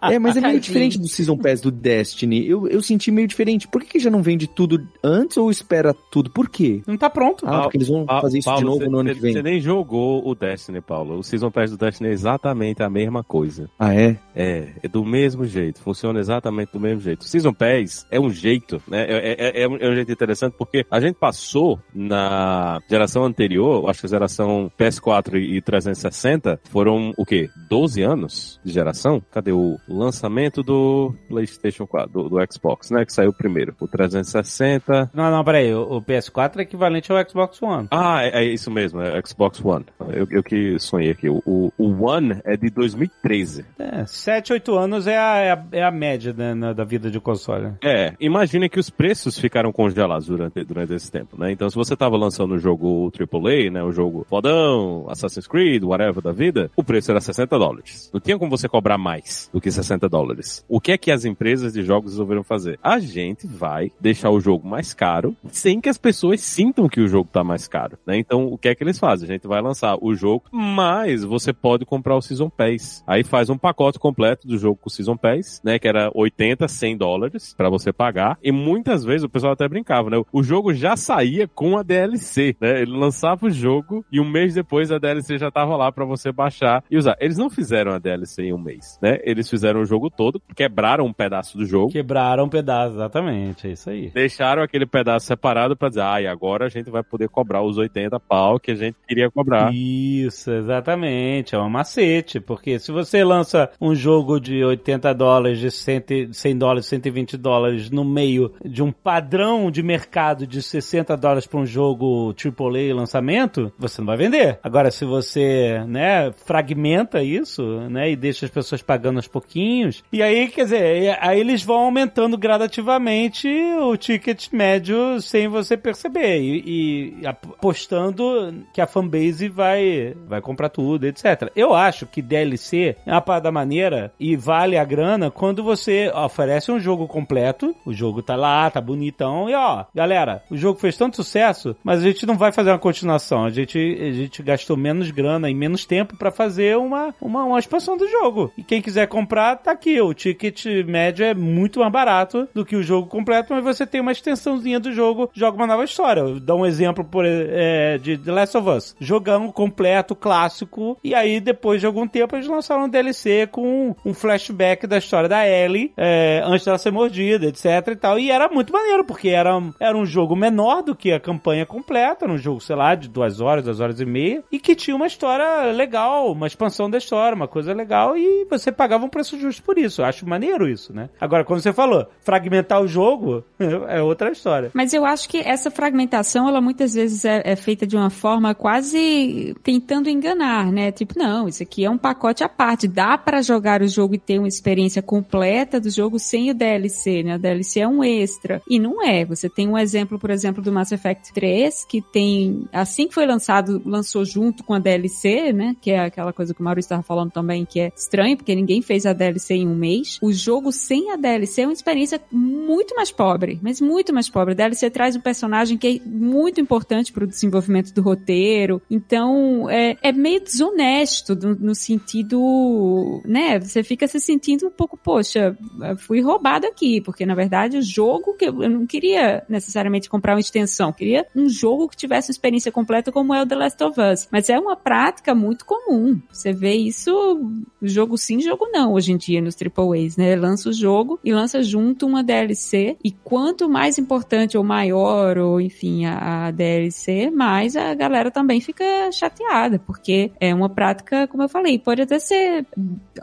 É, 0.01 0.19
mas 0.19 0.37
é 0.37 0.41
meio 0.41 0.59
diferente 0.59 0.97
do 0.99 1.07
Season 1.07 1.37
Pass 1.37 1.61
do 1.61 1.71
Destiny. 1.71 2.47
Eu, 2.47 2.67
eu 2.67 2.81
senti 2.81 3.11
meio 3.11 3.27
diferente. 3.27 3.67
Por 3.67 3.81
que, 3.81 3.87
que 3.91 3.99
já 3.99 4.09
não 4.09 4.21
vende 4.21 4.47
tudo 4.47 4.85
antes 5.03 5.37
ou 5.37 5.49
espera 5.49 5.93
tudo? 6.11 6.29
Por 6.29 6.49
quê? 6.49 6.81
Não 6.87 6.97
tá 6.97 7.09
pronto. 7.09 7.45
Ah, 7.47 7.63
porque 7.63 7.77
eles 7.77 7.87
vão 7.87 8.05
Pa- 8.05 8.21
fazer 8.21 8.39
isso 8.39 8.45
Paulo, 8.45 8.59
de 8.59 8.65
novo 8.65 8.79
você- 8.79 8.89
no 8.89 8.97
ano 8.99 9.13
que 9.13 9.19
vem. 9.19 9.33
Você 9.33 9.41
nem 9.41 9.59
jogou 9.59 10.27
o 10.27 10.35
Destiny, 10.35 10.81
Paulo. 10.81 11.17
O 11.19 11.23
Season 11.23 11.49
Pass 11.51 11.71
do 11.71 11.77
Destiny 11.77 12.09
é 12.09 12.13
exatamente 12.13 12.83
a 12.83 12.89
mesma 12.89 13.23
coisa. 13.23 13.69
Ah, 13.79 13.93
é? 13.93 14.17
É, 14.35 14.69
é 14.83 14.87
do 14.87 15.03
mesmo 15.03 15.45
jeito, 15.45 15.81
funciona 15.81 16.19
exatamente 16.19 16.71
do 16.71 16.79
mesmo 16.79 17.01
jeito. 17.01 17.21
O 17.21 17.25
Season 17.25 17.53
Pass 17.53 18.05
é 18.11 18.19
um 18.19 18.29
jeito, 18.29 18.81
né? 18.87 19.05
É, 19.09 19.59
é- 19.59 19.63
é 19.63 19.67
um, 19.67 19.75
é 19.77 19.89
um 19.89 19.95
jeito 19.95 20.11
interessante 20.11 20.55
porque 20.57 20.85
a 20.89 20.99
gente 20.99 21.15
passou 21.15 21.79
na 21.93 22.79
geração 22.89 23.23
anterior, 23.25 23.89
acho 23.89 24.01
que 24.01 24.05
a 24.05 24.09
geração 24.09 24.71
PS4 24.77 25.37
e 25.37 25.61
360 25.61 26.59
foram 26.69 27.13
o 27.17 27.25
quê? 27.25 27.49
12 27.69 28.01
anos 28.01 28.59
de 28.63 28.71
geração? 28.71 29.21
Cadê 29.39 29.53
o 29.53 29.79
lançamento 29.87 30.61
do 30.61 31.15
PlayStation 31.29 31.87
4, 31.87 32.11
do, 32.11 32.27
do 32.29 32.35
Xbox, 32.51 32.91
né? 32.91 33.05
Que 33.05 33.13
saiu 33.13 33.31
primeiro. 33.31 33.73
O 33.79 33.87
360. 33.87 35.11
Não, 35.13 35.31
não, 35.31 35.41
peraí. 35.45 35.73
O, 35.73 35.97
o 35.97 36.01
PS4 36.01 36.57
é 36.57 36.61
equivalente 36.63 37.09
ao 37.09 37.29
Xbox 37.29 37.61
One. 37.61 37.87
Ah, 37.89 38.21
é, 38.21 38.43
é 38.43 38.43
isso 38.43 38.69
mesmo, 38.69 39.01
é 39.01 39.21
Xbox 39.25 39.63
One. 39.63 39.85
Eu, 40.09 40.27
eu 40.29 40.43
que 40.43 40.77
sonhei 40.79 41.11
aqui. 41.11 41.29
O, 41.29 41.41
o, 41.45 41.71
o 41.77 42.03
One 42.05 42.41
é 42.43 42.57
de 42.57 42.69
2013. 42.69 43.65
É, 43.79 44.05
7, 44.05 44.51
8 44.51 44.77
anos 44.77 45.07
é 45.07 45.17
a, 45.17 45.37
é 45.37 45.51
a, 45.51 45.63
é 45.71 45.83
a 45.83 45.91
média 45.91 46.33
né, 46.33 46.53
na- 46.53 46.73
da 46.73 46.83
vida 46.83 47.09
de 47.09 47.19
console. 47.21 47.71
É, 47.81 48.13
imagine 48.19 48.67
que 48.67 48.79
os 48.79 48.89
preços 48.89 49.39
ficaram 49.39 49.71
congelados 49.71 50.27
durante, 50.27 50.61
durante 50.65 50.93
esse 50.93 51.09
tempo, 51.09 51.39
né? 51.39 51.49
Então, 51.51 51.69
se 51.69 51.77
você 51.77 51.95
tava 51.95 52.17
lançando 52.17 52.55
o 52.55 52.59
jogo 52.59 53.09
AAA, 53.17 53.71
né? 53.71 53.81
O 53.83 53.93
jogo 53.93 54.25
fodão, 54.29 55.05
Assassin's 55.09 55.47
Creed, 55.47 55.81
whatever 55.83 56.21
da 56.21 56.33
vida, 56.33 56.69
o 56.75 56.83
preço 56.83 57.09
era 57.11 57.21
60 57.21 57.57
dólares. 57.57 58.09
Não 58.13 58.19
tinha 58.19 58.37
como 58.37 58.51
você 58.51 58.67
cobrar 58.67 58.97
mais 58.97 59.28
do 59.53 59.61
que 59.61 59.71
60 59.71 60.07
dólares. 60.09 60.65
O 60.67 60.79
que 60.79 60.91
é 60.91 60.97
que 60.97 61.11
as 61.11 61.25
empresas 61.25 61.73
de 61.73 61.83
jogos 61.83 62.11
resolveram 62.11 62.43
fazer? 62.43 62.79
A 62.83 62.99
gente 62.99 63.47
vai 63.47 63.91
deixar 63.99 64.29
o 64.29 64.39
jogo 64.39 64.67
mais 64.67 64.93
caro 64.93 65.35
sem 65.51 65.79
que 65.81 65.89
as 65.89 65.97
pessoas 65.97 66.41
sintam 66.41 66.87
que 66.87 67.01
o 67.01 67.07
jogo 67.07 67.29
tá 67.31 67.43
mais 67.43 67.67
caro, 67.67 67.97
né? 68.05 68.17
Então, 68.17 68.47
o 68.47 68.57
que 68.57 68.69
é 68.69 68.75
que 68.75 68.83
eles 68.83 68.99
fazem? 68.99 69.29
A 69.29 69.31
gente 69.31 69.47
vai 69.47 69.61
lançar 69.61 69.97
o 70.01 70.13
jogo, 70.15 70.45
mas 70.51 71.23
você 71.23 71.53
pode 71.53 71.85
comprar 71.85 72.15
o 72.15 72.21
Season 72.21 72.49
Pass. 72.49 73.03
Aí 73.05 73.23
faz 73.23 73.49
um 73.49 73.57
pacote 73.57 73.99
completo 73.99 74.47
do 74.47 74.57
jogo 74.57 74.79
com 74.81 74.89
o 74.89 74.91
Season 74.91 75.17
Pass, 75.17 75.61
né? 75.63 75.79
Que 75.79 75.87
era 75.87 76.11
80, 76.13 76.67
100 76.67 76.97
dólares 76.97 77.53
pra 77.53 77.69
você 77.69 77.91
pagar. 77.91 78.37
E 78.43 78.51
muitas 78.51 79.03
vezes 79.03 79.23
o 79.23 79.29
pessoal 79.29 79.53
até 79.53 79.67
brincava, 79.67 80.09
né? 80.09 80.21
O 80.31 80.43
jogo 80.43 80.73
já 80.73 80.95
saía 80.95 81.47
com 81.47 81.77
a 81.77 81.83
DLC, 81.83 82.55
né? 82.59 82.81
Ele 82.81 82.97
lançava 82.97 83.45
o 83.45 83.49
jogo 83.49 84.05
e 84.11 84.19
um 84.19 84.29
mês 84.29 84.53
depois 84.53 84.91
a 84.91 84.97
DLC 84.97 85.37
já 85.37 85.51
tava 85.51 85.75
lá 85.75 85.91
pra 85.91 86.05
você 86.05 86.31
baixar 86.31 86.83
e 86.89 86.97
usar. 86.97 87.17
Eles 87.19 87.37
não 87.37 87.49
fizeram 87.49 87.91
a 87.91 87.99
DLC 87.99 88.43
em 88.43 88.53
um 88.53 88.57
mês, 88.57 88.97
né? 89.01 89.18
Eles 89.23 89.49
fizeram 89.49 89.81
o 89.81 89.85
jogo 89.85 90.09
todo, 90.09 90.41
quebraram 90.55 91.05
um 91.05 91.13
pedaço 91.13 91.57
do 91.57 91.65
jogo. 91.65 91.91
Quebraram 91.91 92.45
um 92.45 92.49
pedaço, 92.49 92.95
exatamente. 92.95 93.67
É 93.67 93.71
isso 93.71 93.89
aí. 93.89 94.09
Deixaram 94.09 94.61
aquele 94.61 94.85
pedaço 94.85 95.27
separado 95.27 95.75
pra 95.75 95.89
dizer, 95.89 96.01
ah, 96.01 96.21
e 96.21 96.27
agora 96.27 96.65
a 96.65 96.69
gente 96.69 96.89
vai 96.89 97.03
poder 97.03 97.29
cobrar 97.29 97.61
os 97.61 97.77
80 97.77 98.19
pau 98.19 98.59
que 98.59 98.71
a 98.71 98.75
gente 98.75 98.95
queria 99.07 99.29
cobrar. 99.29 99.73
Isso, 99.73 100.51
exatamente. 100.51 101.55
É 101.55 101.59
um 101.59 101.69
macete. 101.69 102.39
Porque 102.39 102.79
se 102.79 102.91
você 102.91 103.23
lança 103.23 103.69
um 103.79 103.95
jogo 103.95 104.39
de 104.39 104.63
80 104.63 105.13
dólares, 105.13 105.59
de 105.59 105.71
100, 105.71 106.33
100 106.33 106.57
dólares, 106.57 106.85
120 106.85 107.37
dólares 107.37 107.89
no 107.89 108.03
meio 108.03 108.53
de 108.63 108.83
um 108.83 108.91
padrão 108.91 109.71
de 109.71 109.81
mercado 109.81 110.45
de 110.45 110.61
60 110.61 111.15
dólares 111.17 111.47
para 111.47 111.59
um 111.59 111.65
jogo 111.65 112.33
AAA 112.33 112.93
lançamento, 112.93 113.71
você 113.77 114.01
não 114.01 114.07
vai 114.07 114.17
vender. 114.17 114.59
Agora, 114.63 114.91
se 114.91 115.05
você, 115.05 115.83
né, 115.87 116.31
fragmenta 116.45 117.23
isso, 117.23 117.63
né, 117.89 118.11
e 118.11 118.15
deixa 118.15 118.45
as 118.45 118.51
pessoas 118.51 118.81
pagando 118.81 119.08
aos 119.17 119.27
pouquinhos, 119.27 120.03
e 120.11 120.21
aí, 120.21 120.47
quer 120.47 120.63
dizer, 120.63 121.17
aí 121.21 121.39
eles 121.39 121.63
vão 121.63 121.77
aumentando 121.77 122.37
gradativamente 122.37 123.47
o 123.79 123.95
ticket 123.97 124.47
médio 124.51 125.21
sem 125.21 125.47
você 125.47 125.75
perceber. 125.75 126.39
E, 126.41 127.15
e 127.21 127.27
apostando 127.27 128.65
que 128.73 128.81
a 128.81 128.87
fanbase 128.87 129.49
vai, 129.49 130.15
vai 130.27 130.41
comprar 130.41 130.69
tudo, 130.69 131.05
etc. 131.05 131.51
Eu 131.55 131.73
acho 131.73 132.05
que 132.05 132.21
DLC 132.21 132.95
é 133.05 133.11
uma 133.11 133.21
parada 133.21 133.51
maneira 133.51 134.11
e 134.19 134.35
vale 134.35 134.77
a 134.77 134.83
grana 134.83 135.31
quando 135.31 135.63
você 135.63 136.11
oferece 136.13 136.71
um 136.71 136.79
jogo 136.79 137.07
completo, 137.07 137.75
o 137.85 137.93
jogo 137.93 138.21
tá 138.21 138.35
lá, 138.35 138.69
tá 138.69 138.81
bonitão, 138.81 139.49
e 139.49 139.55
ó, 139.55 139.85
galera, 139.93 140.43
o 140.49 140.57
jogo 140.57 140.79
fez 140.79 140.97
tanto 140.97 141.17
sucesso, 141.17 141.75
mas 141.83 141.99
a 141.99 142.07
gente 142.07 142.25
não 142.25 142.37
vai 142.37 142.51
fazer 142.51 142.71
uma 142.71 142.79
continuação, 142.79 143.45
a 143.45 143.49
gente, 143.49 143.77
a 143.77 144.11
gente 144.11 144.43
gastou 144.43 144.77
menos 144.77 145.11
grana 145.11 145.49
e 145.49 145.55
menos 145.55 145.85
tempo 145.85 146.15
pra 146.17 146.31
fazer 146.31 146.77
uma, 146.77 147.13
uma, 147.21 147.43
uma 147.43 147.59
expansão 147.59 147.97
do 147.97 148.07
jogo. 148.07 148.51
E 148.57 148.63
quem 148.63 148.81
quiser 148.81 148.98
comprar, 149.07 149.57
tá 149.57 149.71
aqui, 149.71 149.99
o 150.01 150.13
ticket 150.13 150.65
médio 150.85 151.25
é 151.25 151.33
muito 151.33 151.79
mais 151.79 151.91
barato 151.91 152.47
do 152.53 152.65
que 152.65 152.75
o 152.75 152.83
jogo 152.83 153.07
completo, 153.07 153.53
mas 153.53 153.63
você 153.63 153.85
tem 153.85 154.01
uma 154.01 154.11
extensãozinha 154.11 154.79
do 154.79 154.91
jogo, 154.91 155.29
joga 155.33 155.57
uma 155.57 155.67
nova 155.67 155.83
história. 155.83 156.23
Dou 156.39 156.59
um 156.59 156.65
exemplo 156.65 157.03
por, 157.03 157.25
é, 157.25 157.97
de 157.97 158.17
The 158.17 158.31
Last 158.31 158.57
of 158.57 158.69
Us. 158.69 158.95
Jogão 158.99 159.51
completo, 159.51 160.15
clássico, 160.15 160.97
e 161.03 161.13
aí 161.15 161.39
depois 161.39 161.79
de 161.79 161.87
algum 161.87 162.07
tempo 162.07 162.35
eles 162.35 162.47
lançaram 162.47 162.85
um 162.85 162.89
DLC 162.89 163.47
com 163.47 163.95
um 164.05 164.13
flashback 164.13 164.87
da 164.87 164.97
história 164.97 165.29
da 165.29 165.47
Ellie, 165.47 165.91
é, 165.97 166.41
antes 166.45 166.65
dela 166.65 166.77
ser 166.77 166.91
mordida, 166.91 167.45
etc 167.45 167.65
e 167.87 167.95
tal. 167.95 168.19
E 168.19 168.31
era 168.31 168.49
muito 168.49 168.73
maneiro, 168.73 169.03
porque 169.03 169.29
era, 169.29 169.51
era 169.79 169.97
um 169.97 170.05
jogo 170.05 170.35
menor 170.35 170.83
do 170.83 170.95
que 170.95 171.11
a 171.11 171.19
campanha 171.19 171.65
completa, 171.65 172.25
era 172.25 172.33
um 172.33 172.37
jogo, 172.37 172.59
sei 172.59 172.75
lá, 172.75 172.95
de 172.95 173.07
duas 173.07 173.39
horas, 173.41 173.63
duas 173.63 173.79
horas 173.79 173.99
e 173.99 174.05
meia, 174.05 174.43
e 174.51 174.59
que 174.59 174.75
tinha 174.75 174.95
uma 174.95 175.07
história 175.07 175.71
legal, 175.71 176.31
uma 176.31 176.47
expansão 176.47 176.89
da 176.89 176.97
história, 176.97 177.35
uma 177.35 177.47
coisa 177.47 177.73
legal, 177.73 178.17
e 178.17 178.45
você 178.49 178.71
pagava 178.71 178.88
um 178.97 179.09
preço 179.09 179.39
justo 179.39 179.63
por 179.63 179.77
isso. 179.77 180.01
Eu 180.01 180.05
acho 180.05 180.27
maneiro 180.27 180.67
isso, 180.67 180.93
né? 180.93 181.09
Agora, 181.19 181.43
quando 181.43 181.61
você 181.61 181.73
falou, 181.73 182.07
fragmentar 182.21 182.81
o 182.81 182.87
jogo 182.87 183.43
é 183.87 184.01
outra 184.01 184.31
história. 184.31 184.71
Mas 184.73 184.93
eu 184.93 185.05
acho 185.05 185.27
que 185.27 185.37
essa 185.37 185.71
fragmentação, 185.71 186.47
ela 186.47 186.61
muitas 186.61 186.93
vezes 186.93 187.25
é, 187.25 187.41
é 187.43 187.55
feita 187.55 187.85
de 187.85 187.95
uma 187.95 188.09
forma 188.09 188.53
quase 188.53 189.55
tentando 189.63 190.09
enganar, 190.09 190.71
né? 190.71 190.91
Tipo, 190.91 191.17
não, 191.17 191.47
isso 191.47 191.63
aqui 191.63 191.85
é 191.85 191.89
um 191.89 191.97
pacote 191.97 192.43
à 192.43 192.49
parte. 192.49 192.87
Dá 192.87 193.17
para 193.17 193.41
jogar 193.41 193.81
o 193.81 193.87
jogo 193.87 194.15
e 194.15 194.19
ter 194.19 194.39
uma 194.39 194.47
experiência 194.47 195.01
completa 195.01 195.79
do 195.79 195.89
jogo 195.89 196.19
sem 196.19 196.51
o 196.51 196.53
DLC, 196.53 197.23
né? 197.23 197.35
O 197.35 197.39
DLC 197.39 197.79
é 197.81 197.87
um 197.87 198.03
extra. 198.03 198.61
E 198.69 198.79
não 198.79 199.03
é. 199.03 199.25
Você 199.25 199.49
tem 199.49 199.67
um 199.67 199.77
exemplo, 199.77 200.19
por 200.19 200.29
exemplo, 200.29 200.61
do 200.61 200.71
Mass 200.71 200.91
Effect 200.91 201.33
3, 201.33 201.85
que 201.85 202.01
tem, 202.01 202.67
assim 202.71 203.07
que 203.07 203.13
foi 203.13 203.25
lançado, 203.25 203.81
lançou 203.85 204.25
junto 204.25 204.63
com 204.63 204.73
a 204.73 204.79
DLC, 204.79 205.53
né? 205.53 205.75
Que 205.81 205.91
é 205.91 205.99
aquela 205.99 206.33
coisa 206.33 206.53
que 206.53 206.61
o 206.61 206.63
Maurício 206.63 206.87
estava 206.87 207.03
falando 207.03 207.31
também, 207.31 207.65
que 207.65 207.79
é 207.79 207.91
estranho, 207.95 208.37
porque 208.37 208.51
ninguém 208.69 208.81
fez 208.83 209.05
a 209.07 209.13
DLC 209.13 209.55
em 209.55 209.67
um 209.67 209.75
mês. 209.75 210.19
O 210.21 210.31
jogo 210.31 210.71
sem 210.71 211.11
a 211.11 211.15
DLC 211.15 211.63
é 211.63 211.65
uma 211.65 211.73
experiência 211.73 212.21
muito 212.31 212.95
mais 212.95 213.11
pobre, 213.11 213.59
mas 213.63 213.81
muito 213.81 214.13
mais 214.13 214.29
pobre. 214.29 214.53
A 214.53 214.55
DLC 214.55 214.89
traz 214.91 215.15
um 215.15 215.21
personagem 215.21 215.77
que 215.77 215.87
é 215.87 216.07
muito 216.07 216.61
importante 216.61 217.11
para 217.11 217.23
o 217.23 217.27
desenvolvimento 217.27 217.91
do 217.91 218.01
roteiro. 218.01 218.79
Então, 218.89 219.67
é, 219.69 219.97
é 220.03 220.11
meio 220.11 220.41
desonesto 220.41 221.35
no, 221.35 221.55
no 221.55 221.75
sentido, 221.75 223.21
né? 223.25 223.59
Você 223.59 223.81
fica 223.81 224.07
se 224.07 224.19
sentindo 224.19 224.67
um 224.67 224.71
pouco, 224.71 224.95
poxa, 224.95 225.57
fui 225.97 226.21
roubado 226.21 226.67
aqui, 226.67 227.01
porque 227.01 227.25
na 227.25 227.33
verdade 227.33 227.77
o 227.77 227.81
jogo 227.81 228.33
que 228.33 228.45
eu 228.45 228.59
eu 228.61 228.69
não 228.69 228.85
queria 228.85 229.43
necessariamente 229.47 230.09
comprar 230.09 230.33
uma 230.33 230.39
extensão, 230.39 230.91
queria 230.91 231.25
um 231.35 231.47
jogo 231.47 231.87
que 231.87 231.95
tivesse 231.95 232.29
uma 232.29 232.33
experiência 232.33 232.71
completa 232.71 233.11
como 233.11 233.33
é 233.33 233.41
o 233.41 233.47
The 233.47 233.55
Last 233.55 233.83
of 233.83 233.99
Us. 233.99 234.27
Mas 234.31 234.49
é 234.49 234.59
uma 234.59 234.75
prática 234.75 235.33
muito 235.33 235.65
comum. 235.65 236.19
Você 236.31 236.51
vê 236.51 236.73
isso, 236.73 237.51
jogo 237.81 238.17
sim, 238.17 238.41
jogo 238.41 238.58
não, 238.67 238.93
hoje 238.93 239.11
em 239.11 239.17
dia 239.17 239.41
nos 239.41 239.55
AAAs, 239.55 240.17
né? 240.17 240.35
Lança 240.35 240.69
o 240.69 240.73
jogo 240.73 241.19
e 241.23 241.33
lança 241.33 241.61
junto 241.63 242.05
uma 242.05 242.23
DLC 242.23 242.97
e 243.03 243.11
quanto 243.11 243.69
mais 243.69 243.97
importante 243.97 244.57
ou 244.57 244.63
maior, 244.63 245.37
ou 245.37 245.61
enfim, 245.61 246.05
a, 246.05 246.47
a 246.47 246.51
DLC, 246.51 247.29
mais 247.29 247.75
a 247.75 247.93
galera 247.93 248.31
também 248.31 248.59
fica 248.59 249.11
chateada, 249.11 249.79
porque 249.79 250.31
é 250.39 250.53
uma 250.53 250.69
prática, 250.69 251.27
como 251.27 251.43
eu 251.43 251.49
falei, 251.49 251.79
pode 251.79 252.01
até 252.01 252.19
ser 252.19 252.65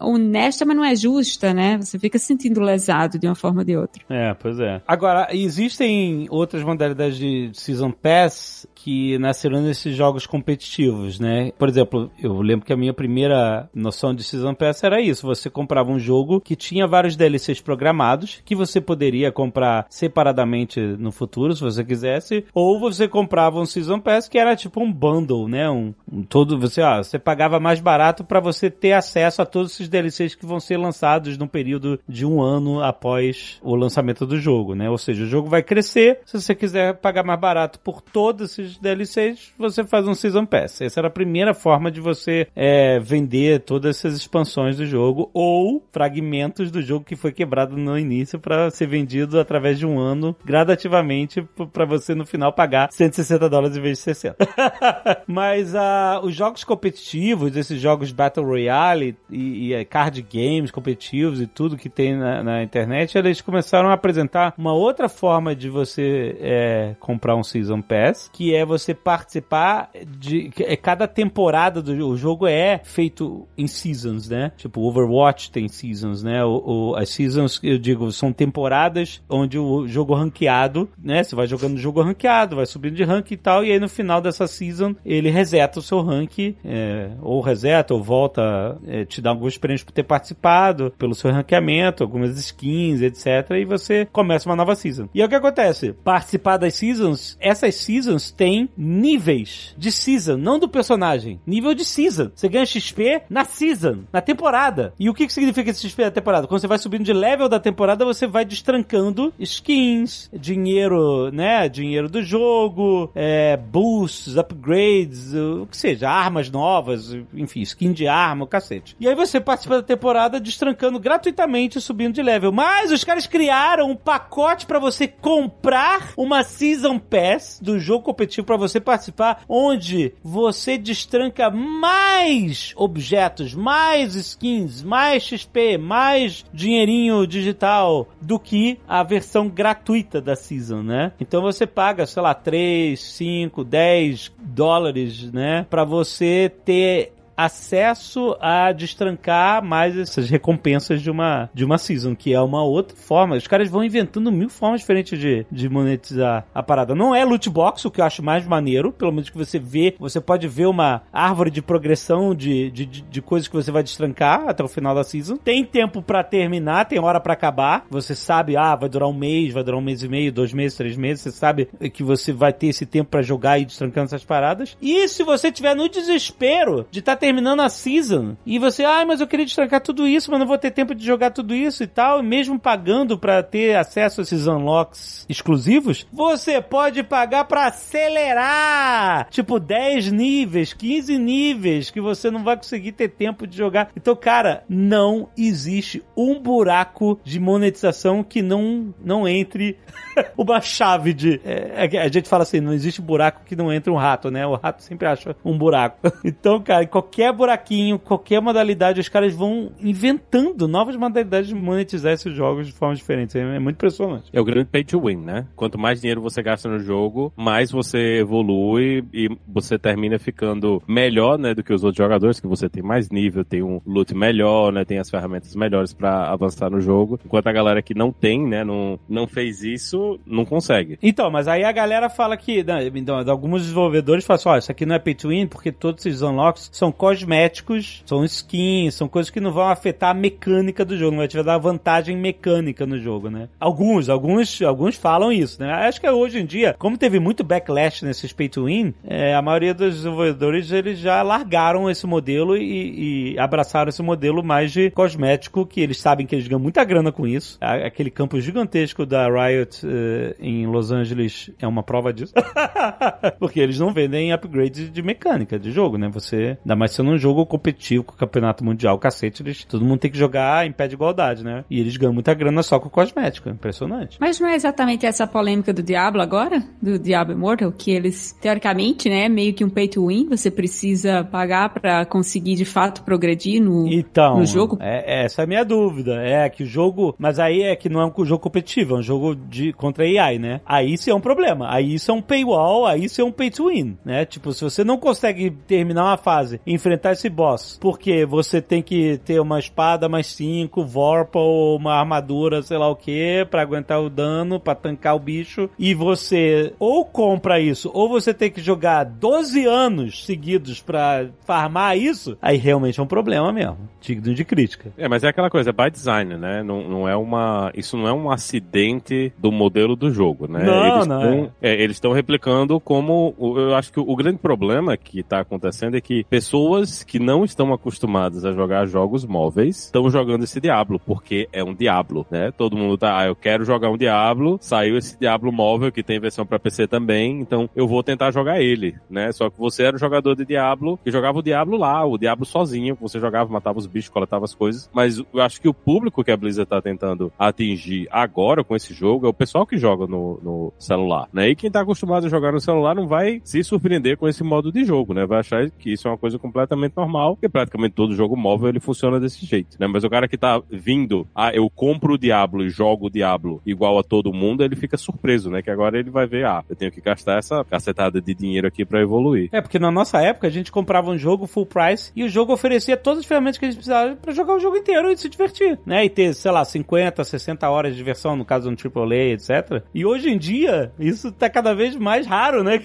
honesta, 0.01 0.64
mas 0.64 0.77
não 0.77 0.85
é 0.85 0.94
justa, 0.94 1.53
né? 1.53 1.79
Você 1.79 1.99
fica 1.99 2.18
se 2.18 2.27
sentindo 2.27 2.61
lesado 2.61 3.18
de 3.18 3.27
uma 3.27 3.35
forma 3.35 3.61
ou 3.61 3.64
de 3.64 3.77
outra. 3.77 4.03
É, 4.09 4.35
pois 4.35 4.59
é. 4.61 4.81
Agora, 4.87 5.29
existem 5.33 6.27
outras 6.31 6.62
modalidades 6.62 7.16
de 7.18 7.51
Season 7.55 7.90
Pass 7.90 8.66
que 8.87 9.18
nasceram 9.18 9.61
nesses 9.61 9.96
jogos 9.96 10.27
competitivos, 10.27 11.18
né? 11.18 11.51
Por 11.59 11.68
exemplo, 11.68 12.09
eu 12.22 12.40
lembro 12.40 12.64
que 12.64 12.72
a 12.72 12.77
minha 12.77 12.94
primeira 12.94 13.68
noção 13.75 14.14
de 14.14 14.22
Season 14.22 14.55
Pass 14.55 14.85
era 14.85 15.01
isso. 15.01 15.27
Você 15.27 15.51
comprava 15.51 15.90
um 15.90 15.99
jogo 15.99 16.40
que 16.40 16.55
tinha 16.55 16.87
vários 16.87 17.16
DLCs 17.16 17.61
programados, 17.61 18.40
que 18.44 18.55
você 18.55 18.81
poderia 18.81 19.33
comprar 19.33 19.87
separadamente 19.90 20.81
no 20.81 21.11
futuro, 21.11 21.55
se 21.55 21.62
você 21.62 21.85
quisesse, 21.85 22.44
ou 22.55 22.79
você 22.79 23.09
comprava 23.09 23.59
um 23.59 23.66
Season 23.66 23.99
Pass 23.99 24.29
que 24.29 24.38
era 24.38 24.55
tipo 24.55 24.81
um 24.81 24.92
bundle, 24.92 25.49
né? 25.49 25.68
Um, 25.68 25.92
um 26.11 26.22
todo, 26.22 26.57
você, 26.57 26.81
ó, 26.81 27.03
você 27.03 27.18
pagava 27.18 27.59
mais 27.59 27.81
barato 27.81 28.22
para 28.22 28.38
você 28.38 28.70
ter 28.70 28.92
acesso 28.92 29.42
a 29.42 29.46
todos 29.46 29.72
esses 29.72 29.88
DLCs 29.88 30.07
DLCs 30.07 30.35
que 30.35 30.46
vão 30.46 30.61
ser 30.61 30.77
lançados 30.77 31.37
num 31.37 31.46
período 31.46 32.01
de 32.09 32.25
um 32.25 32.40
ano 32.40 32.83
após 32.83 33.59
o 33.62 33.75
lançamento 33.75 34.27
do 34.27 34.38
jogo, 34.38 34.75
né? 34.75 34.88
Ou 34.88 34.99
seja, 34.99 35.25
o 35.25 35.27
jogo 35.27 35.49
vai 35.49 35.62
crescer. 35.62 36.20
Se 36.25 36.40
você 36.40 36.55
quiser 36.55 36.94
pagar 36.94 37.25
mais 37.25 37.38
barato 37.38 37.79
por 37.81 38.01
todos 38.01 38.53
esses 38.53 38.76
DLCs, 38.81 39.53
você 39.59 39.85
faz 39.85 40.07
um 40.07 40.15
Season 40.15 40.45
Pass. 40.45 40.81
Essa 40.81 41.01
era 41.01 41.09
a 41.09 41.11
primeira 41.11 41.55
forma 41.55 41.91
de 41.91 42.01
você 42.01 42.47
é, 42.55 42.99
vender 42.99 43.61
todas 43.61 43.97
essas 43.97 44.17
expansões 44.17 44.77
do 44.77 44.87
jogo 44.87 45.31
ou 45.33 45.83
fragmentos 45.93 46.71
do 46.71 46.83
jogo 46.83 47.05
que 47.05 47.17
foi 47.17 47.33
quebrado 47.33 47.77
no 47.77 47.99
início 47.99 48.39
para 48.39 48.71
ser 48.71 48.87
vendido 48.87 49.39
através 49.39 49.79
de 49.79 49.87
um 49.87 49.99
ano 49.99 50.37
gradativamente 50.45 51.47
para 51.73 51.85
você 51.85 52.15
no 52.15 52.27
final 52.27 52.53
pagar 52.53 52.91
160 52.91 53.49
dólares 53.49 53.77
em 53.77 53.81
vez 53.81 53.99
de 53.99 54.05
60. 54.05 54.37
Mas 55.27 55.75
uh, 55.75 56.21
os 56.23 56.35
jogos 56.35 56.65
competitivos, 56.65 57.57
esses 57.57 57.81
jogos 57.81 58.12
Battle 58.12 58.45
Royale 58.45 59.17
e, 59.31 59.69
e 59.69 59.75
é, 59.75 59.85
card 59.85 60.23
games 60.23 60.71
competitivos 60.71 61.41
e 61.41 61.47
tudo 61.47 61.77
que 61.77 61.89
tem 61.89 62.17
na, 62.17 62.43
na, 62.43 62.62
internet, 62.62 63.17
eles 63.17 63.41
começaram 63.41 63.89
a 63.89 63.95
apresentar 63.95 64.55
uma 64.59 64.73
outra 64.73 65.09
forma 65.09 65.55
de 65.55 65.69
você 65.69 66.37
é, 66.41 66.97
comprar 67.01 67.37
um 67.37 67.43
Season 67.43 67.81
Pass, 67.81 68.31
que 68.33 68.55
é 68.55 68.65
você 68.66 68.94
participar 68.94 69.90
de. 70.18 70.50
É, 70.61 70.76
cada 70.76 71.07
temporada 71.09 71.81
do 71.83 71.96
o 72.07 72.16
jogo 72.16 72.46
é 72.46 72.81
feito 72.85 73.46
em 73.57 73.66
seasons, 73.66 74.29
né? 74.29 74.52
Tipo, 74.57 74.83
Overwatch 74.83 75.50
tem 75.50 75.68
seasons, 75.68 76.22
né? 76.22 76.44
O, 76.44 76.90
o, 76.90 76.96
as 76.96 77.09
seasons, 77.11 77.59
eu 77.62 77.79
digo, 77.79 78.11
são 78.12 78.33
temporadas 78.33 79.22
onde 79.29 79.59
o 79.59 79.87
jogo 79.87 80.14
ranqueado, 80.14 80.88
né? 81.02 81.22
Você 81.22 81.35
vai 81.35 81.46
jogando 81.46 81.74
o 81.74 81.81
jogo 81.81 82.02
ranqueado, 82.02 82.57
vai 82.57 82.66
subindo 82.66 82.94
de 82.94 83.05
rank 83.05 83.31
e 83.31 83.37
tal, 83.37 83.64
e 83.64 83.72
aí 83.72 83.81
no 83.81 83.88
final 83.88 84.20
dessa 84.20 84.46
season 84.46 84.94
ele 85.05 85.31
reseta 85.31 85.79
o 85.79 85.83
seu 85.83 86.02
rank, 86.02 86.57
é, 86.64 87.11
ou 87.22 87.40
reseta, 87.40 87.94
ou 87.94 88.02
volta, 88.02 88.79
é, 88.87 89.05
te 89.05 89.20
dá 89.20 89.31
alguns 89.31 89.57
prêmios 89.57 89.83
por 89.83 89.92
ter 89.92 90.02
participado, 90.02 90.92
pelo 90.98 91.14
seu 91.14 91.31
ranqueamento, 91.31 92.02
algumas 92.02 92.38
skins, 92.38 93.00
etc. 93.00 93.50
E 93.59 93.64
você 93.64 94.07
começa 94.07 94.48
uma 94.48 94.57
nova 94.57 94.74
season. 94.74 95.09
E 95.14 95.20
aí 95.20 95.26
o 95.26 95.29
que 95.29 95.35
acontece? 95.35 95.92
Participar 95.92 96.57
das 96.57 96.74
seasons, 96.74 97.37
essas 97.40 97.74
seasons 97.74 98.31
têm 98.31 98.46
níveis 98.77 99.75
de 99.77 99.91
season, 99.91 100.37
não 100.37 100.59
do 100.59 100.69
personagem, 100.69 101.41
nível 101.47 101.75
de 101.75 101.85
season. 101.85 102.31
Você 102.35 102.49
ganha 102.49 102.67
XP 102.67 103.23
na 103.29 103.45
season, 103.45 104.05
na 104.13 104.21
temporada. 104.21 104.93
E 104.99 105.09
o 105.09 105.15
que, 105.15 105.27
que 105.27 105.33
significa 105.33 105.71
esse 105.71 105.89
XP 105.89 106.05
na 106.05 106.11
temporada? 106.11 106.47
Quando 106.47 106.61
você 106.61 106.67
vai 106.67 106.79
subindo 106.79 107.05
de 107.05 107.13
level 107.13 107.49
da 107.49 107.59
temporada, 107.59 108.05
você 108.05 108.27
vai 108.27 108.45
destrancando 108.45 109.33
skins, 109.39 110.31
dinheiro, 110.33 111.31
né? 111.33 111.69
Dinheiro 111.69 112.09
do 112.09 112.23
jogo, 112.23 113.11
é, 113.15 113.57
boosts, 113.57 114.37
upgrades, 114.37 115.35
o 115.35 115.67
que 115.67 115.77
seja, 115.77 116.09
armas 116.09 116.51
novas, 116.51 117.17
enfim, 117.35 117.61
skin 117.63 117.93
de 117.93 118.07
arma, 118.07 118.45
o 118.45 118.49
cacete. 118.49 118.97
E 119.01 119.09
aí 119.09 119.15
você 119.15 119.41
participa 119.41 119.77
da 119.77 119.83
temporada 119.83 120.39
destrancando 120.39 120.99
gratuitamente 120.99 121.81
subindo 121.81 122.15
de 122.15 122.23
level. 122.23 122.53
Mas 122.53 122.91
os 122.91 123.05
caras 123.05 123.27
criaram 123.27 123.91
um 123.91 123.97
pacote 123.97 124.67
para 124.67 124.79
você 124.79 125.09
comprar 125.09 126.13
uma 126.17 126.43
Season 126.43 126.99
Pass 126.99 127.59
do 127.63 127.79
jogo 127.79 128.05
competitivo 128.05 128.36
para 128.42 128.57
você 128.57 128.81
participar, 128.81 129.42
onde 129.49 130.12
você 130.22 130.79
destranca 130.79 131.51
mais 131.51 132.72
objetos, 132.77 133.55
mais 133.55 134.14
skins, 134.14 134.83
mais 134.83 135.22
XP, 135.22 135.79
mais 135.79 136.44
dinheirinho 136.53 137.27
digital 137.27 138.09
do 138.20 138.38
que 138.38 138.79
a 138.87 139.03
versão 139.03 139.49
gratuita 139.49 140.20
da 140.20 140.37
Season, 140.37 140.83
né? 140.83 141.12
Então 141.20 141.42
você 141.42 141.66
paga, 141.66 142.07
sei 142.07 142.22
lá, 142.22 142.35
3, 142.35 143.01
5, 143.01 143.64
10 143.64 144.33
dólares, 144.38 145.31
né? 145.33 145.66
Para 145.68 145.85
você 145.85 146.53
ter 146.64 147.12
acesso 147.37 148.37
a 148.40 148.72
destrancar 148.72 149.62
mais 149.62 149.96
essas 149.96 150.31
recompensas 150.31 151.03
de 151.03 151.11
uma, 151.11 151.51
de 151.53 151.64
uma 151.64 151.79
season, 151.79 152.14
que 152.14 152.33
é 152.33 152.40
uma 152.40 152.62
outra 152.62 152.96
forma. 152.96 153.37
Os 153.37 153.46
caras 153.46 153.68
vão 153.68 153.85
inventando 153.85 154.33
mil 154.33 154.49
formas 154.49 154.81
diferentes 154.81 155.18
de, 155.18 155.46
de 155.51 155.68
monetizar 155.68 156.46
a 156.55 156.62
parada. 156.62 156.94
Não 156.94 157.14
é 157.14 157.25
loot 157.25 157.51
box, 157.51 157.85
o 157.85 157.90
que 157.90 158.01
eu 158.01 158.05
acho 158.05 158.22
mais 158.22 158.46
maneiro, 158.46 158.92
pelo 158.92 159.12
menos 159.12 159.31
que 159.31 159.37
você 159.37 159.59
vê, 159.59 159.94
você 159.99 160.20
pode 160.20 160.49
ver 160.49 160.66
uma 160.66 161.03
árvore 161.12 161.51
de 161.51 161.61
progressão 161.61 162.35
de, 162.35 162.70
de, 162.70 162.87
de 162.87 163.22
coisas 163.22 163.49
que 163.49 163.55
você 163.55 163.70
vai 163.70 163.83
destrancar 163.83 164.49
até 164.49 164.62
o 164.62 164.68
final 164.68 164.94
da 164.94 165.05
season. 165.05 165.37
Tem 165.37 165.64
tempo 165.64 166.01
para 166.01 166.25
terminar, 166.25 166.87
tem 166.87 166.99
hora 166.99 167.20
para 167.20 167.33
acabar. 167.33 167.85
Você 167.90 168.14
sabe, 168.14 168.57
ah, 168.57 168.75
vai 168.75 168.88
durar 168.88 169.09
um 169.09 169.12
mês, 169.12 169.53
vai 169.53 169.62
durar 169.62 169.79
um 169.79 169.85
mês 169.85 170.03
e 170.03 170.09
meio, 170.09 170.33
dois 170.33 170.53
meses, 170.53 170.77
três 170.77 170.96
meses. 170.96 171.22
Você 171.22 171.33
sabe 171.33 171.68
que 171.92 172.03
você 172.03 172.33
vai 172.33 172.53
ter 172.53 172.68
esse 172.68 172.87
tempo 172.87 173.11
para 173.11 173.22
jogar 173.22 173.59
e 173.59 173.64
destrancando 173.64 174.07
essas 174.07 174.25
paradas. 174.25 174.77
E 174.81 175.07
se 175.09 175.22
você 175.22 175.51
tiver 175.51 175.75
no 175.75 175.88
desespero 175.88 176.87
de 176.90 177.01
estar 177.01 177.16
tá 177.16 177.26
terminando 177.27 177.59
a 177.59 177.69
season 177.69 178.37
e 178.47 178.57
você, 178.57 178.85
ah, 178.85 179.05
mas 179.05 179.21
eu 179.21 179.27
queria 179.27 179.45
destrancar 179.45 179.81
tudo 179.81 180.07
isso, 180.07 180.31
mas 180.31 180.39
não 180.39 180.47
vou 180.47 180.57
ter 180.57 180.71
tempo 180.71 180.95
de 180.95 181.05
jogar 181.05 181.33
tudo 181.33 181.57
isso 181.57 181.83
e 181.83 181.87
tal, 181.89 182.23
mesmo 182.23 182.57
pagando 182.57 183.19
para 183.19 183.43
ter 183.43 183.77
acesso 183.77 184.21
a 184.21 184.23
esses 184.23 184.47
unlocks 184.47 185.27
exclusivos, 185.29 186.07
você 186.12 186.62
pode 186.62 187.03
pagar 187.03 187.47
para 187.47 187.67
acelerar, 187.67 189.27
tipo 189.29 189.59
10 189.59 190.12
níveis, 190.12 190.73
15 190.73 191.19
níveis 191.19 191.91
que 191.91 192.01
você 192.01 192.31
não 192.31 192.45
vai 192.45 192.57
conseguir 192.57 192.93
ter 192.93 193.09
tempo 193.09 193.45
de 193.45 193.57
jogar. 193.57 193.91
Então, 193.97 194.15
cara, 194.15 194.62
não 194.69 195.29
existe 195.37 196.05
um 196.17 196.41
buraco 196.41 197.19
de 197.25 197.41
monetização 197.41 198.23
que 198.23 198.41
não 198.41 198.95
não 199.05 199.27
entre 199.27 199.77
uma 200.39 200.61
chave 200.61 201.12
de 201.12 201.41
é, 201.45 201.99
a 202.01 202.09
gente 202.09 202.29
fala 202.29 202.45
assim, 202.45 202.61
não 202.61 202.73
existe 202.73 203.03
buraco 203.03 203.43
que 203.45 203.57
não 203.57 203.73
entre 203.73 203.91
um 203.91 203.97
rato, 203.97 204.31
né? 204.31 204.47
O 204.47 204.55
rato 204.55 204.81
sempre 204.81 205.09
acha 205.09 205.35
um 205.45 205.59
buraco. 205.59 205.97
Então, 206.37 206.61
cara, 206.61 206.87
qualquer 206.87 207.15
buraquinho, 207.33 207.98
qualquer 207.98 208.40
modalidade, 208.40 209.00
os 209.00 209.09
caras 209.09 209.35
vão 209.35 209.72
inventando 209.81 210.68
novas 210.68 210.96
modalidades 210.96 211.48
de 211.48 211.55
monetizar 211.55 212.12
esses 212.12 212.35
jogos 212.35 212.66
de 212.66 212.72
formas 212.72 212.98
diferentes. 212.98 213.35
É 213.35 213.59
muito 213.59 213.76
impressionante. 213.76 214.31
É 214.33 214.40
o 214.40 214.44
grande 214.44 214.68
pay 214.68 214.85
to 214.85 215.00
win, 215.00 215.16
né? 215.16 215.46
Quanto 215.57 215.79
mais 215.79 216.00
dinheiro 216.00 216.20
você 216.20 216.42
gasta 216.42 216.68
no 216.68 216.79
jogo, 216.79 217.33
mais 217.37 217.70
você 217.70 218.18
evolui 218.20 219.05
e 219.12 219.29
você 219.46 219.79
termina 219.79 220.18
ficando 220.18 220.83
melhor, 220.87 221.38
né, 221.38 221.55
do 221.55 221.62
que 221.62 221.72
os 221.72 221.85
outros 221.85 221.98
jogadores, 221.98 222.40
que 222.40 222.46
você 222.46 222.68
tem 222.68 222.83
mais 222.83 223.11
nível, 223.11 223.44
tem 223.44 223.62
um 223.62 223.81
loot 223.87 224.14
melhor, 224.14 224.72
né, 224.72 224.85
tem 224.85 224.98
as 224.98 225.11
ferramentas 225.11 225.55
melhores 225.55 225.92
para 225.92 226.31
avançar 226.31 226.70
no 226.70 226.81
jogo. 226.81 227.18
Enquanto 227.24 227.46
a 227.46 227.52
galera 227.52 227.83
que 227.83 227.94
não 227.94 228.12
tem, 228.12 228.46
né, 228.46 228.64
não, 228.64 228.98
não 229.09 229.26
fez 229.26 229.62
isso, 229.62 230.18
não 230.26 230.44
consegue. 230.44 230.98
Então, 231.02 231.31
mas 231.31 231.48
aí 231.48 231.64
a 231.64 231.72
galera 231.72 232.09
fala 232.09 232.37
que, 232.37 232.62
né, 232.62 232.90
então, 232.94 233.16
alguns 233.29 233.62
desenvolvedores 233.62 234.24
falam 234.24 234.37
assim, 234.37 234.48
ó, 234.48 234.55
oh, 234.55 234.59
isso 234.59 234.70
aqui 234.70 234.87
não 234.87 234.94
é 234.94 234.98
pay 234.98 235.14
to 235.14 235.29
win 235.29 235.46
porque 235.46 235.72
todos 235.72 236.05
esses 236.05 236.22
unlocks 236.22 236.70
são 236.72 236.90
cosméticos 237.07 238.03
são 238.05 238.25
skins, 238.25 238.97
são 238.97 239.07
coisas 239.07 239.31
que 239.31 239.38
não 239.38 239.53
vão 239.53 239.69
afetar 239.69 240.11
a 240.11 240.14
mecânica 240.14 240.85
do 240.85 240.97
jogo, 240.97 241.12
não 241.12 241.19
vai 241.19 241.29
te 241.29 241.40
dar 241.40 241.57
vantagem 241.57 242.16
mecânica 242.16 242.85
no 242.85 242.99
jogo, 242.99 243.31
né? 243.31 243.49
Alguns, 243.61 244.09
alguns, 244.09 244.61
alguns 244.61 244.97
falam 244.97 245.31
isso, 245.31 245.62
né? 245.62 245.71
Acho 245.71 246.01
que 246.01 246.11
hoje 246.11 246.40
em 246.40 246.45
dia, 246.45 246.75
como 246.77 246.99
teve 246.99 247.21
muito 247.21 247.45
backlash 247.45 248.03
nesses 248.03 248.33
pay 248.33 248.49
to 248.49 248.64
win, 248.64 248.92
é, 249.05 249.37
a 249.37 249.40
maioria 249.40 249.73
dos 249.73 249.95
desenvolvedores 249.95 250.73
eles 250.73 250.99
já 250.99 251.23
largaram 251.23 251.88
esse 251.88 252.09
modelo 252.09 252.57
e, 252.57 253.35
e, 253.35 253.38
abraçaram 253.38 253.88
esse 253.88 254.03
modelo 254.03 254.42
mais 254.42 254.73
de 254.73 254.90
cosmético, 254.90 255.64
que 255.64 255.81
eles 255.81 256.01
sabem 256.01 256.27
que 256.27 256.35
eles 256.35 256.49
ganham 256.49 256.59
muita 256.59 256.83
grana 256.83 257.12
com 257.12 257.25
isso. 257.25 257.57
Aquele 257.61 258.11
campo 258.11 258.40
gigantesco 258.40 259.07
da 259.07 259.29
Riot 259.29 259.87
uh, 259.87 260.35
em 260.40 260.66
Los 260.66 260.90
Angeles 260.90 261.53
é 261.61 261.69
uma 261.69 261.85
prova 261.85 262.12
disso. 262.12 262.35
Porque 263.38 263.61
eles 263.61 263.79
não 263.79 263.92
vendem 263.92 264.33
upgrades 264.33 264.90
de 264.90 265.03
mecânica 265.03 265.57
de 265.57 265.71
jogo, 265.71 265.97
né? 265.97 266.09
Você, 266.09 266.59
ainda 266.64 266.75
mais 266.75 266.96
sendo 266.97 267.11
um 267.11 267.19
jogo 267.19 267.45
competitivo 267.45 268.05
com 268.05 268.15
o 268.15 268.17
campeonato 268.17 268.65
mundial, 268.65 268.99
cacete, 268.99 269.43
eles, 269.43 269.65
todo 269.65 269.85
mundo 269.85 270.01
tem 270.01 270.11
que 270.11 270.19
jogar 270.19 270.67
em 270.67 270.73
pé 270.73 270.89
de 270.89 270.95
igualdade, 270.95 271.45
né? 271.45 271.65
E 271.71 271.79
eles 271.79 271.97
ganham 271.97 272.13
muita 272.13 272.33
grana 272.33 272.63
só 272.63 272.79
com 272.81 272.89
cosmético, 272.89 273.49
impressionante. 273.49 274.17
Mas 274.21 274.41
não 274.41 274.49
é 274.49 274.55
exatamente 274.55 275.05
essa 275.05 275.27
polêmica 275.27 275.73
do 275.73 275.83
Diablo 275.83 276.23
agora? 276.23 276.63
Do 276.81 276.99
Diablo 276.99 277.35
Immortal? 277.35 277.71
Que 277.73 277.91
eles, 277.91 278.33
teoricamente, 278.41 279.09
né, 279.09 279.29
meio 279.29 279.53
que 279.53 279.65
um 279.65 279.69
pay 279.69 279.89
to 279.89 280.07
win, 280.07 280.27
você 280.29 280.51
precisa 280.51 281.23
pagar 281.25 281.69
para 281.69 282.07
conseguir 282.07 282.55
de 282.55 282.65
fato 282.65 283.03
progredir 283.03 283.63
no, 283.63 283.87
então, 283.89 284.39
no 284.39 284.47
jogo? 284.47 284.79
É, 284.81 285.25
essa 285.25 285.43
é 285.43 285.45
a 285.45 285.47
minha 285.47 285.65
dúvida. 285.65 286.15
É 286.23 286.49
que 286.49 286.63
o 286.63 286.67
jogo. 286.67 287.15
Mas 287.19 287.39
aí 287.39 287.63
é 287.63 287.77
que 287.77 287.89
não 287.89 288.01
é 288.01 288.07
um 288.07 288.25
jogo 288.25 288.43
competitivo, 288.43 288.97
é 288.97 288.99
um 288.99 289.03
jogo 289.03 289.35
de 289.35 289.73
contra 289.73 290.05
AI, 290.05 290.39
né? 290.39 290.61
Aí 290.65 290.95
isso 290.95 291.11
é 291.11 291.15
um 291.15 291.21
problema. 291.21 291.73
Aí 291.73 291.95
isso 291.95 292.11
é 292.11 292.15
um 292.15 292.23
paywall, 292.23 292.87
aí 292.87 293.05
isso 293.05 293.21
é 293.21 293.25
um 293.25 293.33
pay 293.33 293.51
to 293.51 293.69
win, 293.69 293.99
né? 294.05 294.25
Tipo, 294.25 294.53
se 294.53 294.65
você 294.65 294.83
não 294.83 294.97
consegue 294.97 295.51
terminar 295.51 296.05
uma 296.05 296.17
fase, 296.17 296.61
enfrentar 296.87 297.12
esse 297.12 297.29
boss, 297.29 297.77
porque 297.81 298.25
você 298.25 298.62
tem 298.62 298.81
que 298.81 299.18
ter 299.25 299.40
uma 299.40 299.59
espada 299.59 300.09
mais 300.09 300.29
5, 300.29 300.85
Vorpal, 300.85 301.75
uma 301.75 301.94
armadura, 301.94 302.62
sei 302.62 302.79
lá 302.79 302.88
o 302.88 302.94
que, 302.94 303.44
para 303.51 303.61
aguentar 303.62 304.01
o 304.01 304.09
dano, 304.09 304.61
para 304.61 304.77
tancar 304.77 305.16
o 305.16 305.18
bicho, 305.18 305.68
e 305.77 305.94
você 305.94 306.72
ou 306.79 307.05
compra 307.05 307.59
isso, 307.59 307.90
ou 307.92 308.09
você 308.09 308.33
tem 308.33 308.51
que 308.51 308.61
jogar 308.61 309.05
12 309.05 309.66
anos 309.66 310.25
seguidos 310.25 310.81
para 310.81 311.27
farmar 311.44 311.99
isso, 311.99 312.38
aí 312.40 312.57
realmente 312.57 313.01
é 313.01 313.03
um 313.03 313.07
problema 313.07 313.53
mesmo, 313.53 313.79
digno 314.01 314.33
de 314.33 314.44
crítica. 314.44 314.92
É, 314.96 315.09
mas 315.09 315.25
é 315.25 315.29
aquela 315.29 315.51
coisa, 315.51 315.70
é 315.70 315.72
by 315.72 315.90
design, 315.90 316.37
né? 316.37 316.62
Não, 316.62 316.88
não 316.88 317.09
é 317.09 317.16
uma, 317.16 317.72
isso 317.75 317.96
não 317.96 318.07
é 318.07 318.12
um 318.12 318.31
acidente 318.31 319.33
do 319.37 319.51
modelo 319.51 319.96
do 319.96 320.09
jogo, 320.09 320.46
né? 320.46 320.64
Não, 320.64 320.87
eles 320.87 321.07
não 321.09 321.20
tão, 321.20 321.53
é. 321.61 321.72
É, 321.72 321.83
eles 321.83 321.96
estão 321.96 322.12
replicando 322.12 322.79
como, 322.79 323.35
eu 323.40 323.75
acho 323.75 323.92
que 323.92 323.99
o 323.99 324.15
grande 324.15 324.38
problema 324.38 324.96
que 324.96 325.25
tá 325.25 325.40
acontecendo 325.40 325.96
é 325.96 326.00
que 326.00 326.23
pessoas 326.31 326.65
pessoas 326.67 327.04
que 327.04 327.21
não 327.21 327.44
estão 327.44 327.73
acostumadas 327.73 328.44
a 328.44 328.52
jogar 328.52 328.87
jogos 328.87 329.25
móveis 329.25 329.85
estão 329.85 330.10
jogando 330.10 330.42
esse 330.42 330.60
Diablo, 330.60 330.98
porque 330.98 331.48
é 331.52 331.62
um 331.62 331.73
Diablo, 331.73 332.27
né? 332.29 332.50
Todo 332.50 332.77
mundo 332.77 332.98
tá, 332.98 333.19
ah, 333.19 333.27
eu 333.27 333.37
quero 333.37 333.64
jogar 333.64 333.88
um 333.88 333.96
Diablo, 333.96 334.58
saiu 334.60 334.98
esse 334.98 335.17
Diablo 335.17 335.52
móvel 335.52 335.92
que 335.92 336.02
tem 336.02 336.19
versão 336.19 336.44
para 336.44 336.58
PC 336.58 336.88
também, 336.88 337.40
então 337.40 337.71
eu 337.77 337.87
vou 337.87 338.02
tentar 338.02 338.33
jogar 338.33 338.60
ele, 338.60 338.96
né? 339.08 339.31
Só 339.31 339.48
que 339.48 339.56
você 339.58 339.85
era 339.85 339.94
o 339.94 339.98
jogador 339.98 340.35
de 340.35 340.44
Diablo 340.44 340.98
e 341.06 341.10
jogava 341.12 341.38
o 341.38 341.42
Diablo 341.42 341.77
lá, 341.77 342.04
o 342.04 342.19
Diablo 342.19 342.44
sozinho, 342.44 342.98
você 343.00 343.21
jogava, 343.21 343.52
matava 343.52 343.79
os 343.79 343.87
bichos, 343.87 344.10
coletava 344.10 344.44
as 344.44 344.54
coisas, 344.54 344.90
mas 344.92 345.19
eu 345.19 345.40
acho 345.40 345.60
que 345.60 345.69
o 345.69 345.75
público 345.75 346.25
que 346.25 346.33
a 346.33 346.37
Blizzard 346.37 346.69
tá 346.69 346.83
tentando 346.83 347.33
atingir 347.38 348.08
agora 348.10 348.64
com 348.64 348.75
esse 348.75 348.92
jogo 348.92 349.27
é 349.27 349.29
o 349.29 349.35
pessoal 349.35 349.64
que 349.64 349.79
joga 349.79 350.08
no, 350.08 350.40
no 350.42 350.73
celular, 350.81 351.29
né? 351.33 351.48
E 351.48 351.54
quem 351.54 351.71
tá 351.71 351.83
acostumado 351.83 352.27
a 352.27 352.31
jogar 352.31 352.50
no 352.50 352.60
celular 352.60 352.96
não 352.96 353.06
vai 353.06 353.40
se 353.44 353.62
surpreender 353.62 354.17
com 354.17 354.27
esse 354.27 354.42
modo 354.42 354.73
de 354.73 354.85
jogo, 354.85 355.14
né? 355.14 355.25
Vai 355.25 355.38
achar 355.38 355.71
que 355.71 355.92
isso 355.92 356.08
é 356.08 356.10
uma 356.10 356.19
coisa 356.19 356.37
completamente 356.38 356.56
normal, 356.96 357.37
porque 357.37 357.48
praticamente 357.48 357.94
todo 357.94 358.15
jogo 358.15 358.37
móvel 358.37 358.69
ele 358.69 358.81
funciona 358.81 359.21
desse 359.21 359.44
jeito, 359.44 359.77
né? 359.79 359.87
Mas 359.87 360.04
o 360.04 360.11
cara 360.11 360.29
que 360.29 360.37
tá 360.37 360.61
vindo, 360.71 361.27
ah, 361.35 361.54
eu 361.54 361.69
compro 361.69 362.15
o 362.15 362.19
Diablo 362.19 362.65
e 362.65 362.71
jogo 362.71 363.07
o 363.07 363.11
Diablo 363.11 363.61
igual 363.67 363.98
a 363.98 364.02
todo 364.02 364.33
mundo, 364.33 364.63
ele 364.63 364.77
fica 364.77 364.96
surpreso, 364.96 365.50
né? 365.50 365.63
Que 365.63 365.71
agora 365.71 365.98
ele 365.98 366.11
vai 366.11 366.27
ver, 366.27 366.46
ah, 366.46 366.65
eu 366.69 366.77
tenho 366.77 366.92
que 366.92 367.00
gastar 367.00 367.38
essa 367.38 367.65
cacetada 367.65 368.21
de 368.21 368.35
dinheiro 368.35 368.67
aqui 368.67 368.85
para 368.85 369.00
evoluir. 369.00 369.48
É, 369.52 369.61
porque 369.61 369.79
na 369.79 369.90
nossa 369.90 370.21
época 370.21 370.46
a 370.46 370.50
gente 370.50 370.73
comprava 370.73 371.11
um 371.11 371.19
jogo 371.19 371.46
full 371.46 371.67
price 371.67 372.13
e 372.15 372.25
o 372.25 372.29
jogo 372.29 372.52
oferecia 372.52 372.96
todas 372.96 373.21
as 373.21 373.27
ferramentas 373.27 373.59
que 373.59 373.65
a 373.65 373.69
gente 373.69 373.77
precisava 373.77 374.17
para 374.17 374.33
jogar 374.33 374.54
o 374.54 374.61
jogo 374.61 374.77
inteiro 374.77 375.11
e 375.11 375.17
se 375.17 375.29
divertir, 375.29 375.79
né? 375.85 376.04
E 376.04 376.11
ter, 376.11 376.35
sei 376.35 376.50
lá, 376.50 376.65
50, 376.65 377.25
60 377.25 377.69
horas 377.69 377.92
de 377.92 377.98
diversão, 377.98 378.37
no 378.37 378.44
caso 378.44 378.69
de 378.71 378.87
um 378.87 378.90
AAA, 378.90 379.33
etc. 379.33 379.83
E 379.94 380.04
hoje 380.04 380.31
em 380.31 380.38
dia, 380.38 380.92
isso 380.98 381.33
tá 381.33 381.48
cada 381.48 381.75
vez 381.75 381.96
mais 381.96 382.27
raro, 382.27 382.63
né? 382.63 382.81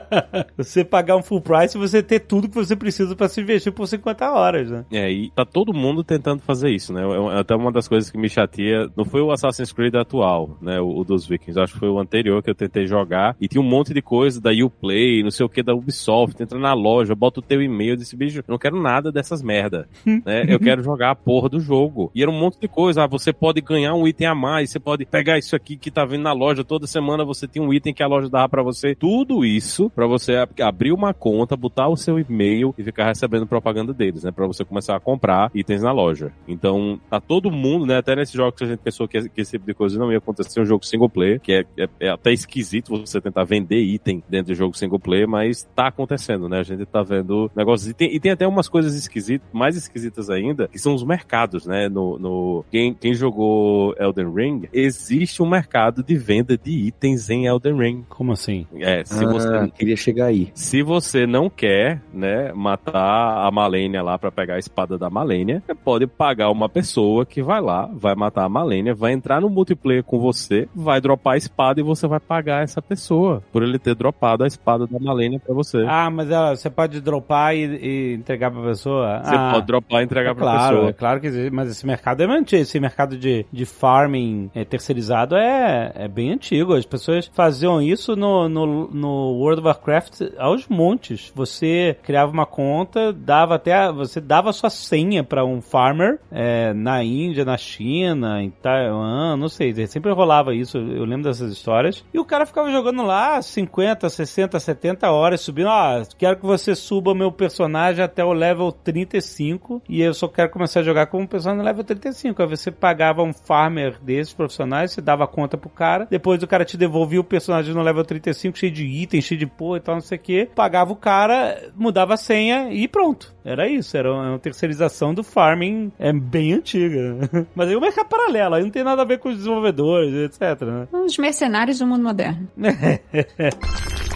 Você 0.56 0.84
pagar 0.84 1.16
um 1.16 1.22
full 1.22 1.40
price 1.40 1.76
e 1.76 1.80
você 1.80 2.02
ter 2.02 2.20
tudo 2.20 2.48
que 2.48 2.54
você 2.54 2.76
precisa 2.76 3.09
para 3.14 3.28
se 3.28 3.40
investir 3.40 3.72
por 3.72 3.86
50 3.86 4.30
horas, 4.30 4.70
né? 4.70 4.84
É, 4.92 5.10
e 5.10 5.30
tá 5.30 5.44
todo 5.44 5.72
mundo 5.72 6.02
tentando 6.04 6.42
fazer 6.42 6.70
isso, 6.70 6.92
né? 6.92 7.02
É 7.34 7.40
até 7.40 7.54
uma 7.54 7.72
das 7.72 7.88
coisas 7.88 8.10
que 8.10 8.18
me 8.18 8.28
chateia, 8.28 8.88
não 8.96 9.04
foi 9.04 9.20
o 9.20 9.30
Assassin's 9.30 9.72
Creed 9.72 9.94
atual, 9.94 10.56
né? 10.60 10.80
O, 10.80 10.98
o 10.98 11.04
dos 11.04 11.26
Vikings, 11.26 11.58
acho 11.60 11.74
que 11.74 11.78
foi 11.78 11.88
o 11.88 11.98
anterior 11.98 12.42
que 12.42 12.50
eu 12.50 12.54
tentei 12.54 12.86
jogar 12.86 13.36
e 13.40 13.48
tinha 13.48 13.60
um 13.60 13.68
monte 13.68 13.92
de 13.92 14.02
coisa 14.02 14.40
da 14.40 14.50
Uplay, 14.50 15.22
não 15.22 15.30
sei 15.30 15.44
o 15.44 15.48
que, 15.48 15.62
da 15.62 15.74
Ubisoft, 15.74 16.42
entra 16.42 16.58
na 16.58 16.72
loja, 16.72 17.14
bota 17.14 17.40
o 17.40 17.42
teu 17.42 17.62
e-mail 17.62 17.96
desse 17.96 18.16
bicho, 18.16 18.38
eu 18.38 18.44
não 18.48 18.58
quero 18.58 18.80
nada 18.80 19.12
dessas 19.12 19.42
merda, 19.42 19.88
né? 20.04 20.44
Eu 20.48 20.58
quero 20.58 20.82
jogar 20.82 21.10
a 21.10 21.14
porra 21.14 21.48
do 21.48 21.60
jogo. 21.60 22.10
E 22.14 22.22
era 22.22 22.30
um 22.30 22.38
monte 22.38 22.60
de 22.60 22.68
coisa, 22.68 23.04
ah, 23.04 23.06
você 23.06 23.32
pode 23.32 23.60
ganhar 23.60 23.94
um 23.94 24.06
item 24.06 24.26
a 24.26 24.34
mais, 24.34 24.70
você 24.70 24.78
pode 24.78 25.04
pegar 25.04 25.38
isso 25.38 25.54
aqui 25.56 25.76
que 25.76 25.90
tá 25.90 26.04
vendo 26.04 26.22
na 26.22 26.32
loja, 26.32 26.64
toda 26.64 26.86
semana 26.86 27.24
você 27.24 27.46
tem 27.46 27.62
um 27.62 27.72
item 27.72 27.94
que 27.94 28.02
a 28.02 28.06
loja 28.06 28.28
dava 28.28 28.48
para 28.48 28.62
você. 28.62 28.94
Tudo 28.94 29.44
isso 29.44 29.90
para 29.90 30.06
você 30.06 30.34
abrir 30.60 30.92
uma 30.92 31.12
conta, 31.14 31.56
botar 31.56 31.88
o 31.88 31.96
seu 31.96 32.18
e-mail 32.18 32.74
e 32.76 32.82
ficar 32.82 32.99
recebendo 33.04 33.46
propaganda 33.46 33.92
deles, 33.92 34.24
né? 34.24 34.30
Para 34.30 34.46
você 34.46 34.64
começar 34.64 34.96
a 34.96 35.00
comprar 35.00 35.50
itens 35.54 35.82
na 35.82 35.92
loja. 35.92 36.32
Então, 36.46 37.00
tá 37.08 37.20
todo 37.20 37.50
mundo, 37.50 37.86
né? 37.86 37.98
Até 37.98 38.16
nesses 38.16 38.34
jogos 38.34 38.58
que 38.58 38.64
a 38.64 38.68
gente 38.68 38.80
pensou 38.80 39.08
que, 39.08 39.28
que 39.28 39.40
esse 39.40 39.52
tipo 39.52 39.66
de 39.66 39.74
coisa 39.74 39.98
não 39.98 40.10
ia 40.10 40.18
acontecer, 40.18 40.60
um 40.60 40.64
jogo 40.64 40.84
single 40.84 41.08
player, 41.08 41.40
que 41.40 41.52
é, 41.52 41.64
é, 41.76 41.88
é, 42.00 42.08
até 42.10 42.32
esquisito 42.32 42.96
você 42.98 43.20
tentar 43.20 43.44
vender 43.44 43.80
item 43.80 44.22
dentro 44.28 44.52
de 44.52 44.58
jogo 44.58 44.76
single 44.76 44.98
player, 44.98 45.28
mas 45.28 45.68
tá 45.74 45.88
acontecendo, 45.88 46.48
né? 46.48 46.60
A 46.60 46.62
gente 46.62 46.84
tá 46.86 47.02
vendo 47.02 47.50
negócios. 47.54 47.90
E 47.90 47.94
tem, 47.94 48.14
e 48.14 48.20
tem 48.20 48.32
até 48.32 48.46
umas 48.46 48.68
coisas 48.68 48.94
esquisitas, 48.94 49.46
mais 49.52 49.76
esquisitas 49.76 50.30
ainda, 50.30 50.68
que 50.68 50.78
são 50.78 50.94
os 50.94 51.04
mercados, 51.04 51.66
né? 51.66 51.88
No, 51.88 52.18
no 52.18 52.64
quem, 52.70 52.94
quem 52.94 53.14
jogou 53.14 53.94
Elden 53.98 54.32
Ring, 54.32 54.68
existe 54.72 55.42
um 55.42 55.48
mercado 55.48 56.02
de 56.02 56.16
venda 56.16 56.56
de 56.56 56.70
itens 56.70 57.30
em 57.30 57.46
Elden 57.46 57.76
Ring. 57.76 58.04
Como 58.08 58.32
assim? 58.32 58.66
É, 58.74 59.04
se 59.04 59.24
ah, 59.24 59.28
você 59.28 59.70
queria 59.70 59.96
chegar 59.96 60.26
aí. 60.26 60.50
se 60.54 60.82
você 60.82 61.26
não 61.26 61.48
quer, 61.48 62.02
né, 62.12 62.52
matar 62.52 62.89
a 62.98 63.50
Malenia 63.50 64.02
lá 64.02 64.18
pra 64.18 64.30
pegar 64.30 64.54
a 64.54 64.58
espada 64.58 64.98
da 64.98 65.10
Malenia, 65.10 65.62
você 65.66 65.74
pode 65.74 66.06
pagar 66.06 66.50
uma 66.50 66.68
pessoa 66.68 67.24
que 67.24 67.42
vai 67.42 67.60
lá, 67.60 67.88
vai 67.92 68.14
matar 68.14 68.44
a 68.44 68.48
Malenia, 68.48 68.94
vai 68.94 69.12
entrar 69.12 69.40
no 69.40 69.48
multiplayer 69.48 70.02
com 70.02 70.18
você, 70.18 70.68
vai 70.74 71.00
dropar 71.00 71.34
a 71.34 71.36
espada 71.36 71.80
e 71.80 71.82
você 71.82 72.06
vai 72.06 72.20
pagar 72.20 72.62
essa 72.62 72.80
pessoa 72.82 73.42
por 73.52 73.62
ele 73.62 73.78
ter 73.78 73.94
dropado 73.94 74.44
a 74.44 74.46
espada 74.46 74.86
da 74.86 74.98
Malenia 74.98 75.38
pra 75.38 75.54
você. 75.54 75.84
Ah, 75.88 76.10
mas 76.10 76.30
ela, 76.30 76.56
você 76.56 76.70
pode 76.70 77.00
dropar 77.00 77.54
e, 77.56 77.64
e 77.64 78.14
entregar 78.14 78.50
pra 78.50 78.62
pessoa? 78.62 79.20
você 79.22 79.34
ah, 79.34 79.52
pode 79.52 79.66
dropar 79.66 80.00
e 80.00 80.04
entregar 80.04 80.30
é 80.30 80.34
pra 80.34 80.42
claro, 80.42 80.76
pessoa. 80.76 80.90
é 80.90 80.92
claro 80.92 81.20
que 81.20 81.26
existe, 81.26 81.50
mas 81.50 81.70
esse 81.70 81.86
mercado 81.86 82.22
é 82.22 82.26
antigo. 82.26 82.62
Esse 82.62 82.80
mercado 82.80 83.16
de, 83.16 83.46
de 83.52 83.64
farming 83.64 84.50
é, 84.54 84.64
terceirizado 84.64 85.36
é, 85.36 85.92
é 85.94 86.08
bem 86.08 86.32
antigo. 86.32 86.74
As 86.74 86.86
pessoas 86.86 87.30
faziam 87.32 87.80
isso 87.80 88.16
no, 88.16 88.48
no, 88.48 88.88
no 88.88 89.32
World 89.34 89.60
of 89.60 89.68
Warcraft 89.68 90.22
aos 90.38 90.68
montes. 90.68 91.32
Você 91.34 91.96
criava 92.02 92.32
uma 92.32 92.46
conta, 92.46 92.79
dava 93.12 93.54
até 93.56 93.72
a- 93.74 93.90
você 93.92 94.20
dava 94.20 94.52
sua 94.52 94.70
senha 94.70 95.22
pra 95.24 95.44
um 95.44 95.60
farmer 95.60 96.18
é, 96.30 96.72
na 96.74 97.02
Índia, 97.02 97.44
na 97.44 97.56
China, 97.56 98.42
em 98.42 98.50
Taiwan, 98.50 99.36
não 99.36 99.48
sei. 99.48 99.74
Sempre 99.86 100.12
rolava 100.12 100.54
isso. 100.54 100.78
Eu 100.78 101.04
lembro 101.04 101.24
dessas 101.24 101.52
histórias. 101.52 102.04
E 102.12 102.18
o 102.18 102.24
cara 102.24 102.46
ficava 102.46 102.70
jogando 102.70 103.02
lá 103.02 103.40
50, 103.42 104.08
60, 104.08 104.58
70 104.60 105.10
horas, 105.10 105.40
subindo. 105.40 105.68
Ah, 105.68 106.02
quero 106.18 106.36
que 106.36 106.46
você 106.46 106.74
suba 106.74 107.14
meu 107.14 107.30
personagem 107.32 108.04
até 108.04 108.24
o 108.24 108.32
level 108.32 108.72
35 108.72 109.82
e 109.88 110.00
eu 110.02 110.14
só 110.14 110.28
quero 110.28 110.50
começar 110.50 110.80
a 110.80 110.82
jogar 110.82 111.06
com 111.06 111.20
um 111.22 111.26
personagem 111.26 111.58
no 111.58 111.64
level 111.64 111.84
35. 111.84 112.42
Aí 112.42 112.48
você 112.48 112.70
pagava 112.70 113.22
um 113.22 113.32
farmer 113.32 113.98
desses 114.02 114.32
profissionais, 114.32 114.92
você 114.92 115.00
dava 115.00 115.26
conta 115.26 115.56
pro 115.56 115.68
cara, 115.70 116.06
depois 116.10 116.42
o 116.42 116.46
cara 116.46 116.64
te 116.64 116.76
devolvia 116.76 117.20
o 117.20 117.24
personagem 117.24 117.74
no 117.74 117.82
level 117.82 118.04
35, 118.04 118.58
cheio 118.58 118.72
de 118.72 118.84
itens, 118.86 119.24
cheio 119.24 119.38
de 119.38 119.46
porra 119.46 119.78
e 119.78 119.80
tal, 119.80 119.94
não 119.96 120.02
sei 120.02 120.18
o 120.18 120.20
que. 120.20 120.46
Pagava 120.54 120.92
o 120.92 120.96
cara, 120.96 121.70
mudava 121.76 122.14
a 122.14 122.16
senha 122.16 122.69
e 122.70 122.88
pronto. 122.88 123.34
Era 123.44 123.68
isso, 123.68 123.96
era 123.96 124.12
uma 124.12 124.38
terceirização 124.38 125.14
do 125.14 125.22
farming 125.22 125.92
é 125.98 126.12
bem 126.12 126.54
antiga. 126.54 127.16
Mas 127.54 127.68
aí 127.68 127.76
o 127.76 127.80
mercado 127.80 128.08
paralelo, 128.08 128.54
aí 128.54 128.62
não 128.62 128.70
tem 128.70 128.84
nada 128.84 129.02
a 129.02 129.04
ver 129.04 129.18
com 129.18 129.28
os 129.28 129.36
desenvolvedores, 129.36 130.14
etc. 130.14 130.62
Né? 130.62 130.88
Os 130.92 131.16
mercenários 131.18 131.78
do 131.78 131.86
mundo 131.86 132.02
moderno. 132.02 132.48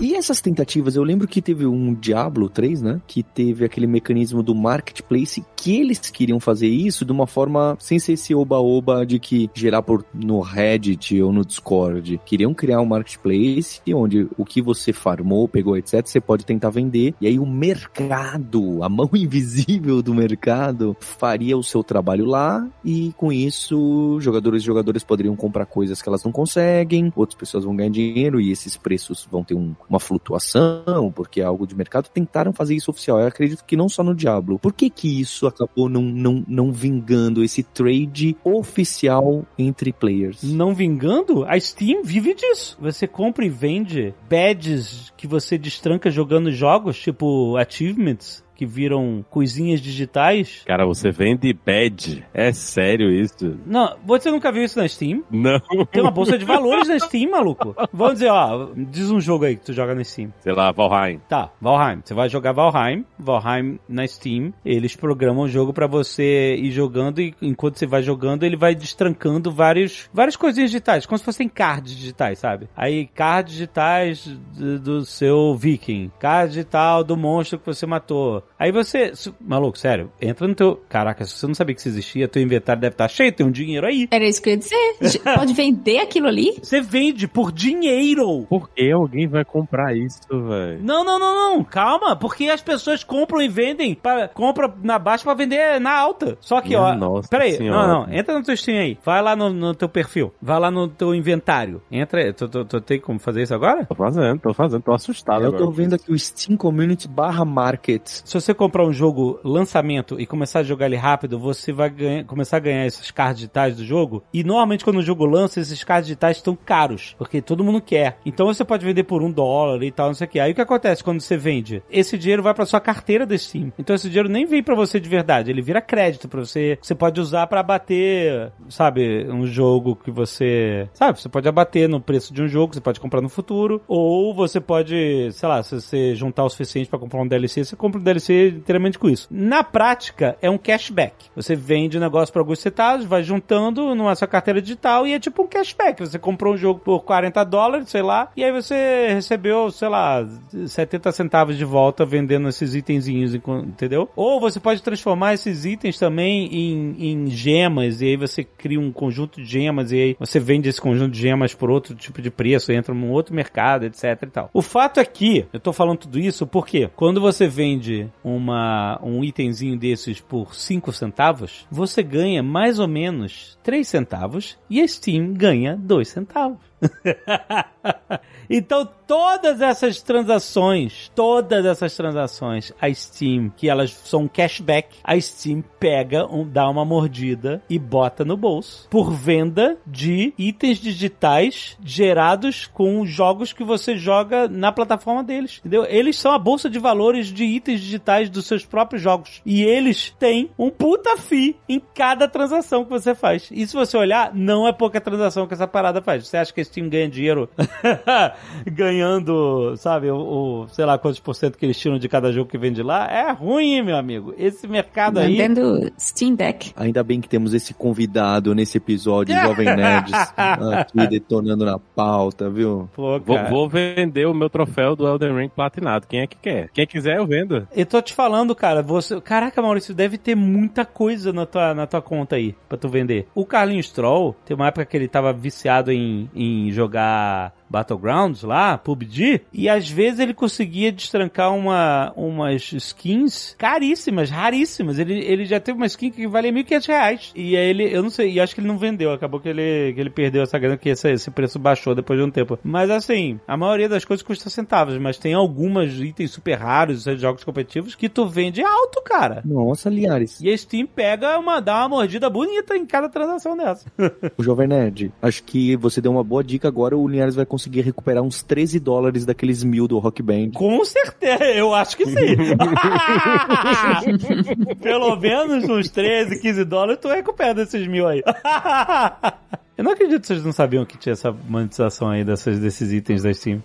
E 0.00 0.14
essas 0.14 0.40
tentativas, 0.40 0.96
eu 0.96 1.02
lembro 1.02 1.28
que 1.28 1.42
teve 1.42 1.66
um 1.66 1.92
Diablo 1.92 2.48
3, 2.48 2.80
né? 2.80 3.02
Que 3.06 3.22
teve 3.22 3.66
aquele 3.66 3.86
mecanismo 3.86 4.42
do 4.42 4.54
marketplace 4.54 5.44
que 5.54 5.78
eles 5.78 5.98
queriam 5.98 6.40
fazer 6.40 6.68
isso 6.68 7.04
de 7.04 7.12
uma 7.12 7.26
forma 7.26 7.76
sem 7.78 7.98
ser 7.98 8.14
esse 8.14 8.34
oba-oba 8.34 9.04
de 9.04 9.18
que 9.18 9.50
gerar 9.52 9.82
por 9.82 10.02
no 10.14 10.40
Reddit 10.40 11.20
ou 11.20 11.30
no 11.30 11.44
Discord. 11.44 12.18
Queriam 12.24 12.54
criar 12.54 12.80
um 12.80 12.86
marketplace 12.86 13.82
onde 13.92 14.26
o 14.38 14.44
que 14.46 14.62
você 14.62 14.90
farmou, 14.90 15.46
pegou, 15.46 15.76
etc, 15.76 16.06
você 16.06 16.18
pode 16.18 16.46
tentar 16.46 16.70
vender. 16.70 17.14
E 17.20 17.26
aí 17.26 17.38
o 17.38 17.44
mercado, 17.44 18.82
a 18.82 18.88
mão 18.88 19.10
invisível 19.12 20.00
do 20.00 20.14
mercado, 20.14 20.96
faria 20.98 21.58
o 21.58 21.62
seu 21.62 21.84
trabalho 21.84 22.24
lá 22.24 22.66
e 22.82 23.12
com 23.18 23.30
isso 23.30 24.18
jogadores 24.22 24.62
e 24.62 24.66
jogadores 24.66 25.04
poderiam 25.04 25.36
comprar 25.36 25.66
coisas 25.66 26.00
que 26.00 26.08
elas 26.08 26.24
não 26.24 26.32
conseguem, 26.32 27.12
outras 27.14 27.38
pessoas 27.38 27.64
vão 27.64 27.76
ganhar 27.76 27.90
dinheiro 27.90 28.40
e 28.40 28.50
esses 28.50 28.78
preços 28.78 29.28
vão 29.30 29.44
ter 29.44 29.54
um- 29.54 29.74
uma 29.90 29.98
flutuação, 29.98 31.12
porque 31.14 31.40
é 31.40 31.44
algo 31.44 31.66
de 31.66 31.74
mercado. 31.74 32.08
Tentaram 32.08 32.52
fazer 32.52 32.76
isso 32.76 32.90
oficial. 32.90 33.18
Eu 33.18 33.26
acredito 33.26 33.64
que 33.64 33.76
não 33.76 33.88
só 33.88 34.04
no 34.04 34.14
Diablo. 34.14 34.58
Por 34.58 34.72
que 34.72 34.88
que 34.88 35.20
isso 35.20 35.48
acabou 35.48 35.88
não, 35.88 36.02
não, 36.02 36.44
não 36.46 36.72
vingando 36.72 37.42
esse 37.42 37.64
trade 37.64 38.36
oficial 38.44 39.44
entre 39.58 39.92
players? 39.92 40.44
Não 40.44 40.72
vingando, 40.72 41.44
a 41.44 41.58
Steam 41.58 42.04
vive 42.04 42.34
disso. 42.34 42.78
Você 42.80 43.08
compra 43.08 43.44
e 43.44 43.48
vende 43.48 44.14
badges 44.28 45.12
que 45.16 45.26
você 45.26 45.58
destranca 45.58 46.10
jogando 46.10 46.52
jogos, 46.52 46.98
tipo 47.00 47.56
achievements, 47.56 48.44
que 48.60 48.66
viram 48.66 49.24
coisinhas 49.30 49.80
digitais. 49.80 50.62
Cara, 50.66 50.84
você 50.84 51.10
vende 51.10 51.50
badge? 51.50 52.22
É 52.34 52.52
sério 52.52 53.10
isso? 53.10 53.58
Não, 53.64 53.96
você 54.04 54.30
nunca 54.30 54.52
viu 54.52 54.64
isso 54.64 54.78
na 54.78 54.86
Steam? 54.86 55.24
Não. 55.30 55.58
Tem 55.90 56.02
uma 56.02 56.10
bolsa 56.10 56.36
de 56.36 56.44
valores 56.44 56.86
na 56.86 56.98
Steam, 56.98 57.30
maluco. 57.30 57.74
Vamos 57.90 58.14
dizer, 58.14 58.28
ó, 58.28 58.68
diz 58.76 59.10
um 59.10 59.18
jogo 59.18 59.46
aí 59.46 59.56
que 59.56 59.64
tu 59.64 59.72
joga 59.72 59.94
na 59.94 60.04
Steam. 60.04 60.30
Sei 60.40 60.52
lá, 60.52 60.70
Valheim. 60.72 61.22
Tá, 61.26 61.50
Valheim. 61.58 62.02
Você 62.04 62.12
vai 62.12 62.28
jogar 62.28 62.52
Valheim, 62.52 63.02
Valheim 63.18 63.78
na 63.88 64.06
Steam. 64.06 64.52
Eles 64.62 64.94
programam 64.94 65.44
o 65.44 65.48
jogo 65.48 65.72
pra 65.72 65.86
você 65.86 66.54
ir 66.56 66.70
jogando 66.70 67.18
e 67.18 67.34
enquanto 67.40 67.78
você 67.78 67.86
vai 67.86 68.02
jogando, 68.02 68.42
ele 68.42 68.58
vai 68.58 68.74
destrancando 68.74 69.50
vários, 69.50 70.10
várias 70.12 70.36
coisinhas 70.36 70.70
digitais, 70.70 71.06
como 71.06 71.16
se 71.16 71.24
fossem 71.24 71.48
cards 71.48 71.96
digitais, 71.96 72.38
sabe? 72.38 72.68
Aí, 72.76 73.06
cards 73.06 73.54
digitais 73.54 74.26
do, 74.26 74.78
do 74.78 75.04
seu 75.06 75.54
viking, 75.56 76.10
card 76.18 76.50
digital 76.50 77.02
do 77.02 77.16
monstro 77.16 77.58
que 77.58 77.64
você 77.64 77.86
matou, 77.86 78.42
Aí 78.58 78.70
você, 78.70 79.12
maluco, 79.40 79.78
sério, 79.78 80.10
entra 80.20 80.46
no 80.46 80.54
teu, 80.54 80.82
caraca, 80.88 81.24
se 81.24 81.34
você 81.34 81.46
não 81.46 81.54
sabia 81.54 81.74
que 81.74 81.80
isso 81.80 81.88
existia, 81.88 82.28
teu 82.28 82.42
inventário 82.42 82.80
deve 82.80 82.94
estar 82.94 83.08
cheio, 83.08 83.32
tem 83.32 83.46
um 83.46 83.50
dinheiro 83.50 83.86
aí. 83.86 84.06
Era 84.10 84.24
isso 84.24 84.42
que 84.42 84.50
eu 84.50 84.52
ia 84.52 84.58
dizer. 84.58 84.94
Pode 85.34 85.54
vender 85.54 85.98
aquilo 85.98 86.26
ali? 86.26 86.58
Você 86.62 86.80
vende 86.80 87.26
por 87.26 87.52
dinheiro. 87.52 88.46
Por 88.48 88.68
que 88.70 88.90
alguém 88.90 89.26
vai 89.26 89.44
comprar 89.44 89.96
isso, 89.96 90.20
velho? 90.28 90.80
Não, 90.82 91.04
não, 91.04 91.18
não, 91.18 91.56
não, 91.56 91.64
calma, 91.64 92.14
porque 92.16 92.48
as 92.48 92.60
pessoas 92.62 93.02
compram 93.02 93.40
e 93.40 93.48
vendem, 93.48 93.94
pra, 93.94 94.28
compra 94.28 94.72
na 94.82 94.98
baixa 94.98 95.24
pra 95.24 95.34
vender 95.34 95.80
na 95.80 95.96
alta. 95.96 96.36
Só 96.40 96.60
que, 96.60 96.74
ó, 96.76 96.94
Nossa 96.94 97.28
peraí, 97.28 97.52
senhora. 97.56 97.86
não, 97.86 98.06
não, 98.06 98.14
entra 98.14 98.34
no 98.34 98.42
teu 98.42 98.56
Steam 98.56 98.78
aí, 98.78 98.98
vai 99.04 99.22
lá 99.22 99.34
no, 99.34 99.50
no 99.50 99.74
teu 99.74 99.88
perfil, 99.88 100.32
vai 100.40 100.58
lá 100.60 100.70
no 100.70 100.88
teu 100.88 101.14
inventário, 101.14 101.82
entra, 101.90 102.32
tu, 102.32 102.48
tu, 102.48 102.64
tu 102.64 102.80
tem 102.80 103.00
como 103.00 103.18
fazer 103.18 103.42
isso 103.42 103.54
agora? 103.54 103.84
Tô 103.86 103.94
fazendo, 103.94 104.38
tô 104.38 104.52
fazendo, 104.54 104.82
tô 104.82 104.92
assustado 104.92 105.44
Eu 105.44 105.50
tô 105.52 105.64
agora. 105.64 105.70
vendo 105.76 105.94
aqui 105.94 106.12
o 106.12 106.18
Steam 106.18 106.56
Community 106.56 107.08
barra 107.08 107.44
Markets. 107.44 108.22
Se 108.24 108.39
você 108.40 108.54
comprar 108.54 108.84
um 108.84 108.92
jogo 108.92 109.38
lançamento 109.44 110.20
e 110.20 110.26
começar 110.26 110.60
a 110.60 110.62
jogar 110.62 110.86
ele 110.86 110.96
rápido, 110.96 111.38
você 111.38 111.72
vai 111.72 111.90
ganhar- 111.90 112.24
começar 112.24 112.56
a 112.56 112.60
ganhar 112.60 112.86
esses 112.86 113.10
cards 113.10 113.36
digitais 113.40 113.76
do 113.76 113.84
jogo. 113.84 114.22
E 114.32 114.42
normalmente 114.44 114.84
quando 114.84 114.98
o 114.98 115.02
jogo 115.02 115.24
lança, 115.24 115.60
esses 115.60 115.82
cards 115.84 116.06
digitais 116.06 116.38
estão 116.38 116.56
caros, 116.56 117.14
porque 117.18 117.40
todo 117.40 117.64
mundo 117.64 117.80
quer. 117.80 118.18
Então 118.24 118.46
você 118.46 118.64
pode 118.64 118.84
vender 118.84 119.04
por 119.04 119.22
um 119.22 119.30
dólar 119.30 119.82
e 119.82 119.90
tal, 119.90 120.08
não 120.08 120.14
sei 120.14 120.26
o 120.26 120.30
que. 120.30 120.40
Aí 120.40 120.52
o 120.52 120.54
que 120.54 120.60
acontece 120.60 121.04
quando 121.04 121.20
você 121.20 121.36
vende? 121.36 121.82
Esse 121.90 122.16
dinheiro 122.18 122.42
vai 122.42 122.54
pra 122.54 122.66
sua 122.66 122.80
carteira 122.80 123.26
da 123.26 123.36
Steam. 123.36 123.72
Então 123.78 123.94
esse 123.94 124.08
dinheiro 124.08 124.28
nem 124.28 124.46
vem 124.46 124.62
pra 124.62 124.74
você 124.74 124.98
de 125.00 125.08
verdade, 125.08 125.50
ele 125.50 125.62
vira 125.62 125.80
crédito 125.80 126.28
pra 126.28 126.40
você. 126.40 126.78
Você 126.80 126.94
pode 126.94 127.20
usar 127.20 127.46
pra 127.46 127.60
abater, 127.60 128.52
sabe, 128.68 129.26
um 129.30 129.46
jogo 129.46 129.96
que 129.96 130.10
você, 130.10 130.88
sabe, 130.92 131.20
você 131.20 131.28
pode 131.28 131.48
abater 131.48 131.88
no 131.88 132.00
preço 132.00 132.32
de 132.32 132.42
um 132.42 132.48
jogo, 132.48 132.74
você 132.74 132.80
pode 132.80 133.00
comprar 133.00 133.20
no 133.20 133.28
futuro, 133.28 133.80
ou 133.88 134.34
você 134.34 134.60
pode, 134.60 135.30
sei 135.32 135.48
lá, 135.48 135.62
se 135.62 135.80
você 135.80 136.14
juntar 136.14 136.44
o 136.44 136.50
suficiente 136.50 136.88
pra 136.88 136.98
comprar 136.98 137.20
um 137.22 137.26
DLC, 137.26 137.64
você 137.64 137.76
compra 137.76 138.00
um 138.00 138.04
DLC 138.04 138.29
inteiramente 138.32 138.98
com 138.98 139.08
isso. 139.08 139.28
Na 139.30 139.62
prática, 139.62 140.36
é 140.40 140.50
um 140.50 140.58
cashback. 140.58 141.14
Você 141.34 141.54
vende 141.54 141.96
o 141.96 142.00
negócio 142.00 142.32
por 142.32 142.40
alguns 142.40 142.60
centavos, 142.60 143.04
vai 143.04 143.22
juntando 143.22 143.94
numa 143.94 144.14
sua 144.14 144.28
carteira 144.28 144.60
digital 144.60 145.06
e 145.06 145.12
é 145.12 145.20
tipo 145.20 145.42
um 145.42 145.46
cashback. 145.46 146.00
Você 146.00 146.18
comprou 146.18 146.54
um 146.54 146.56
jogo 146.56 146.80
por 146.80 147.00
40 147.00 147.44
dólares, 147.44 147.88
sei 147.88 148.02
lá, 148.02 148.30
e 148.36 148.44
aí 148.44 148.52
você 148.52 149.08
recebeu, 149.12 149.70
sei 149.70 149.88
lá, 149.88 150.26
70 150.66 151.12
centavos 151.12 151.56
de 151.56 151.64
volta 151.64 152.04
vendendo 152.04 152.48
esses 152.48 152.74
itenzinhos, 152.74 153.34
entendeu? 153.34 154.08
Ou 154.14 154.40
você 154.40 154.60
pode 154.60 154.82
transformar 154.82 155.34
esses 155.34 155.64
itens 155.64 155.98
também 155.98 156.46
em, 156.52 157.10
em 157.10 157.26
gemas, 157.30 158.00
e 158.00 158.06
aí 158.06 158.16
você 158.16 158.44
cria 158.44 158.80
um 158.80 158.92
conjunto 158.92 159.40
de 159.40 159.48
gemas, 159.48 159.92
e 159.92 159.96
aí 159.96 160.16
você 160.18 160.38
vende 160.38 160.68
esse 160.68 160.80
conjunto 160.80 161.12
de 161.12 161.20
gemas 161.20 161.54
por 161.54 161.70
outro 161.70 161.94
tipo 161.94 162.20
de 162.20 162.30
preço, 162.30 162.72
entra 162.72 162.94
num 162.94 163.10
outro 163.10 163.34
mercado, 163.34 163.84
etc 163.84 164.04
e 164.22 164.26
tal. 164.26 164.50
O 164.52 164.62
fato 164.62 165.00
é 165.00 165.04
que, 165.04 165.46
eu 165.52 165.60
tô 165.60 165.72
falando 165.72 165.98
tudo 165.98 166.18
isso 166.18 166.46
porque 166.46 166.90
quando 166.96 167.20
você 167.20 167.46
vende 167.46 168.09
uma, 168.22 169.00
um 169.02 169.24
itemzinho 169.24 169.78
desses 169.78 170.20
por 170.20 170.54
5 170.54 170.92
centavos, 170.92 171.66
você 171.70 172.02
ganha 172.02 172.42
mais 172.42 172.78
ou 172.78 172.88
menos 172.88 173.58
3 173.62 173.86
centavos 173.86 174.58
e 174.68 174.80
a 174.80 174.86
Steam 174.86 175.32
ganha 175.32 175.76
2 175.76 176.08
centavos. 176.08 176.69
então, 178.48 178.88
todas 179.06 179.60
essas 179.60 180.00
transações, 180.02 181.10
todas 181.14 181.64
essas 181.64 181.96
transações, 181.96 182.72
a 182.80 182.92
Steam, 182.92 183.50
que 183.56 183.68
elas 183.68 183.92
são 183.92 184.28
cashback, 184.28 184.96
a 185.02 185.20
Steam 185.20 185.62
pega, 185.78 186.26
um, 186.26 186.48
dá 186.48 186.68
uma 186.68 186.84
mordida 186.84 187.62
e 187.68 187.78
bota 187.78 188.24
no 188.24 188.36
bolso 188.36 188.88
por 188.88 189.10
venda 189.12 189.76
de 189.86 190.32
itens 190.38 190.78
digitais 190.78 191.76
gerados 191.82 192.66
com 192.66 193.04
jogos 193.04 193.52
que 193.52 193.64
você 193.64 193.96
joga 193.96 194.48
na 194.48 194.72
plataforma 194.72 195.22
deles, 195.22 195.58
entendeu? 195.58 195.84
Eles 195.88 196.18
são 196.18 196.32
a 196.32 196.38
bolsa 196.38 196.68
de 196.68 196.78
valores 196.78 197.28
de 197.28 197.44
itens 197.44 197.80
digitais 197.80 198.30
dos 198.30 198.46
seus 198.46 198.64
próprios 198.64 199.02
jogos 199.02 199.40
e 199.44 199.62
eles 199.62 200.14
têm 200.18 200.50
um 200.58 200.70
puta 200.70 201.16
fee 201.16 201.56
em 201.68 201.80
cada 201.94 202.28
transação 202.28 202.84
que 202.84 202.90
você 202.90 203.14
faz. 203.14 203.48
E 203.50 203.66
se 203.66 203.74
você 203.74 203.96
olhar, 203.96 204.34
não 204.34 204.66
é 204.66 204.72
pouca 204.72 205.00
transação 205.00 205.46
que 205.46 205.54
essa 205.54 205.66
parada 205.66 206.00
faz. 206.00 206.26
Você 206.26 206.36
acha 206.36 206.52
que 206.52 206.60
a 206.60 206.62
Steam 206.70 206.88
ganha 206.88 207.08
dinheiro 207.08 207.48
ganhando, 208.66 209.74
sabe, 209.76 210.10
o, 210.10 210.16
o, 210.16 210.68
sei 210.68 210.84
lá 210.84 210.98
quantos 210.98 211.20
por 211.20 211.34
cento 211.34 211.58
que 211.58 211.66
eles 211.66 211.78
tiram 211.78 211.98
de 211.98 212.08
cada 212.08 212.32
jogo 212.32 212.50
que 212.50 212.58
vende 212.58 212.82
lá? 212.82 213.06
É 213.10 213.32
ruim, 213.32 213.74
hein, 213.74 213.82
meu 213.82 213.96
amigo. 213.96 214.34
Esse 214.38 214.66
mercado 214.68 215.18
aí. 215.18 215.36
Vendendo 215.36 215.90
Steam 215.98 216.34
Deck. 216.34 216.72
Ainda 216.76 217.02
bem 217.02 217.20
que 217.20 217.28
temos 217.28 217.54
esse 217.54 217.74
convidado 217.74 218.54
nesse 218.54 218.78
episódio, 218.78 219.34
Jovem 219.40 219.66
Nerds, 219.66 220.12
aqui 220.36 221.06
detonando 221.08 221.64
na 221.64 221.78
pauta, 221.78 222.48
viu? 222.48 222.88
Pô, 222.94 223.18
Vou, 223.18 223.38
vou 223.48 223.68
vender 223.68 224.26
o 224.26 224.34
meu 224.34 224.48
troféu 224.48 224.94
do 224.94 225.06
Elden 225.06 225.36
Ring 225.36 225.48
platinado. 225.48 226.06
Quem 226.06 226.20
é 226.20 226.26
que 226.26 226.36
quer? 226.36 226.68
Quem 226.72 226.86
quiser, 226.86 227.18
eu 227.18 227.26
vendo. 227.26 227.66
Eu 227.74 227.86
tô 227.86 228.00
te 228.00 228.12
falando, 228.12 228.54
cara, 228.54 228.82
você. 228.82 229.20
Caraca, 229.20 229.60
Maurício, 229.62 229.94
deve 229.94 230.18
ter 230.18 230.34
muita 230.34 230.84
coisa 230.84 231.32
na 231.32 231.46
tua, 231.46 231.74
na 231.74 231.86
tua 231.86 232.02
conta 232.02 232.36
aí 232.36 232.54
pra 232.68 232.78
tu 232.78 232.88
vender. 232.88 233.26
O 233.34 233.44
Carlinhos 233.44 233.90
Troll, 233.90 234.34
tem 234.44 234.54
uma 234.54 234.68
época 234.68 234.84
que 234.84 234.96
ele 234.96 235.08
tava 235.08 235.32
viciado 235.32 235.92
em, 235.92 236.28
em 236.34 236.59
jogar 236.68 237.56
Battlegrounds 237.70 238.42
lá, 238.42 238.76
PUBG, 238.76 239.42
e 239.52 239.68
às 239.68 239.88
vezes 239.88 240.18
ele 240.18 240.34
conseguia 240.34 240.90
destrancar 240.90 241.54
uma, 241.54 242.12
umas 242.16 242.72
skins 242.72 243.54
caríssimas, 243.56 244.28
raríssimas. 244.28 244.98
Ele, 244.98 245.18
ele 245.20 245.44
já 245.44 245.60
teve 245.60 245.76
uma 245.76 245.86
skin 245.86 246.10
que 246.10 246.26
valia 246.26 246.52
1.500 246.52 246.88
reais. 246.88 247.32
E 247.34 247.56
aí 247.56 247.70
ele, 247.70 247.94
eu 247.94 248.02
não 248.02 248.10
sei, 248.10 248.32
e 248.32 248.40
acho 248.40 248.54
que 248.54 248.60
ele 248.60 248.68
não 248.68 248.78
vendeu, 248.78 249.12
acabou 249.12 249.40
que 249.40 249.48
ele, 249.48 249.92
que 249.94 250.00
ele 250.00 250.10
perdeu 250.10 250.42
essa 250.42 250.58
grana, 250.58 250.76
que 250.76 250.88
esse, 250.88 251.10
esse 251.10 251.30
preço 251.30 251.58
baixou 251.58 251.94
depois 251.94 252.18
de 252.18 252.24
um 252.24 252.30
tempo. 252.30 252.58
Mas 252.64 252.90
assim, 252.90 253.38
a 253.46 253.56
maioria 253.56 253.88
das 253.88 254.04
coisas 254.04 254.22
custa 254.22 254.50
centavos, 254.50 254.98
mas 254.98 255.18
tem 255.18 255.34
algumas 255.34 255.92
itens 256.00 256.32
super 256.32 256.54
raros, 256.54 257.04
jogos 257.04 257.44
competitivos, 257.44 257.94
que 257.94 258.08
tu 258.08 258.26
vende 258.26 258.62
alto, 258.62 259.00
cara. 259.02 259.42
Nossa, 259.44 259.88
Liares. 259.88 260.40
E 260.40 260.50
a 260.50 260.56
Steam 260.56 260.86
pega 260.86 261.38
uma, 261.38 261.60
dá 261.60 261.78
uma 261.80 261.88
mordida 261.88 262.28
bonita 262.28 262.76
em 262.76 262.84
cada 262.84 263.08
transação 263.08 263.56
dessa. 263.56 263.86
O 264.36 264.42
Jovem 264.42 264.68
Nerd, 264.68 265.12
acho 265.20 265.42
que 265.42 265.76
você 265.76 266.00
deu 266.00 266.12
uma 266.12 266.24
boa 266.24 266.42
dica 266.42 266.68
agora, 266.68 266.96
o 266.96 267.06
Linhares 267.06 267.34
vai 267.34 267.44
conseguir 267.44 267.59
recuperar 267.68 268.22
uns 268.22 268.42
13 268.42 268.78
dólares 268.78 269.26
daqueles 269.26 269.64
mil 269.64 269.88
do 269.88 269.98
Rock 269.98 270.22
Band. 270.22 270.52
Com 270.52 270.84
certeza, 270.84 271.44
eu 271.44 271.74
acho 271.74 271.96
que 271.96 272.06
sim. 272.06 272.14
Pelo 274.80 275.16
menos 275.16 275.68
uns 275.68 275.90
13, 275.90 276.40
15 276.40 276.64
dólares 276.64 277.00
tu 277.00 277.08
recupera 277.08 277.54
desses 277.54 277.86
mil 277.86 278.06
aí. 278.06 278.22
Eu 279.80 279.84
não 279.84 279.92
acredito 279.92 280.20
que 280.20 280.26
vocês 280.26 280.44
não 280.44 280.52
sabiam 280.52 280.84
que 280.84 280.98
tinha 280.98 281.14
essa 281.14 281.32
monetização 281.32 282.10
aí 282.10 282.22
dessas, 282.22 282.58
desses 282.58 282.92
itens 282.92 283.22
da 283.22 283.32
Steam. 283.32 283.62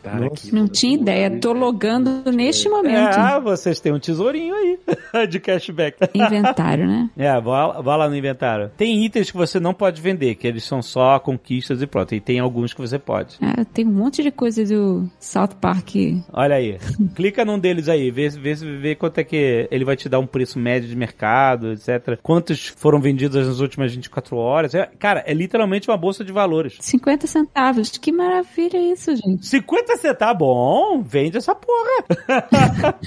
Não 0.54 0.66
tinha 0.66 0.96
ideia. 0.96 1.30
Tô 1.42 1.52
logando 1.52 2.32
neste 2.32 2.70
momento. 2.70 3.20
É, 3.20 3.38
vocês 3.42 3.82
têm 3.82 3.92
um 3.92 4.00
tesourinho 4.00 4.56
aí 4.56 4.80
de 5.28 5.42
cashback. 5.42 5.98
Inventário, 6.14 6.88
né? 6.88 7.10
É, 7.18 7.34
vai 7.42 7.98
lá 7.98 8.08
no 8.08 8.16
inventário. 8.16 8.72
Tem 8.78 9.04
itens 9.04 9.30
que 9.30 9.36
você 9.36 9.60
não 9.60 9.74
pode 9.74 10.02
vender, 10.02 10.36
que 10.36 10.48
eles 10.48 10.64
são 10.64 10.82
só 10.82 11.20
conquistas 11.20 11.82
e 11.82 11.86
pronto. 11.86 12.16
E 12.16 12.22
tem 12.22 12.40
alguns 12.40 12.74
que 12.74 12.80
você 12.80 12.98
pode. 12.98 13.36
É, 13.42 13.66
tem 13.66 13.86
um 13.86 13.92
monte 13.92 14.24
de 14.24 14.32
coisa 14.32 14.64
do 14.64 15.10
South 15.20 15.58
Park. 15.60 15.96
Olha 16.32 16.56
aí. 16.56 16.78
Clica 17.14 17.44
num 17.44 17.60
deles 17.60 17.90
aí, 17.90 18.10
vê, 18.10 18.30
vê, 18.30 18.56
vê 18.56 18.96
quanto 18.96 19.18
é 19.18 19.24
que 19.26 19.68
ele 19.70 19.84
vai 19.84 19.98
te 19.98 20.08
dar 20.08 20.20
um 20.20 20.26
preço 20.26 20.58
médio 20.60 20.88
de 20.88 20.96
mercado, 20.96 21.74
etc. 21.74 22.18
Quantos 22.24 22.68
foram 22.68 23.02
vendidos 23.02 23.46
nas 23.46 23.60
últimas 23.60 23.94
24 23.94 24.38
horas. 24.38 24.74
É, 24.74 24.90
cara, 24.98 25.22
é 25.28 25.34
literalmente 25.34 25.90
uma 25.90 26.05
bolsa 26.06 26.24
de 26.24 26.32
valores. 26.32 26.78
50 26.80 27.26
centavos. 27.26 27.90
Que 27.90 28.12
maravilha 28.12 28.78
isso, 28.78 29.16
gente. 29.16 29.44
50 29.46 29.98
centavos, 29.98 30.38
bom, 30.38 31.02
vende 31.02 31.38
essa 31.38 31.56
porra. 31.56 32.96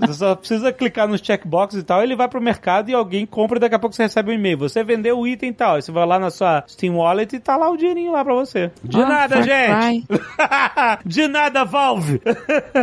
Você 0.00 0.12
só 0.12 0.34
precisa 0.36 0.72
clicar 0.72 1.08
nos 1.08 1.20
checkbox 1.20 1.74
e 1.74 1.82
tal, 1.82 2.02
ele 2.02 2.14
vai 2.14 2.28
pro 2.28 2.42
mercado 2.42 2.90
e 2.90 2.94
alguém 2.94 3.24
compra 3.24 3.56
e 3.56 3.60
daqui 3.60 3.74
a 3.74 3.78
pouco 3.78 3.96
você 3.96 4.02
recebe 4.02 4.30
um 4.30 4.34
e-mail. 4.34 4.58
Você 4.58 4.84
vendeu 4.84 5.18
o 5.18 5.26
item 5.26 5.48
e 5.48 5.54
tal. 5.54 5.74
Aí 5.76 5.82
você 5.82 5.90
vai 5.90 6.06
lá 6.06 6.18
na 6.18 6.30
sua 6.30 6.62
Steam 6.68 6.96
Wallet 6.96 7.34
e 7.34 7.40
tá 7.40 7.56
lá 7.56 7.70
o 7.70 7.76
dinheirinho 7.76 8.12
lá 8.12 8.22
pra 8.24 8.34
você. 8.34 8.70
De 8.84 9.00
Ó, 9.00 9.06
nada, 9.06 9.42
gente! 9.42 10.06
De 11.04 11.26
nada, 11.26 11.64
Valve! 11.64 12.20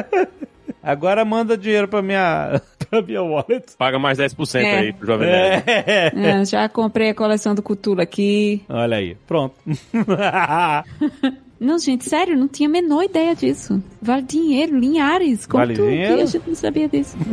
Agora 0.83 1.23
manda 1.23 1.55
dinheiro 1.55 1.87
pra 1.87 2.01
minha, 2.01 2.59
minha 3.05 3.21
wallet. 3.23 3.65
Paga 3.77 3.97
mais 3.99 4.17
10% 4.17 4.55
É. 4.65 4.79
aí 4.79 4.93
pro 4.93 5.05
Jovem 5.07 5.27
Nerd. 5.29 5.63
É. 5.67 6.11
É, 6.15 6.45
já 6.45 6.67
comprei 6.67 7.11
a 7.11 7.15
coleção 7.15 7.53
do 7.55 7.61
Cthulhu 7.61 8.01
aqui. 8.01 8.63
Olha 8.67 8.97
aí, 8.97 9.15
pronto. 9.27 9.55
Não, 11.59 11.77
gente, 11.77 12.05
sério, 12.09 12.35
não 12.35 12.47
tinha 12.47 12.67
a 12.67 12.71
menor 12.71 13.03
ideia 13.03 13.35
disso. 13.35 13.83
Vale 14.01 14.23
dinheiro, 14.23 14.79
Linhares. 14.79 15.45
Como 15.45 15.59
Vale 15.63 15.75
tu, 15.75 15.83
dinheiro? 15.87 16.15
que 16.15 16.21
a 16.23 16.25
gente 16.25 16.47
não 16.47 16.55
sabia 16.55 16.89
disso? 16.89 17.15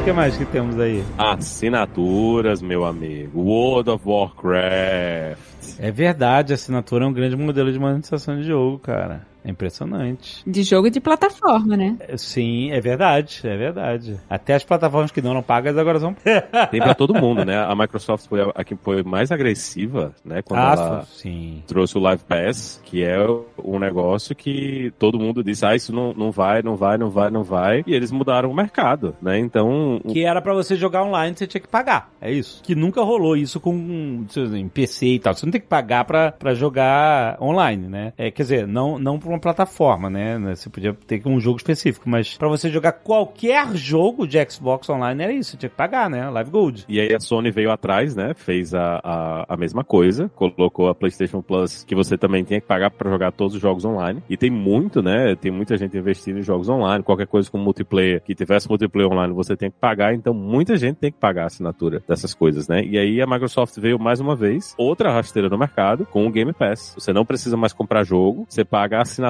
O 0.00 0.04
que 0.04 0.12
mais 0.12 0.36
que 0.36 0.44
temos 0.44 0.78
aí? 0.80 1.02
Assinaturas, 1.16 2.60
meu 2.60 2.84
amigo. 2.84 3.40
World 3.40 3.90
of 3.90 4.02
Warcraft. 4.08 5.38
É 5.78 5.90
verdade, 5.90 6.52
a 6.52 6.54
assinatura 6.54 7.04
é 7.04 7.08
um 7.08 7.12
grande 7.12 7.36
modelo 7.36 7.72
de 7.72 7.78
monetização 7.78 8.36
de 8.36 8.44
jogo, 8.44 8.78
cara. 8.78 9.26
É 9.44 9.50
impressionante. 9.50 10.42
De 10.46 10.62
jogo 10.62 10.86
e 10.86 10.90
de 10.90 11.00
plataforma, 11.00 11.76
né? 11.76 11.96
É, 12.00 12.16
Sim, 12.16 12.70
é 12.70 12.80
verdade, 12.80 13.40
é 13.44 13.56
verdade. 13.56 14.20
Até 14.30 14.54
as 14.54 14.64
plataformas 14.64 15.10
que 15.10 15.20
não 15.20 15.32
eram 15.32 15.42
pagas 15.42 15.76
agora 15.76 15.98
são. 15.98 16.14
Tem 16.70 16.80
pra 16.80 16.94
todo 16.94 17.14
mundo, 17.14 17.44
né? 17.44 17.58
A 17.58 17.74
Microsoft 17.74 18.28
foi 18.28 18.40
a, 18.42 18.52
a 18.54 18.62
que 18.64 18.76
foi 18.76 19.02
mais 19.02 19.32
agressiva, 19.32 20.14
né? 20.24 20.42
Quando 20.42 20.60
Ah, 20.60 20.72
ela 20.76 21.02
sim. 21.06 21.62
trouxe 21.66 21.98
o 21.98 22.00
Live 22.00 22.22
Pass, 22.24 22.80
que 22.84 23.02
é 23.02 23.16
um 23.62 23.78
negócio 23.78 24.34
que 24.36 24.92
todo 24.98 25.18
mundo 25.18 25.42
disse, 25.42 25.66
ah, 25.66 25.74
isso 25.74 25.92
não, 25.92 26.12
não 26.14 26.30
vai, 26.30 26.62
não 26.62 26.76
vai, 26.76 26.96
não 26.96 27.10
vai, 27.10 27.30
não 27.30 27.42
vai. 27.42 27.82
E 27.86 27.94
eles 27.94 28.12
mudaram 28.12 28.50
o 28.50 28.54
mercado, 28.54 29.16
né? 29.20 29.38
Então, 29.38 30.00
Que 30.08 30.24
era 30.24 30.40
pra 30.40 30.54
você 30.54 30.76
jogar 30.76 31.02
online, 31.02 31.36
você 31.36 31.46
tinha 31.46 31.60
que 31.60 31.68
pagar. 31.68 32.10
É 32.20 32.30
isso. 32.30 32.62
Que 32.62 32.74
nunca 32.76 33.02
rolou 33.02 33.36
isso 33.36 33.58
com 33.58 34.24
sei 34.28 34.46
lá, 34.46 34.58
em 34.58 34.68
PC 34.68 35.06
e 35.06 35.18
tal. 35.18 35.34
Você 35.34 35.44
não 35.46 35.50
tem 35.50 35.60
que 35.60 35.66
pagar 35.66 36.04
pra, 36.04 36.30
pra 36.30 36.54
jogar 36.54 37.36
online, 37.42 37.88
né? 37.88 38.12
É, 38.16 38.30
quer 38.30 38.42
dizer, 38.42 38.66
não, 38.68 38.98
não 38.98 39.18
pra 39.18 39.31
uma 39.32 39.40
plataforma, 39.40 40.08
né? 40.08 40.38
Você 40.54 40.68
podia 40.68 40.94
ter 40.94 41.22
um 41.26 41.40
jogo 41.40 41.56
específico, 41.56 42.08
mas 42.08 42.36
pra 42.36 42.48
você 42.48 42.68
jogar 42.70 42.92
qualquer 42.92 43.74
jogo 43.74 44.26
de 44.26 44.38
Xbox 44.50 44.88
online 44.88 45.22
era 45.22 45.32
isso. 45.32 45.56
Tinha 45.56 45.70
que 45.70 45.76
pagar, 45.76 46.08
né? 46.08 46.28
Live 46.30 46.50
Gold. 46.50 46.84
E 46.88 47.00
aí 47.00 47.14
a 47.14 47.20
Sony 47.20 47.50
veio 47.50 47.70
atrás, 47.70 48.14
né? 48.14 48.34
Fez 48.34 48.74
a, 48.74 49.00
a, 49.02 49.54
a 49.54 49.56
mesma 49.56 49.82
coisa, 49.82 50.28
colocou 50.28 50.88
a 50.88 50.94
PlayStation 50.94 51.42
Plus, 51.42 51.84
que 51.84 51.94
você 51.94 52.16
também 52.16 52.44
tinha 52.44 52.60
que 52.60 52.66
pagar 52.66 52.90
pra 52.90 53.10
jogar 53.10 53.32
todos 53.32 53.54
os 53.54 53.60
jogos 53.60 53.84
online. 53.84 54.22
E 54.28 54.36
tem 54.36 54.50
muito, 54.50 55.02
né? 55.02 55.34
Tem 55.36 55.50
muita 55.50 55.76
gente 55.76 55.96
investindo 55.96 56.38
em 56.38 56.42
jogos 56.42 56.68
online, 56.68 57.02
qualquer 57.02 57.26
coisa 57.26 57.50
com 57.50 57.58
multiplayer, 57.58 58.22
que 58.22 58.34
tivesse 58.34 58.68
multiplayer 58.68 59.10
online, 59.10 59.32
você 59.32 59.56
tem 59.56 59.70
que 59.70 59.78
pagar. 59.78 60.14
Então 60.14 60.34
muita 60.34 60.76
gente 60.76 60.96
tem 60.96 61.10
que 61.10 61.18
pagar 61.18 61.44
a 61.44 61.46
assinatura 61.46 62.02
dessas 62.06 62.34
coisas, 62.34 62.68
né? 62.68 62.84
E 62.84 62.98
aí 62.98 63.20
a 63.20 63.26
Microsoft 63.26 63.78
veio 63.78 63.98
mais 63.98 64.20
uma 64.20 64.36
vez, 64.36 64.74
outra 64.76 65.12
rasteira 65.12 65.48
no 65.48 65.58
mercado, 65.58 66.06
com 66.06 66.26
o 66.26 66.30
Game 66.30 66.52
Pass. 66.52 66.94
Você 66.98 67.12
não 67.12 67.24
precisa 67.24 67.56
mais 67.56 67.72
comprar 67.72 68.04
jogo, 68.04 68.46
você 68.48 68.64
paga 68.64 68.98
a 68.98 69.02
assinatura 69.02 69.21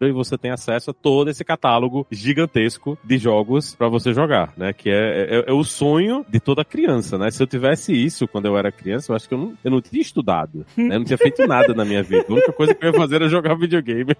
e 0.00 0.12
você 0.12 0.36
tem 0.36 0.50
acesso 0.50 0.90
a 0.90 0.94
todo 0.94 1.30
esse 1.30 1.44
catálogo 1.44 2.06
gigantesco 2.10 2.98
de 3.04 3.18
jogos 3.18 3.74
pra 3.74 3.88
você 3.88 4.12
jogar, 4.12 4.52
né? 4.56 4.72
Que 4.72 4.90
é, 4.90 5.38
é, 5.38 5.44
é 5.48 5.52
o 5.52 5.64
sonho 5.64 6.24
de 6.28 6.40
toda 6.40 6.64
criança, 6.64 7.16
né? 7.16 7.30
Se 7.30 7.42
eu 7.42 7.46
tivesse 7.46 7.92
isso 7.92 8.26
quando 8.28 8.46
eu 8.46 8.56
era 8.56 8.72
criança, 8.72 9.12
eu 9.12 9.16
acho 9.16 9.28
que 9.28 9.34
eu 9.34 9.38
não, 9.38 9.54
eu 9.64 9.70
não 9.70 9.80
tinha 9.80 10.02
estudado, 10.02 10.66
né? 10.76 10.94
Eu 10.94 10.98
não 10.98 11.04
tinha 11.04 11.18
feito 11.18 11.46
nada 11.46 11.74
na 11.74 11.84
minha 11.84 12.02
vida. 12.02 12.24
A 12.28 12.32
única 12.32 12.52
coisa 12.52 12.74
que 12.74 12.84
eu 12.84 12.92
ia 12.92 12.98
fazer 12.98 13.16
era 13.16 13.28
jogar 13.28 13.54
videogame. 13.54 14.14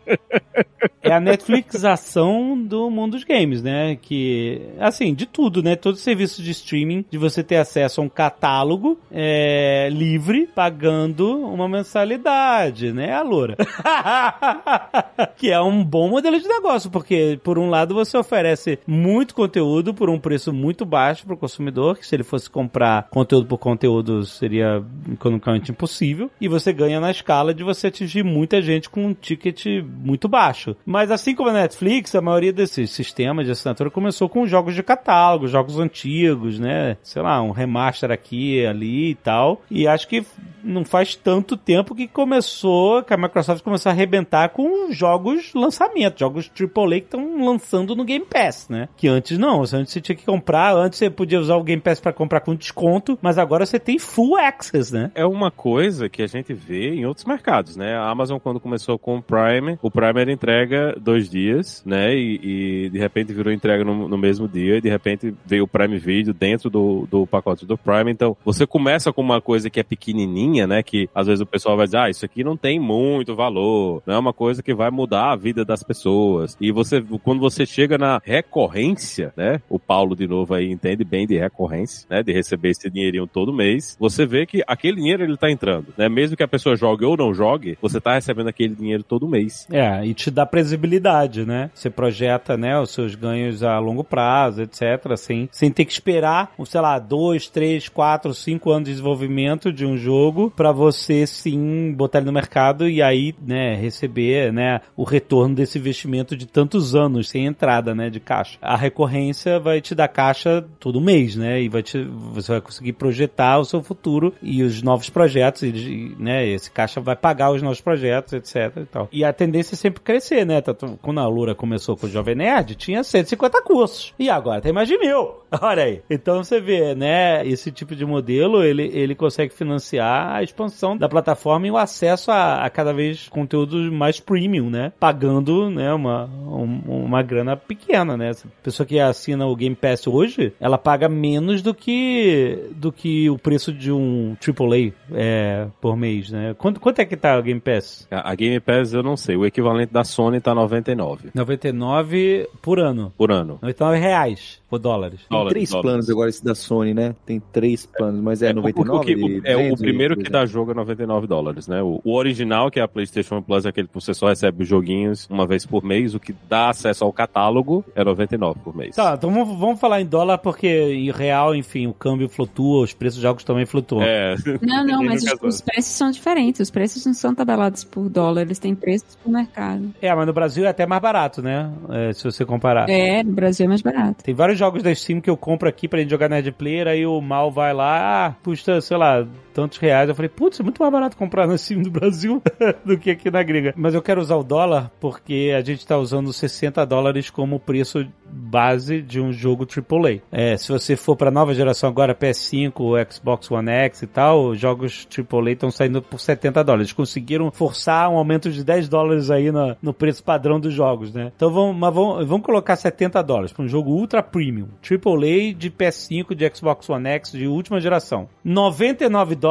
É 1.02 1.12
a 1.12 1.20
Netflixização 1.20 2.60
do 2.60 2.90
mundo 2.90 3.12
dos 3.12 3.24
games, 3.24 3.62
né? 3.62 3.96
Que, 3.96 4.60
assim, 4.78 5.14
de 5.14 5.26
tudo, 5.26 5.62
né? 5.62 5.76
Todos 5.76 6.00
os 6.00 6.04
serviços 6.04 6.44
de 6.44 6.50
streaming, 6.50 7.04
de 7.10 7.18
você 7.18 7.42
ter 7.42 7.56
acesso 7.56 8.00
a 8.00 8.04
um 8.04 8.08
catálogo 8.08 8.98
é, 9.10 9.88
livre, 9.90 10.46
pagando 10.54 11.38
uma 11.38 11.68
mensalidade, 11.68 12.92
né, 12.92 13.14
Alora? 13.14 13.56
que 15.36 15.50
é 15.50 15.60
um 15.60 15.84
bom 15.84 16.08
modelo 16.08 16.38
de 16.38 16.48
negócio, 16.48 16.90
porque, 16.90 17.38
por 17.42 17.58
um 17.58 17.68
lado, 17.68 17.94
você 17.94 18.16
oferece 18.16 18.78
muito 18.86 19.34
conteúdo 19.34 19.92
por 19.92 20.08
um 20.08 20.18
preço 20.18 20.52
muito 20.52 20.84
baixo 20.84 21.24
para 21.24 21.34
o 21.34 21.38
consumidor, 21.38 21.98
que 21.98 22.06
se 22.06 22.14
ele 22.14 22.22
fosse 22.22 22.48
comprar 22.48 23.08
conteúdo 23.10 23.46
por 23.46 23.58
conteúdo 23.58 24.24
seria 24.24 24.82
economicamente 25.12 25.70
impossível, 25.70 26.30
e 26.40 26.48
você 26.48 26.72
ganha 26.72 27.00
na 27.00 27.10
escala 27.10 27.52
de 27.52 27.64
você 27.64 27.88
atingir 27.88 28.22
muita 28.22 28.62
gente 28.62 28.88
com 28.88 29.06
um 29.06 29.14
ticket 29.14 29.66
muito 29.84 30.28
baixo. 30.28 30.76
Mas 30.84 31.10
assim 31.10 31.34
como 31.34 31.50
a 31.50 31.52
Netflix, 31.52 32.14
a 32.14 32.20
maioria 32.20 32.52
desses 32.52 32.90
sistemas 32.90 33.46
de 33.46 33.52
assinatura 33.52 33.90
começou 33.90 34.28
com 34.28 34.46
jogos 34.46 34.74
de 34.74 34.82
catálogo, 34.82 35.48
jogos 35.48 35.78
antigos, 35.78 36.58
né? 36.58 36.96
Sei 37.02 37.22
lá, 37.22 37.42
um 37.42 37.50
remaster 37.50 38.10
aqui, 38.10 38.64
ali 38.64 39.10
e 39.10 39.14
tal. 39.14 39.62
E 39.70 39.86
acho 39.86 40.06
que 40.08 40.24
não 40.62 40.84
faz 40.84 41.14
tanto 41.14 41.56
tempo 41.56 41.94
que 41.94 42.06
começou, 42.06 43.02
que 43.02 43.14
a 43.14 43.16
Microsoft 43.16 43.62
começou 43.62 43.90
a 43.90 43.92
arrebentar 43.92 44.50
com 44.50 44.92
jogos 44.92 45.07
lançamento, 45.54 46.18
jogos 46.18 46.50
AAA 46.58 47.00
que 47.00 47.06
estão 47.06 47.44
lançando 47.44 47.94
no 47.94 48.04
Game 48.04 48.24
Pass, 48.24 48.68
né? 48.68 48.88
Que 48.96 49.08
antes 49.08 49.38
não, 49.38 49.60
antes 49.60 49.92
você 49.92 50.00
tinha 50.00 50.16
que 50.16 50.24
comprar, 50.24 50.74
antes 50.74 50.98
você 50.98 51.10
podia 51.10 51.40
usar 51.40 51.56
o 51.56 51.62
Game 51.62 51.80
Pass 51.80 52.00
para 52.00 52.12
comprar 52.12 52.40
com 52.40 52.54
desconto, 52.54 53.18
mas 53.22 53.38
agora 53.38 53.64
você 53.64 53.78
tem 53.78 53.98
full 53.98 54.36
access, 54.36 54.92
né? 54.92 55.10
É 55.14 55.24
uma 55.24 55.50
coisa 55.50 56.08
que 56.08 56.22
a 56.22 56.26
gente 56.26 56.52
vê 56.52 56.94
em 56.94 57.06
outros 57.06 57.24
mercados, 57.24 57.76
né? 57.76 57.96
A 57.96 58.08
Amazon, 58.08 58.38
quando 58.38 58.60
começou 58.60 58.98
com 58.98 59.16
o 59.16 59.22
Prime, 59.22 59.78
o 59.82 59.90
Prime 59.90 60.20
era 60.20 60.32
entrega 60.32 60.94
dois 61.00 61.28
dias, 61.28 61.82
né? 61.84 62.14
E, 62.14 62.84
e 62.86 62.90
de 62.90 62.98
repente 62.98 63.32
virou 63.32 63.52
entrega 63.52 63.84
no, 63.84 64.08
no 64.08 64.18
mesmo 64.18 64.48
dia, 64.48 64.76
e 64.76 64.80
de 64.80 64.88
repente 64.88 65.34
veio 65.44 65.64
o 65.64 65.68
Prime 65.68 65.98
Video 65.98 66.32
dentro 66.34 66.70
do, 66.70 67.06
do 67.10 67.26
pacote 67.26 67.66
do 67.66 67.76
Prime. 67.76 68.10
Então, 68.10 68.36
você 68.44 68.66
começa 68.66 69.12
com 69.12 69.20
uma 69.20 69.40
coisa 69.40 69.70
que 69.70 69.80
é 69.80 69.82
pequenininha, 69.82 70.66
né? 70.66 70.82
Que 70.82 71.08
às 71.14 71.26
vezes 71.26 71.40
o 71.40 71.46
pessoal 71.46 71.76
vai 71.76 71.86
dizer, 71.86 71.98
ah, 71.98 72.10
isso 72.10 72.24
aqui 72.24 72.42
não 72.42 72.56
tem 72.56 72.78
muito 72.78 73.34
valor, 73.34 74.02
não 74.06 74.14
é 74.14 74.18
uma 74.18 74.32
coisa 74.32 74.62
que 74.62 74.74
vai 74.74 74.90
mudar 74.98 75.32
a 75.32 75.36
vida 75.36 75.64
das 75.64 75.82
pessoas. 75.82 76.56
E 76.60 76.72
você, 76.72 77.02
quando 77.22 77.40
você 77.40 77.64
chega 77.64 77.96
na 77.96 78.20
recorrência, 78.24 79.32
né? 79.36 79.60
O 79.68 79.78
Paulo, 79.78 80.16
de 80.16 80.26
novo, 80.26 80.54
aí 80.54 80.70
entende 80.70 81.04
bem 81.04 81.26
de 81.26 81.38
recorrência, 81.38 82.06
né? 82.10 82.22
De 82.22 82.32
receber 82.32 82.70
esse 82.70 82.90
dinheirinho 82.90 83.26
todo 83.26 83.52
mês. 83.52 83.96
Você 84.00 84.26
vê 84.26 84.44
que 84.44 84.62
aquele 84.66 84.96
dinheiro 84.96 85.22
ele 85.22 85.36
tá 85.36 85.50
entrando, 85.50 85.94
né? 85.96 86.08
Mesmo 86.08 86.36
que 86.36 86.42
a 86.42 86.48
pessoa 86.48 86.76
jogue 86.76 87.04
ou 87.04 87.16
não 87.16 87.32
jogue, 87.32 87.78
você 87.80 88.00
tá 88.00 88.14
recebendo 88.14 88.48
aquele 88.48 88.74
dinheiro 88.74 89.02
todo 89.02 89.28
mês. 89.28 89.66
É, 89.70 90.04
e 90.04 90.12
te 90.14 90.30
dá 90.30 90.44
previsibilidade, 90.44 91.46
né? 91.46 91.70
Você 91.74 91.88
projeta, 91.88 92.56
né, 92.56 92.78
os 92.78 92.90
seus 92.90 93.14
ganhos 93.14 93.62
a 93.62 93.78
longo 93.78 94.02
prazo, 94.02 94.62
etc, 94.62 95.12
assim, 95.12 95.48
sem 95.52 95.70
ter 95.70 95.84
que 95.84 95.92
esperar, 95.92 96.52
sei 96.66 96.80
lá, 96.80 96.98
dois, 96.98 97.48
três, 97.48 97.88
quatro, 97.88 98.34
cinco 98.34 98.70
anos 98.70 98.86
de 98.86 98.92
desenvolvimento 98.92 99.72
de 99.72 99.86
um 99.86 99.96
jogo 99.96 100.52
pra 100.54 100.72
você, 100.72 101.26
sim, 101.26 101.92
botar 101.92 102.18
ele 102.18 102.26
no 102.26 102.32
mercado 102.32 102.88
e 102.88 103.02
aí, 103.02 103.34
né, 103.40 103.74
receber, 103.74 104.52
né, 104.52 104.80
o 104.96 105.04
retorno 105.04 105.54
desse 105.54 105.78
investimento 105.78 106.36
de 106.36 106.46
tantos 106.46 106.94
anos 106.94 107.28
sem 107.28 107.46
entrada, 107.46 107.94
né, 107.94 108.10
de 108.10 108.20
caixa. 108.20 108.58
A 108.60 108.76
recorrência 108.76 109.58
vai 109.58 109.80
te 109.80 109.94
dar 109.94 110.08
caixa 110.08 110.64
todo 110.80 111.00
mês, 111.00 111.36
né, 111.36 111.62
e 111.62 111.68
vai 111.68 111.82
te, 111.82 112.02
você 112.04 112.52
vai 112.52 112.60
conseguir 112.60 112.92
projetar 112.94 113.58
o 113.58 113.64
seu 113.64 113.82
futuro 113.82 114.34
e 114.42 114.62
os 114.62 114.82
novos 114.82 115.08
projetos, 115.08 115.62
e, 115.62 116.14
né, 116.18 116.46
esse 116.46 116.70
caixa 116.70 117.00
vai 117.00 117.16
pagar 117.16 117.52
os 117.52 117.62
novos 117.62 117.80
projetos, 117.80 118.32
etc 118.32 118.76
e 118.76 118.86
tal. 118.86 119.08
E 119.12 119.24
a 119.24 119.32
tendência 119.32 119.74
é 119.74 119.76
sempre 119.76 120.00
crescer, 120.00 120.44
né, 120.44 120.62
quando 121.00 121.20
a 121.20 121.26
Lura 121.26 121.54
começou 121.54 121.96
com 121.96 122.06
o 122.06 122.10
Jovem 122.10 122.34
Nerd, 122.34 122.74
tinha 122.74 123.02
150 123.02 123.62
cursos. 123.62 124.14
E 124.18 124.28
agora 124.28 124.60
tem 124.60 124.72
mais 124.72 124.88
de 124.88 124.98
mil. 124.98 125.38
Olha 125.60 125.84
aí. 125.84 126.02
Então 126.10 126.42
você 126.42 126.60
vê, 126.60 126.94
né, 126.94 127.46
esse 127.46 127.70
tipo 127.70 127.94
de 127.94 128.04
modelo, 128.04 128.62
ele, 128.62 128.90
ele 128.92 129.14
consegue 129.14 129.52
financiar 129.52 130.36
a 130.36 130.42
expansão 130.42 130.96
da 130.96 131.08
plataforma 131.08 131.66
e 131.66 131.70
o 131.70 131.76
acesso 131.76 132.30
a, 132.30 132.64
a 132.64 132.70
cada 132.70 132.92
vez 132.92 133.28
conteúdos 133.28 133.90
mais 133.90 134.20
premium, 134.20 134.67
né? 134.68 134.92
Pagando, 134.98 135.70
né, 135.70 135.92
uma, 135.92 136.24
um- 136.26 137.04
uma 137.04 137.22
grana 137.22 137.56
pequena, 137.56 138.16
né? 138.16 138.30
Essa 138.30 138.48
pessoa 138.62 138.86
que 138.86 138.98
assina 138.98 139.46
o 139.46 139.56
Game 139.56 139.74
Pass 139.76 140.06
hoje, 140.06 140.52
ela 140.60 140.78
paga 140.78 141.08
menos 141.08 141.62
do 141.62 141.74
que 141.74 142.68
do 142.72 142.92
que 142.92 143.28
o 143.30 143.38
preço 143.38 143.72
de 143.72 143.90
um 143.92 144.36
AAA 144.40 144.92
é, 145.12 145.66
por 145.80 145.96
mês, 145.96 146.30
né? 146.30 146.54
Quanto, 146.58 146.80
quanto 146.80 146.98
é 147.00 147.04
que 147.04 147.16
tá 147.16 147.38
o 147.38 147.42
Game 147.42 147.60
Pass? 147.60 148.06
A, 148.10 148.30
a 148.30 148.34
Game 148.34 148.60
Pass 148.60 148.92
eu 148.92 149.02
não 149.02 149.16
sei, 149.16 149.36
o 149.36 149.46
equivalente 149.46 149.92
da 149.92 150.04
Sony 150.04 150.40
tá 150.40 150.54
99 150.54 151.30
99 151.34 152.48
por 152.62 152.78
ano. 152.78 153.12
por 153.16 153.30
ano. 153.30 153.58
99 153.62 153.98
reais 153.98 154.60
por 154.68 154.78
dólares. 154.78 155.20
Tem 155.20 155.28
Dólares, 155.30 155.52
três 155.52 155.70
dólares. 155.70 155.90
planos 155.90 156.10
agora 156.10 156.28
esse 156.30 156.44
da 156.44 156.54
Sony, 156.54 156.94
né? 156.94 157.14
Tem 157.24 157.40
três 157.52 157.86
planos, 157.86 158.20
mas 158.22 158.42
é, 158.42 158.50
o- 158.50 158.54
99 158.56 158.98
o, 158.98 159.00
que- 159.06 159.14
o- 159.14 159.40
é 159.46 159.54
o 159.56 159.58
200 159.60 159.80
primeiro 159.80 160.14
que 160.16 160.24
coisa. 160.24 160.30
dá 160.40 160.46
jogo 160.46 160.70
é 160.72 160.74
99 160.74 161.26
dólares, 161.26 161.66
né? 161.68 161.82
O, 161.82 162.00
o 162.04 162.14
original, 162.14 162.70
que 162.70 162.78
é 162.78 162.82
a 162.82 162.88
PlayStation 162.88 163.40
Plus, 163.42 163.64
é 163.64 163.70
aquele 163.70 163.88
que 163.88 163.94
você 163.94 164.12
só 164.12 164.28
recebe 164.28 164.62
os 164.62 164.68
joguinhos 164.68 165.26
uma 165.30 165.46
vez 165.46 165.64
por 165.64 165.82
mês. 165.82 166.14
O 166.14 166.20
que 166.20 166.34
dá 166.48 166.68
acesso 166.70 167.04
ao 167.04 167.12
catálogo 167.12 167.84
é 167.94 168.04
99 168.04 168.60
por 168.62 168.76
mês. 168.76 168.94
Tá, 168.96 169.14
então 169.16 169.30
vamos, 169.32 169.58
vamos 169.58 169.80
falar 169.80 170.00
em 170.00 170.06
dólar 170.06 170.38
porque 170.38 170.68
em 170.68 171.10
real, 171.10 171.54
enfim, 171.54 171.86
o 171.86 171.94
câmbio 171.94 172.28
flutua, 172.28 172.82
os 172.84 172.92
preços 172.92 173.16
dos 173.18 173.22
jogos 173.22 173.44
também 173.44 173.64
flutuam. 173.66 174.02
É. 174.02 174.34
Não, 174.60 174.84
não, 174.84 175.02
mas 175.04 175.22
os, 175.22 175.32
os 175.42 175.60
preços 175.60 175.92
são 175.92 176.10
diferentes. 176.10 176.60
Os 176.60 176.70
preços 176.70 177.04
não 177.06 177.14
são 177.14 177.34
tabelados 177.34 177.84
por 177.84 178.08
dólar, 178.08 178.42
eles 178.42 178.58
têm 178.58 178.74
preços 178.74 179.16
por 179.16 179.30
mercado. 179.32 179.92
É, 180.02 180.14
mas 180.14 180.26
no 180.26 180.32
Brasil 180.32 180.64
é 180.64 180.68
até 180.68 180.84
mais 180.86 181.00
barato, 181.00 181.40
né? 181.42 181.70
É, 181.90 182.12
se 182.12 182.24
você 182.24 182.44
comparar. 182.44 182.88
É, 182.88 183.22
no 183.22 183.32
Brasil 183.32 183.64
é 183.64 183.68
mais 183.68 183.80
barato. 183.82 184.22
Tem 184.24 184.34
vários 184.34 184.57
jogos 184.58 184.82
da 184.82 184.94
Steam 184.94 185.20
que 185.20 185.30
eu 185.30 185.36
compro 185.36 185.68
aqui 185.68 185.88
pra 185.88 186.00
gente 186.00 186.10
jogar 186.10 186.28
Nerd 186.28 186.52
Player, 186.52 186.86
aí 186.86 187.06
o 187.06 187.20
mal 187.20 187.50
vai 187.50 187.72
lá, 187.72 188.26
ah, 188.26 188.34
custa, 188.42 188.80
sei 188.80 188.96
lá, 188.96 189.26
tantos 189.58 189.78
reais. 189.78 190.08
Eu 190.08 190.14
falei, 190.14 190.28
putz, 190.28 190.60
é 190.60 190.62
muito 190.62 190.80
mais 190.80 190.92
barato 190.92 191.16
comprar 191.16 191.48
na 191.48 191.58
Steam 191.58 191.82
do 191.82 191.90
Brasil 191.90 192.40
do 192.86 192.96
que 192.96 193.10
aqui 193.10 193.28
na 193.28 193.42
gringa. 193.42 193.74
Mas 193.76 193.92
eu 193.92 194.00
quero 194.00 194.20
usar 194.20 194.36
o 194.36 194.44
dólar 194.44 194.88
porque 195.00 195.52
a 195.56 195.60
gente 195.60 195.84
tá 195.84 195.98
usando 195.98 196.32
60 196.32 196.86
dólares 196.86 197.28
como 197.28 197.58
preço 197.58 198.06
base 198.24 199.02
de 199.02 199.20
um 199.20 199.32
jogo 199.32 199.66
AAA. 199.66 200.20
É, 200.30 200.56
se 200.56 200.70
você 200.70 200.94
for 200.94 201.16
para 201.16 201.30
nova 201.30 201.52
geração 201.54 201.88
agora, 201.88 202.14
PS5, 202.14 203.12
Xbox 203.12 203.50
One 203.50 203.68
X 203.68 204.02
e 204.02 204.06
tal, 204.06 204.54
jogos 204.54 205.08
AAA 205.10 205.50
estão 205.50 205.72
saindo 205.72 206.00
por 206.00 206.20
70 206.20 206.62
dólares. 206.62 206.92
Conseguiram 206.92 207.50
forçar 207.50 208.08
um 208.10 208.16
aumento 208.16 208.52
de 208.52 208.62
10 208.62 208.88
dólares 208.88 209.28
aí 209.28 209.50
no, 209.50 209.76
no 209.82 209.92
preço 209.92 210.22
padrão 210.22 210.60
dos 210.60 210.72
jogos, 210.72 211.12
né? 211.12 211.32
Então 211.34 211.50
vamos, 211.50 211.76
mas 211.76 211.92
vamos, 211.92 212.26
vamos 212.28 212.46
colocar 212.46 212.76
70 212.76 213.20
dólares 213.22 213.52
para 213.52 213.64
um 213.64 213.68
jogo 213.68 213.90
ultra 213.90 214.22
premium, 214.22 214.68
AAA 214.88 215.52
de 215.56 215.68
PS5, 215.68 216.32
de 216.32 216.48
Xbox 216.54 216.88
One 216.88 217.08
X 217.08 217.32
de 217.32 217.48
última 217.48 217.80
geração. 217.80 218.28
99 218.44 219.34
dólares 219.34 219.47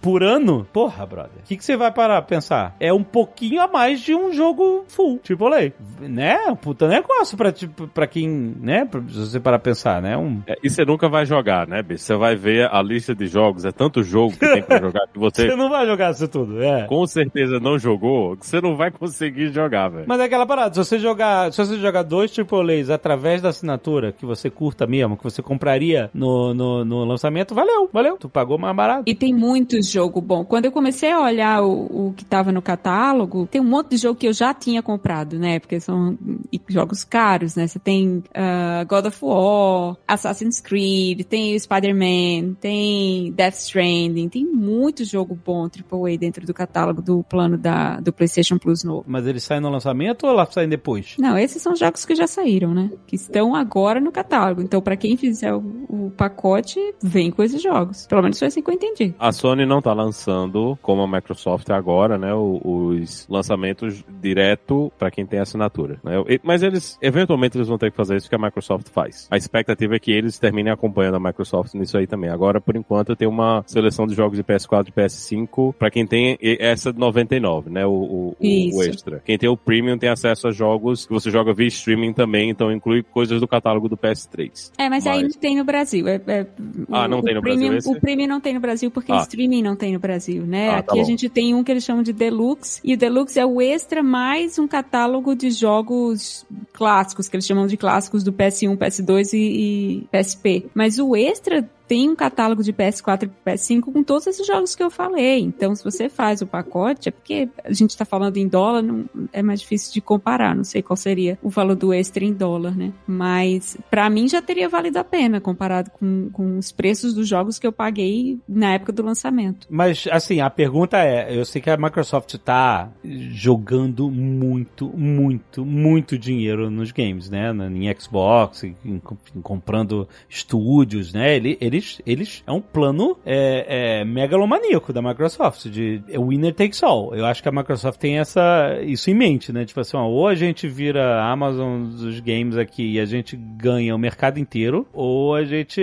por 0.00 0.22
ano? 0.22 0.66
Porra, 0.72 1.06
brother. 1.06 1.42
O 1.44 1.46
que, 1.46 1.56
que 1.56 1.64
você 1.64 1.76
vai 1.76 1.92
parar 1.92 2.22
pensar? 2.22 2.76
É 2.80 2.92
um 2.92 3.02
pouquinho 3.02 3.60
a 3.60 3.68
mais 3.68 4.00
de 4.00 4.14
um 4.14 4.32
jogo 4.32 4.84
full 4.88 5.20
AAA, 5.28 5.72
né? 6.00 6.38
Um 6.48 6.56
puta 6.56 6.88
negócio 6.88 7.36
pra, 7.36 7.52
tipo, 7.52 7.88
pra 7.88 8.06
quem, 8.06 8.28
né? 8.28 8.84
Pra, 8.84 9.00
se 9.02 9.30
você 9.30 9.40
parar 9.40 9.58
pensar, 9.58 10.00
né? 10.02 10.16
Um... 10.16 10.42
É, 10.46 10.56
e 10.62 10.70
você 10.70 10.84
nunca 10.84 11.08
vai 11.08 11.24
jogar, 11.24 11.66
né, 11.66 11.82
bicho? 11.82 12.04
Você 12.04 12.16
vai 12.16 12.36
ver 12.36 12.68
a 12.72 12.82
lista 12.82 13.14
de 13.14 13.26
jogos, 13.26 13.64
é 13.64 13.72
tanto 13.72 14.02
jogo 14.02 14.32
que 14.32 14.38
tem 14.46 14.62
pra 14.62 14.78
jogar 14.80 15.06
que 15.12 15.18
você, 15.18 15.48
Você 15.48 15.56
não 15.56 15.68
vai 15.68 15.86
jogar 15.86 16.10
isso 16.10 16.28
tudo, 16.28 16.62
é. 16.62 16.86
com 16.86 17.06
certeza 17.06 17.58
não 17.60 17.78
jogou, 17.78 18.36
que 18.36 18.46
você 18.46 18.60
não 18.60 18.76
vai 18.76 18.90
conseguir 18.90 19.52
jogar, 19.52 19.88
velho. 19.88 20.04
Mas 20.06 20.20
é 20.20 20.24
aquela 20.24 20.46
parada, 20.46 20.74
se 20.74 20.78
você 20.78 20.98
jogar, 20.98 21.52
se 21.52 21.64
você 21.64 21.78
jogar 21.78 22.02
dois 22.02 22.32
AAAs 22.36 22.90
através 22.90 23.42
da 23.42 23.48
assinatura 23.48 24.12
que 24.12 24.26
você 24.26 24.50
curta 24.50 24.86
mesmo, 24.86 25.16
que 25.16 25.24
você 25.24 25.42
compraria 25.42 26.10
no, 26.14 26.54
no, 26.54 26.84
no 26.84 27.04
lançamento, 27.04 27.54
valeu, 27.54 27.88
valeu. 27.92 28.16
Tu 28.16 28.28
pagou 28.28 28.58
mais 28.58 28.74
barato. 28.74 29.04
E 29.06 29.14
tem 29.20 29.34
muito 29.34 29.80
jogo 29.82 30.18
bom. 30.18 30.46
Quando 30.46 30.64
eu 30.64 30.72
comecei 30.72 31.12
a 31.12 31.20
olhar 31.20 31.62
o, 31.62 32.08
o 32.08 32.14
que 32.16 32.24
tava 32.24 32.50
no 32.50 32.62
catálogo, 32.62 33.46
tem 33.46 33.60
um 33.60 33.64
monte 33.64 33.90
de 33.90 33.98
jogo 33.98 34.18
que 34.18 34.26
eu 34.26 34.32
já 34.32 34.54
tinha 34.54 34.82
comprado, 34.82 35.38
né? 35.38 35.58
Porque 35.58 35.78
são 35.78 36.18
jogos 36.66 37.04
caros, 37.04 37.54
né? 37.54 37.66
Você 37.66 37.78
tem 37.78 38.24
ah, 38.34 38.82
God 38.88 39.04
of 39.04 39.18
War, 39.22 39.96
Assassin's 40.08 40.58
Creed, 40.58 41.24
tem 41.24 41.56
Spider-Man, 41.58 42.54
tem 42.58 43.30
Death 43.32 43.56
Stranding, 43.56 44.30
tem 44.30 44.46
muito 44.46 45.04
jogo 45.04 45.38
bom 45.44 45.64
AAA 45.64 46.16
dentro 46.18 46.46
do 46.46 46.54
catálogo 46.54 47.02
do 47.02 47.22
plano 47.22 47.58
da, 47.58 48.00
do 48.00 48.14
PlayStation 48.14 48.56
Plus 48.56 48.82
novo. 48.82 49.04
Mas 49.06 49.26
eles 49.26 49.42
saem 49.42 49.60
no 49.60 49.68
lançamento 49.68 50.24
ou 50.24 50.30
elas 50.30 50.48
saem 50.50 50.68
depois? 50.68 51.16
Não, 51.18 51.36
esses 51.36 51.60
são 51.60 51.76
jogos 51.76 52.06
que 52.06 52.14
já 52.14 52.26
saíram, 52.26 52.72
né? 52.72 52.90
Que 53.06 53.16
estão 53.16 53.54
agora 53.54 54.00
no 54.00 54.10
catálogo. 54.10 54.62
Então, 54.62 54.80
pra 54.80 54.96
quem 54.96 55.18
fizer 55.18 55.52
o, 55.52 55.58
o 55.90 56.10
pacote, 56.16 56.80
vem 57.02 57.30
com 57.30 57.42
esses 57.42 57.60
jogos. 57.60 58.06
Pelo 58.06 58.22
menos 58.22 58.38
foi 58.38 58.48
assim 58.48 58.62
que 58.62 58.70
eu 58.70 58.74
entendi. 58.74 59.09
A 59.18 59.32
Sony 59.32 59.64
não 59.66 59.80
tá 59.82 59.92
lançando, 59.92 60.78
como 60.82 61.02
a 61.02 61.06
Microsoft 61.08 61.68
agora, 61.70 62.18
né, 62.18 62.32
os 62.34 63.26
lançamentos 63.28 64.04
direto 64.20 64.92
pra 64.98 65.10
quem 65.10 65.26
tem 65.26 65.38
assinatura. 65.40 65.98
Né? 66.04 66.12
Mas 66.42 66.62
eles, 66.62 66.98
eventualmente, 67.02 67.56
eles 67.56 67.68
vão 67.68 67.78
ter 67.78 67.90
que 67.90 67.96
fazer 67.96 68.16
isso 68.16 68.28
que 68.28 68.34
a 68.34 68.38
Microsoft 68.38 68.88
faz. 68.90 69.26
A 69.30 69.36
expectativa 69.36 69.96
é 69.96 69.98
que 69.98 70.10
eles 70.12 70.38
terminem 70.38 70.72
acompanhando 70.72 71.16
a 71.16 71.20
Microsoft 71.20 71.74
nisso 71.74 71.96
aí 71.98 72.06
também. 72.06 72.30
Agora, 72.30 72.60
por 72.60 72.76
enquanto, 72.76 73.16
tem 73.16 73.28
uma 73.28 73.62
seleção 73.66 74.06
de 74.06 74.14
jogos 74.14 74.36
de 74.36 74.44
PS4 74.44 74.88
e 74.88 74.92
PS5 74.92 75.74
pra 75.74 75.90
quem 75.90 76.06
tem 76.06 76.38
essa 76.40 76.92
de 76.92 76.98
99, 76.98 77.70
né, 77.70 77.86
o, 77.86 77.90
o- 77.90 78.36
o 78.40 78.82
extra. 78.82 79.20
Quem 79.24 79.36
tem 79.38 79.48
o 79.48 79.56
Premium 79.56 79.98
tem 79.98 80.08
acesso 80.08 80.48
a 80.48 80.52
jogos 80.52 81.06
que 81.06 81.12
você 81.12 81.30
joga 81.30 81.52
via 81.52 81.68
streaming 81.68 82.12
também, 82.12 82.50
então 82.50 82.72
inclui 82.72 83.02
coisas 83.02 83.40
do 83.40 83.48
catálogo 83.48 83.88
do 83.88 83.96
PS3. 83.96 84.72
É, 84.78 84.88
mas, 84.88 85.06
aí 85.06 85.22
Mas- 85.22 85.34
não 85.34 85.40
tem 85.40 85.56
no 85.56 85.64
Brasil. 85.64 86.08
É, 86.08 86.20
é- 86.26 86.46
Ah, 86.90 87.08
não 87.08 87.18
o 87.20 87.22
tem 87.22 87.34
no 87.34 87.40
premium, 87.42 87.68
Brasil 87.70 87.78
esse? 87.78 87.88
O 87.90 88.00
Premium 88.00 88.26
não 88.28 88.40
tem 88.40 88.54
no 88.54 88.60
Brasil 88.60 88.89
porque 88.90 89.12
Ah. 89.12 89.22
streaming 89.22 89.62
não 89.62 89.76
tem 89.76 89.92
no 89.92 89.98
Brasil, 89.98 90.44
né? 90.44 90.70
Ah, 90.70 90.82
tá 90.82 90.92
Aqui 90.92 91.00
a 91.00 91.04
gente 91.04 91.28
tem 91.28 91.54
um 91.54 91.62
que 91.64 91.70
eles 91.70 91.84
chamam 91.84 92.02
de 92.02 92.12
Deluxe, 92.12 92.80
e 92.84 92.94
o 92.94 92.96
Deluxe 92.96 93.38
é 93.38 93.46
o 93.46 93.60
extra 93.60 94.02
mais 94.02 94.58
um 94.58 94.66
catálogo 94.66 95.34
de 95.34 95.50
jogos 95.50 96.44
clássicos, 96.72 97.28
que 97.28 97.36
eles 97.36 97.46
chamam 97.46 97.66
de 97.66 97.76
clássicos 97.76 98.22
do 98.22 98.32
PS1, 98.32 98.76
PS2 98.76 99.32
e, 99.32 99.38
e 99.38 100.06
PSP. 100.10 100.66
Mas 100.74 100.98
o 100.98 101.14
extra 101.16 101.68
tem 101.90 102.08
um 102.08 102.14
catálogo 102.14 102.62
de 102.62 102.72
PS4 102.72 103.24
e 103.24 103.50
PS5 103.50 103.92
com 103.92 104.04
todos 104.04 104.24
esses 104.28 104.46
jogos 104.46 104.76
que 104.76 104.82
eu 104.84 104.90
falei. 104.92 105.40
Então, 105.40 105.74
se 105.74 105.82
você 105.82 106.08
faz 106.08 106.40
o 106.40 106.46
pacote, 106.46 107.08
é 107.08 107.12
porque 107.12 107.48
a 107.64 107.72
gente 107.72 107.96
tá 107.96 108.04
falando 108.04 108.36
em 108.36 108.46
dólar, 108.46 108.80
não, 108.80 109.06
é 109.32 109.42
mais 109.42 109.58
difícil 109.60 109.92
de 109.92 110.00
comparar. 110.00 110.54
Não 110.54 110.62
sei 110.62 110.82
qual 110.82 110.96
seria 110.96 111.36
o 111.42 111.50
valor 111.50 111.74
do 111.74 111.92
extra 111.92 112.24
em 112.24 112.32
dólar, 112.32 112.76
né? 112.76 112.92
Mas, 113.08 113.76
pra 113.90 114.08
mim, 114.08 114.28
já 114.28 114.40
teria 114.40 114.68
valido 114.68 115.00
a 115.00 115.04
pena 115.04 115.40
comparado 115.40 115.90
com, 115.90 116.30
com 116.32 116.58
os 116.58 116.70
preços 116.70 117.12
dos 117.12 117.26
jogos 117.26 117.58
que 117.58 117.66
eu 117.66 117.72
paguei 117.72 118.38
na 118.48 118.74
época 118.74 118.92
do 118.92 119.02
lançamento. 119.02 119.66
Mas, 119.68 120.06
assim, 120.12 120.40
a 120.40 120.48
pergunta 120.48 120.96
é: 120.98 121.36
eu 121.36 121.44
sei 121.44 121.60
que 121.60 121.70
a 121.70 121.76
Microsoft 121.76 122.36
tá 122.36 122.88
jogando 123.32 124.08
muito, 124.08 124.88
muito, 124.96 125.64
muito 125.66 126.16
dinheiro 126.16 126.70
nos 126.70 126.92
games, 126.92 127.28
né? 127.28 127.50
Em 127.74 127.92
Xbox, 127.98 128.62
em, 128.62 128.76
em 128.84 129.00
comprando 129.42 130.08
estúdios, 130.28 131.12
né? 131.12 131.34
Ele- 131.34 131.58
Eles, 131.80 132.02
eles, 132.04 132.42
é 132.46 132.52
um 132.52 132.60
plano 132.60 133.18
é, 133.24 134.00
é, 134.00 134.04
megalomaníaco 134.04 134.92
da 134.92 135.00
Microsoft, 135.00 135.66
de 135.66 136.02
é 136.08 136.18
winner 136.18 136.54
takes 136.54 136.82
all. 136.82 137.14
Eu 137.14 137.24
acho 137.24 137.42
que 137.42 137.48
a 137.48 137.52
Microsoft 137.52 137.98
tem 137.98 138.18
essa, 138.18 138.78
isso 138.82 139.10
em 139.10 139.14
mente, 139.14 139.52
né? 139.52 139.64
Tipo 139.64 139.80
assim, 139.80 139.96
ó, 139.96 140.04
ou 140.06 140.28
a 140.28 140.34
gente 140.34 140.68
vira 140.68 141.22
a 141.22 141.32
Amazon 141.32 141.84
dos 141.84 142.20
games 142.20 142.56
aqui 142.56 142.92
e 142.92 143.00
a 143.00 143.06
gente 143.06 143.34
ganha 143.36 143.94
o 143.94 143.98
mercado 143.98 144.38
inteiro, 144.38 144.86
ou 144.92 145.34
a 145.34 145.44
gente 145.44 145.80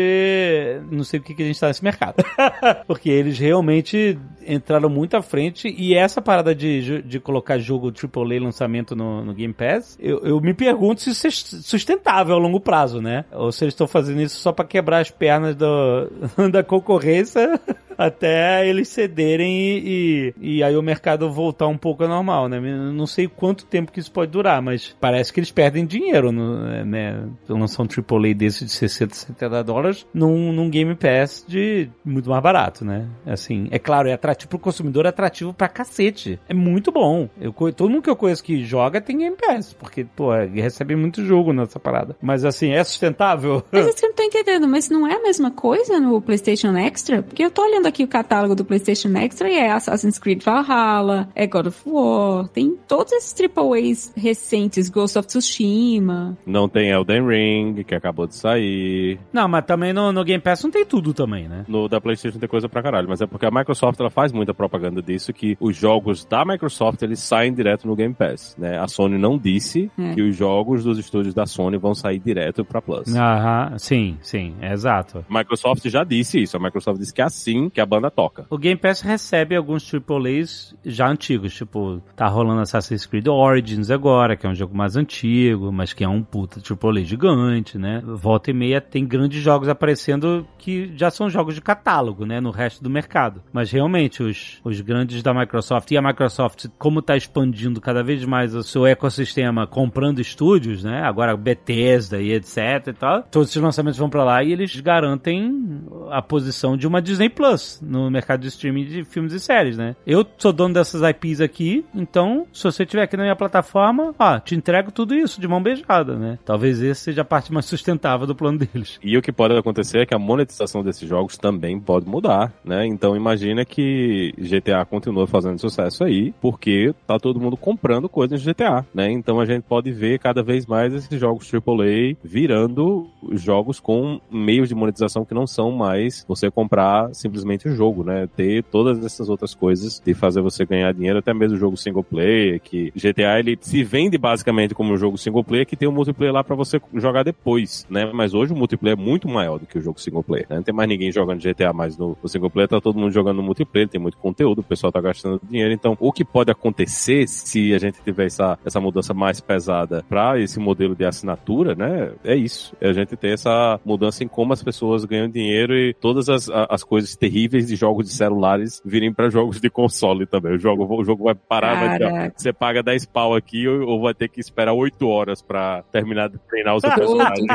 não 0.91 1.03
sei 1.03 1.19
o 1.19 1.23
que, 1.23 1.33
que 1.33 1.41
a 1.41 1.45
gente 1.45 1.59
tá 1.59 1.67
nesse 1.67 1.83
mercado. 1.83 2.23
Porque 2.85 3.09
eles 3.09 3.39
realmente 3.39 4.17
entraram 4.47 4.89
muito 4.89 5.15
à 5.15 5.21
frente 5.21 5.73
e 5.77 5.93
essa 5.93 6.21
parada 6.21 6.55
de, 6.55 7.01
de 7.01 7.19
colocar 7.19 7.57
jogo 7.57 7.91
AAA 7.91 8.41
lançamento 8.41 8.95
no, 8.95 9.23
no 9.23 9.33
Game 9.33 9.53
Pass, 9.53 9.97
eu, 9.99 10.19
eu 10.19 10.39
me 10.41 10.53
pergunto 10.53 11.01
se 11.01 11.09
isso 11.09 11.27
é 11.27 11.31
sustentável 11.31 12.35
a 12.35 12.39
longo 12.39 12.59
prazo, 12.59 13.01
né? 13.01 13.25
Ou 13.31 13.51
se 13.51 13.63
eles 13.63 13.73
estão 13.73 13.87
fazendo 13.87 14.21
isso 14.21 14.37
só 14.39 14.51
pra 14.51 14.65
quebrar 14.65 14.99
as 14.99 15.11
pernas 15.11 15.55
do, 15.55 16.09
da 16.51 16.63
concorrência 16.63 17.59
até 17.97 18.67
eles 18.67 18.87
cederem 18.87 19.57
e, 19.57 20.33
e, 20.39 20.57
e 20.57 20.63
aí 20.63 20.75
o 20.77 20.81
mercado 20.81 21.29
voltar 21.31 21.67
um 21.67 21.77
pouco 21.77 22.03
ao 22.03 22.09
normal, 22.09 22.47
né? 22.47 22.59
Não 22.59 23.07
sei 23.07 23.27
quanto 23.27 23.65
tempo 23.65 23.91
que 23.91 23.99
isso 23.99 24.11
pode 24.11 24.31
durar, 24.31 24.61
mas 24.61 24.95
parece 24.99 25.33
que 25.33 25.39
eles 25.39 25.51
perdem 25.51 25.85
dinheiro, 25.85 26.31
no, 26.31 26.85
né? 26.85 27.27
Lançar 27.49 27.83
um 27.83 27.87
AAA 27.87 28.33
desse 28.33 28.65
de 28.65 28.71
60, 28.71 29.15
70 29.15 29.63
dólares 29.63 30.05
num, 30.13 30.51
num 30.51 30.69
Game 30.69 30.95
Pass 30.95 31.43
de 31.47 31.89
muito 32.05 32.29
mais 32.29 32.41
barato, 32.41 32.85
né? 32.85 33.07
Assim, 33.25 33.67
é 33.71 33.79
claro, 33.79 34.07
é 34.07 34.13
atrativo 34.13 34.36
pro 34.45 34.59
consumidor, 34.59 35.05
é 35.05 35.09
atrativo 35.09 35.53
pra 35.53 35.69
cacete. 35.69 36.37
É 36.49 36.53
muito 36.53 36.91
bom. 36.91 37.29
Eu, 37.39 37.53
todo 37.71 37.89
mundo 37.89 38.01
que 38.01 38.09
eu 38.09 38.15
conheço 38.15 38.43
que 38.43 38.63
joga 38.65 38.99
tem 38.99 39.17
Game 39.17 39.37
Pass, 39.37 39.71
porque, 39.71 40.03
pô, 40.03 40.31
recebe 40.53 40.95
muito 40.95 41.23
jogo 41.23 41.53
nessa 41.53 41.79
parada. 41.79 42.15
Mas 42.21 42.43
assim, 42.43 42.71
é 42.71 42.83
sustentável? 42.83 43.63
Mas 43.71 43.87
isso 43.87 43.97
que 43.97 44.05
eu 44.05 44.09
não 44.09 44.15
tô 44.15 44.23
entendendo, 44.23 44.67
mas 44.67 44.89
não 44.89 45.07
é 45.07 45.15
a 45.15 45.21
mesma 45.21 45.49
coisa 45.51 45.99
no 45.99 46.21
PlayStation 46.21 46.75
Extra? 46.75 47.23
Porque 47.23 47.43
eu 47.43 47.51
tô 47.51 47.63
olhando 47.63 47.85
aqui 47.85 48.03
o 48.03 48.07
catálogo 48.07 48.55
do 48.55 48.65
PlayStation 48.65 49.09
Extra 49.17 49.49
e 49.49 49.55
é 49.55 49.71
Assassin's 49.71 50.19
Creed 50.19 50.43
Valhalla, 50.43 51.29
é 51.33 51.47
God 51.47 51.67
of 51.67 51.81
War, 51.85 52.47
tem 52.49 52.77
todos 52.87 53.13
esses 53.13 53.33
AAAs 53.39 54.11
recentes, 54.15 54.89
Ghost 54.89 55.17
of 55.17 55.27
Tsushima. 55.27 56.37
Não 56.45 56.67
tem 56.67 56.89
Elden 56.89 57.25
Ring, 57.25 57.83
que 57.83 57.95
acabou 57.95 58.27
de 58.27 58.35
sair. 58.35 59.19
Não, 59.31 59.47
mas 59.47 59.65
também 59.65 59.93
no, 59.93 60.11
no 60.11 60.23
Game 60.23 60.41
Pass 60.41 60.63
não 60.63 60.71
tem 60.71 60.85
tudo 60.85 61.13
também, 61.13 61.47
né? 61.47 61.65
No 61.67 61.87
da 61.87 62.01
PlayStation 62.01 62.39
tem 62.39 62.49
coisa 62.49 62.67
pra 62.67 62.81
caralho, 62.81 63.07
mas 63.07 63.21
é 63.21 63.27
porque 63.27 63.45
a 63.45 63.51
Microsoft 63.51 63.99
ela 63.99 64.09
faz 64.09 64.26
muita 64.31 64.53
propaganda 64.53 65.01
disso 65.01 65.31
que 65.33 65.57
os 65.59 65.75
jogos 65.75 66.25
da 66.25 66.43
Microsoft 66.45 67.01
eles 67.01 67.19
saem 67.19 67.53
direto 67.53 67.87
no 67.87 67.95
Game 67.95 68.13
Pass, 68.13 68.55
né? 68.57 68.77
A 68.79 68.87
Sony 68.87 69.17
não 69.17 69.37
disse 69.37 69.91
É. 69.97 70.13
que 70.13 70.21
os 70.21 70.35
jogos 70.35 70.83
dos 70.83 70.97
estúdios 70.97 71.33
da 71.33 71.45
Sony 71.45 71.77
vão 71.77 71.93
sair 71.93 72.19
direto 72.19 72.63
pra 72.65 72.81
Plus. 72.81 73.13
Aham, 73.15 73.77
sim, 73.77 74.17
sim, 74.21 74.55
é 74.61 74.71
exato. 74.73 75.25
A 75.29 75.37
Microsoft 75.39 75.87
já 75.87 76.03
disse 76.03 76.41
isso, 76.41 76.55
a 76.57 76.59
Microsoft 76.59 76.99
disse 76.99 77.13
que 77.13 77.21
é 77.21 77.25
assim 77.25 77.69
que 77.69 77.81
a 77.81 77.85
banda 77.85 78.09
toca. 78.09 78.45
O 78.49 78.57
Game 78.57 78.79
Pass 78.79 79.01
recebe 79.01 79.55
alguns 79.55 79.83
AAAs 79.93 80.75
já 80.85 81.07
antigos, 81.07 81.53
tipo, 81.55 82.01
tá 82.15 82.27
rolando 82.27 82.61
Assassin's 82.61 83.05
Creed 83.05 83.27
Origins 83.27 83.89
agora, 83.89 84.35
que 84.35 84.45
é 84.45 84.49
um 84.49 84.55
jogo 84.55 84.75
mais 84.75 84.95
antigo, 84.95 85.71
mas 85.71 85.93
que 85.93 86.03
é 86.03 86.09
um 86.09 86.23
puta 86.23 86.59
AAA 86.61 87.03
gigante, 87.03 87.77
né? 87.77 88.01
Volta 88.05 88.51
e 88.51 88.53
meia 88.53 88.79
tem 88.81 89.05
grandes 89.05 89.41
jogos 89.41 89.67
aparecendo 89.67 90.47
que 90.57 90.91
já 90.95 91.09
são 91.09 91.29
jogos 91.29 91.55
de 91.55 91.61
catálogo, 91.61 92.25
né, 92.25 92.39
no 92.39 92.51
resto 92.51 92.83
do 92.83 92.89
mercado. 92.89 93.41
Mas 93.51 93.71
realmente 93.71 94.06
os, 94.23 94.59
os 94.63 94.81
grandes 94.81 95.21
da 95.21 95.33
Microsoft 95.33 95.91
e 95.91 95.97
a 95.97 96.01
Microsoft, 96.01 96.67
como 96.77 97.01
tá 97.01 97.15
expandindo 97.15 97.81
cada 97.81 98.03
vez 98.03 98.23
mais 98.25 98.55
o 98.55 98.63
seu 98.63 98.85
ecossistema 98.85 99.67
comprando 99.67 100.19
estúdios, 100.19 100.83
né? 100.83 101.01
Agora 101.03 101.35
Bethesda 101.35 102.21
e 102.21 102.33
etc 102.33 102.87
e 102.87 102.93
tal, 102.93 103.23
todos 103.23 103.49
esses 103.49 103.61
lançamentos 103.61 103.99
vão 103.99 104.09
pra 104.09 104.23
lá 104.23 104.43
e 104.43 104.51
eles 104.51 104.79
garantem 104.79 105.83
a 106.11 106.21
posição 106.21 106.75
de 106.77 106.85
uma 106.85 107.01
Disney 107.01 107.29
Plus 107.29 107.79
no 107.81 108.11
mercado 108.11 108.41
de 108.41 108.47
streaming 108.47 108.85
de 108.85 109.03
filmes 109.03 109.33
e 109.33 109.39
séries, 109.39 109.77
né? 109.77 109.95
Eu 110.05 110.25
sou 110.37 110.51
dono 110.51 110.73
dessas 110.73 111.01
IPs 111.01 111.41
aqui, 111.41 111.85
então 111.95 112.45
se 112.51 112.63
você 112.63 112.85
tiver 112.85 113.03
aqui 113.03 113.15
na 113.15 113.23
minha 113.23 113.35
plataforma, 113.35 114.13
ó, 114.19 114.39
te 114.39 114.55
entrego 114.55 114.91
tudo 114.91 115.15
isso 115.15 115.39
de 115.39 115.47
mão 115.47 115.61
beijada, 115.61 116.17
né? 116.17 116.37
Talvez 116.45 116.81
esse 116.81 117.01
seja 117.01 117.21
a 117.21 117.25
parte 117.25 117.53
mais 117.53 117.65
sustentável 117.65 118.27
do 118.27 118.35
plano 118.35 118.57
deles. 118.59 118.99
E 119.01 119.17
o 119.17 119.21
que 119.21 119.31
pode 119.31 119.55
acontecer 119.57 119.99
é 119.99 120.05
que 120.05 120.15
a 120.15 120.19
monetização 120.19 120.83
desses 120.83 121.07
jogos 121.07 121.37
também 121.37 121.79
pode 121.79 122.07
mudar, 122.07 122.51
né? 122.65 122.85
Então 122.85 123.15
imagina 123.15 123.63
que 123.63 123.77
que 123.77 124.33
GTA 124.39 124.83
continua 124.85 125.27
fazendo 125.27 125.59
sucesso 125.59 126.03
aí, 126.03 126.33
porque 126.41 126.95
tá 127.05 127.19
todo 127.19 127.39
mundo 127.39 127.55
comprando 127.55 128.09
coisas 128.09 128.41
de 128.41 128.51
GTA, 128.51 128.83
né? 128.91 129.11
Então 129.11 129.39
a 129.39 129.45
gente 129.45 129.63
pode 129.63 129.91
ver 129.91 130.17
cada 130.17 130.41
vez 130.41 130.65
mais 130.65 130.93
esses 130.95 131.19
jogos 131.19 131.47
AAA 131.53 132.17
virando 132.23 133.07
jogos 133.33 133.79
com 133.79 134.19
meios 134.31 134.67
de 134.67 134.73
monetização 134.73 135.23
que 135.23 135.33
não 135.33 135.45
são 135.45 135.71
mais 135.71 135.96
você 136.27 136.49
comprar 136.51 137.13
simplesmente 137.13 137.67
o 137.67 137.75
jogo, 137.75 138.03
né? 138.03 138.27
Ter 138.35 138.63
todas 138.63 139.03
essas 139.03 139.29
outras 139.29 139.53
coisas 139.53 140.01
de 140.03 140.13
fazer 140.13 140.41
você 140.41 140.65
ganhar 140.65 140.93
dinheiro, 140.93 141.19
até 141.19 141.33
mesmo 141.33 141.57
o 141.57 141.59
jogo 141.59 141.77
single 141.77 142.03
player, 142.03 142.59
que 142.61 142.91
GTA 142.95 143.39
ele 143.39 143.57
se 143.61 143.83
vende 143.83 144.17
basicamente 144.17 144.73
como 144.73 144.93
um 144.93 144.97
jogo 144.97 145.17
single 145.17 145.43
player 145.43 145.65
que 145.65 145.75
tem 145.75 145.87
um 145.87 145.91
multiplayer 145.91 146.33
lá 146.33 146.43
para 146.43 146.55
você 146.55 146.79
jogar 146.95 147.23
depois, 147.23 147.85
né? 147.89 148.09
Mas 148.13 148.33
hoje 148.33 148.53
o 148.53 148.55
multiplayer 148.55 148.97
é 148.97 149.01
muito 149.01 149.27
maior 149.27 149.59
do 149.59 149.65
que 149.65 149.77
o 149.77 149.81
jogo 149.81 149.99
single 149.99 150.23
player, 150.23 150.47
né? 150.49 150.57
Não 150.57 150.63
tem 150.63 150.73
mais 150.73 150.89
ninguém 150.89 151.11
jogando 151.11 151.41
GTA 151.41 151.73
mais 151.73 151.97
no, 151.97 152.17
no 152.21 152.29
single 152.29 152.49
player, 152.49 152.69
tá 152.69 152.81
todo 152.81 152.99
mundo 152.99 153.11
jogando 153.11 153.37
no 153.37 153.43
multiplayer, 153.43 153.87
tem 153.87 154.01
muito 154.01 154.17
conteúdo, 154.17 154.59
o 154.59 154.63
pessoal 154.63 154.91
tá 154.91 155.01
gastando 155.01 155.41
dinheiro. 155.49 155.73
Então, 155.73 155.97
o 155.99 156.11
que 156.11 156.23
pode 156.25 156.51
acontecer 156.51 157.27
se 157.27 157.73
a 157.73 157.77
gente 157.77 158.01
tiver 158.01 158.25
essa, 158.25 158.57
essa 158.65 158.79
mudança 158.79 159.13
mais 159.13 159.39
pesada 159.39 160.03
para 160.07 160.39
esse 160.39 160.59
modelo 160.59 160.95
de 160.95 161.05
assinatura, 161.05 161.75
né? 161.75 162.11
É 162.23 162.35
isso. 162.35 162.75
É 162.79 162.89
a 162.89 162.93
gente 162.93 163.15
ter 163.15 163.33
essa 163.33 163.79
mudança 163.85 164.23
em 164.23 164.27
como 164.27 164.53
as 164.53 164.63
pessoas 164.63 165.05
ganham 165.05 165.29
dinheiro 165.29 165.73
e 165.75 165.86
todas 165.93 166.29
as, 166.29 166.49
as 166.49 166.83
coisas 166.83 167.15
terríveis 167.15 167.67
de 167.67 167.75
jogos 167.75 168.07
de 168.07 168.13
celulares 168.13 168.81
virem 168.85 169.13
para 169.13 169.29
jogos 169.29 169.59
de 169.59 169.69
console 169.69 170.25
também. 170.25 170.55
O 170.55 170.59
jogo, 170.59 170.85
o 170.95 171.03
jogo 171.03 171.25
vai 171.25 171.35
parar, 171.35 171.75
vai 171.75 171.97
ter, 171.97 172.33
você 172.35 172.53
paga 172.53 172.83
10 172.83 173.05
pau 173.05 173.35
aqui 173.35 173.67
ou, 173.67 173.87
ou 173.87 174.01
vai 174.01 174.13
ter 174.13 174.29
que 174.29 174.39
esperar 174.39 174.73
8 174.73 175.07
horas 175.07 175.41
para 175.41 175.83
terminar 175.91 176.29
de 176.29 176.37
treinar 176.39 176.75
o 176.75 176.79
seu 176.79 176.93
personagem. 176.93 177.45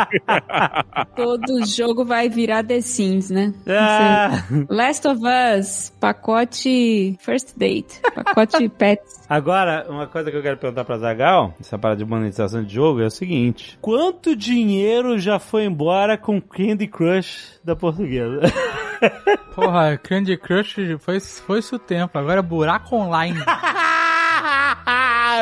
Todo 1.16 1.64
jogo 1.66 2.04
vai 2.04 2.28
virar 2.28 2.64
The 2.64 2.80
Sims, 2.80 3.30
né? 3.30 3.52
Ah. 3.66 4.44
Last 4.68 5.06
of 5.06 5.20
Us, 5.24 5.92
pacote 6.00 7.16
First 7.20 7.56
Date, 7.56 8.00
pacote 8.14 8.68
Pets. 8.70 9.22
Agora, 9.28 9.86
uma 9.88 10.06
coisa 10.06 10.30
que 10.30 10.36
eu 10.36 10.42
quero 10.42 10.58
perguntar 10.58 10.84
pra 10.84 10.98
Zagal, 10.98 11.54
essa 11.58 11.78
parada 11.78 12.04
de 12.04 12.04
monetização 12.04 12.62
de 12.62 12.74
jogo, 12.74 13.00
é 13.00 13.06
o 13.06 13.10
seguinte: 13.10 13.78
quanto 13.80 14.36
dinheiro 14.36 15.18
já 15.18 15.38
foi 15.38 15.64
embora 15.64 16.18
com 16.18 16.40
Candy 16.40 16.86
Crush 16.86 17.58
da 17.64 17.74
portuguesa? 17.74 18.21
Porra, 19.54 19.96
Candy 19.98 20.36
Crush 20.36 20.76
foi, 21.00 21.20
foi 21.20 21.58
isso 21.58 21.76
o 21.76 21.78
tempo. 21.78 22.18
Agora 22.18 22.40
é 22.40 22.42
buraco 22.42 22.96
online. 22.96 23.38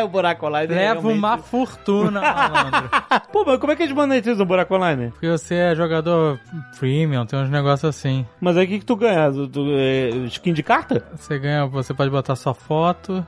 o 0.03 0.09
buraco 0.09 0.47
online 0.47 0.73
Leva 0.75 1.01
realmente- 1.01 1.19
uma 1.19 1.39
fortuna, 1.39 2.21
malandro. 2.21 2.91
Pô, 3.33 3.45
mas 3.47 3.59
como 3.59 3.73
é 3.73 3.77
que 3.77 3.83
eles 3.83 3.95
monetizam 3.95 4.45
o 4.45 4.47
buraco 4.47 4.75
online? 4.75 5.11
Porque 5.11 5.29
você 5.29 5.55
é 5.57 5.75
jogador 5.75 6.41
premium, 6.79 7.27
tem 7.27 7.39
uns 7.39 7.51
negócios 7.51 7.85
assim. 7.97 8.27
Mas 8.41 8.57
aí 8.57 8.65
o 8.65 8.69
que, 8.69 8.79
que 8.79 8.85
tu 8.85 8.97
ganha? 8.97 9.31
Tu, 9.31 9.49
tu, 9.49 9.67
é, 9.73 10.09
skin 10.29 10.53
de 10.55 10.63
carta? 10.63 11.05
Você 11.15 11.39
ganha, 11.39 11.67
você 11.67 11.93
pode 11.93 12.11
botar 12.11 12.35
sua 12.37 12.55
foto, 12.55 13.25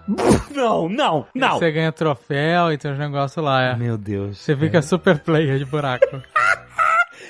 Não, 0.54 0.88
não, 0.88 1.26
não! 1.34 1.58
você 1.58 1.70
ganha 1.70 1.92
troféu 1.92 2.72
e 2.72 2.78
tem 2.78 2.90
uns 2.92 2.98
negócios 2.98 3.44
lá, 3.44 3.62
é. 3.62 3.76
Meu 3.76 3.98
Deus. 3.98 4.38
Você 4.38 4.56
fica 4.56 4.80
super 4.82 5.18
player 5.18 5.58
de 5.58 5.64
buraco. 5.64 6.22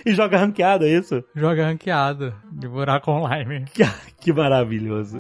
E 0.07 0.14
joga 0.14 0.36
ranqueado, 0.38 0.84
é 0.84 0.88
isso? 0.88 1.22
Joga 1.34 1.64
ranqueado 1.64 2.34
de 2.50 2.66
buraco 2.66 3.11
online. 3.11 3.64
Que, 3.72 3.84
que 4.20 4.32
maravilhoso. 4.32 5.16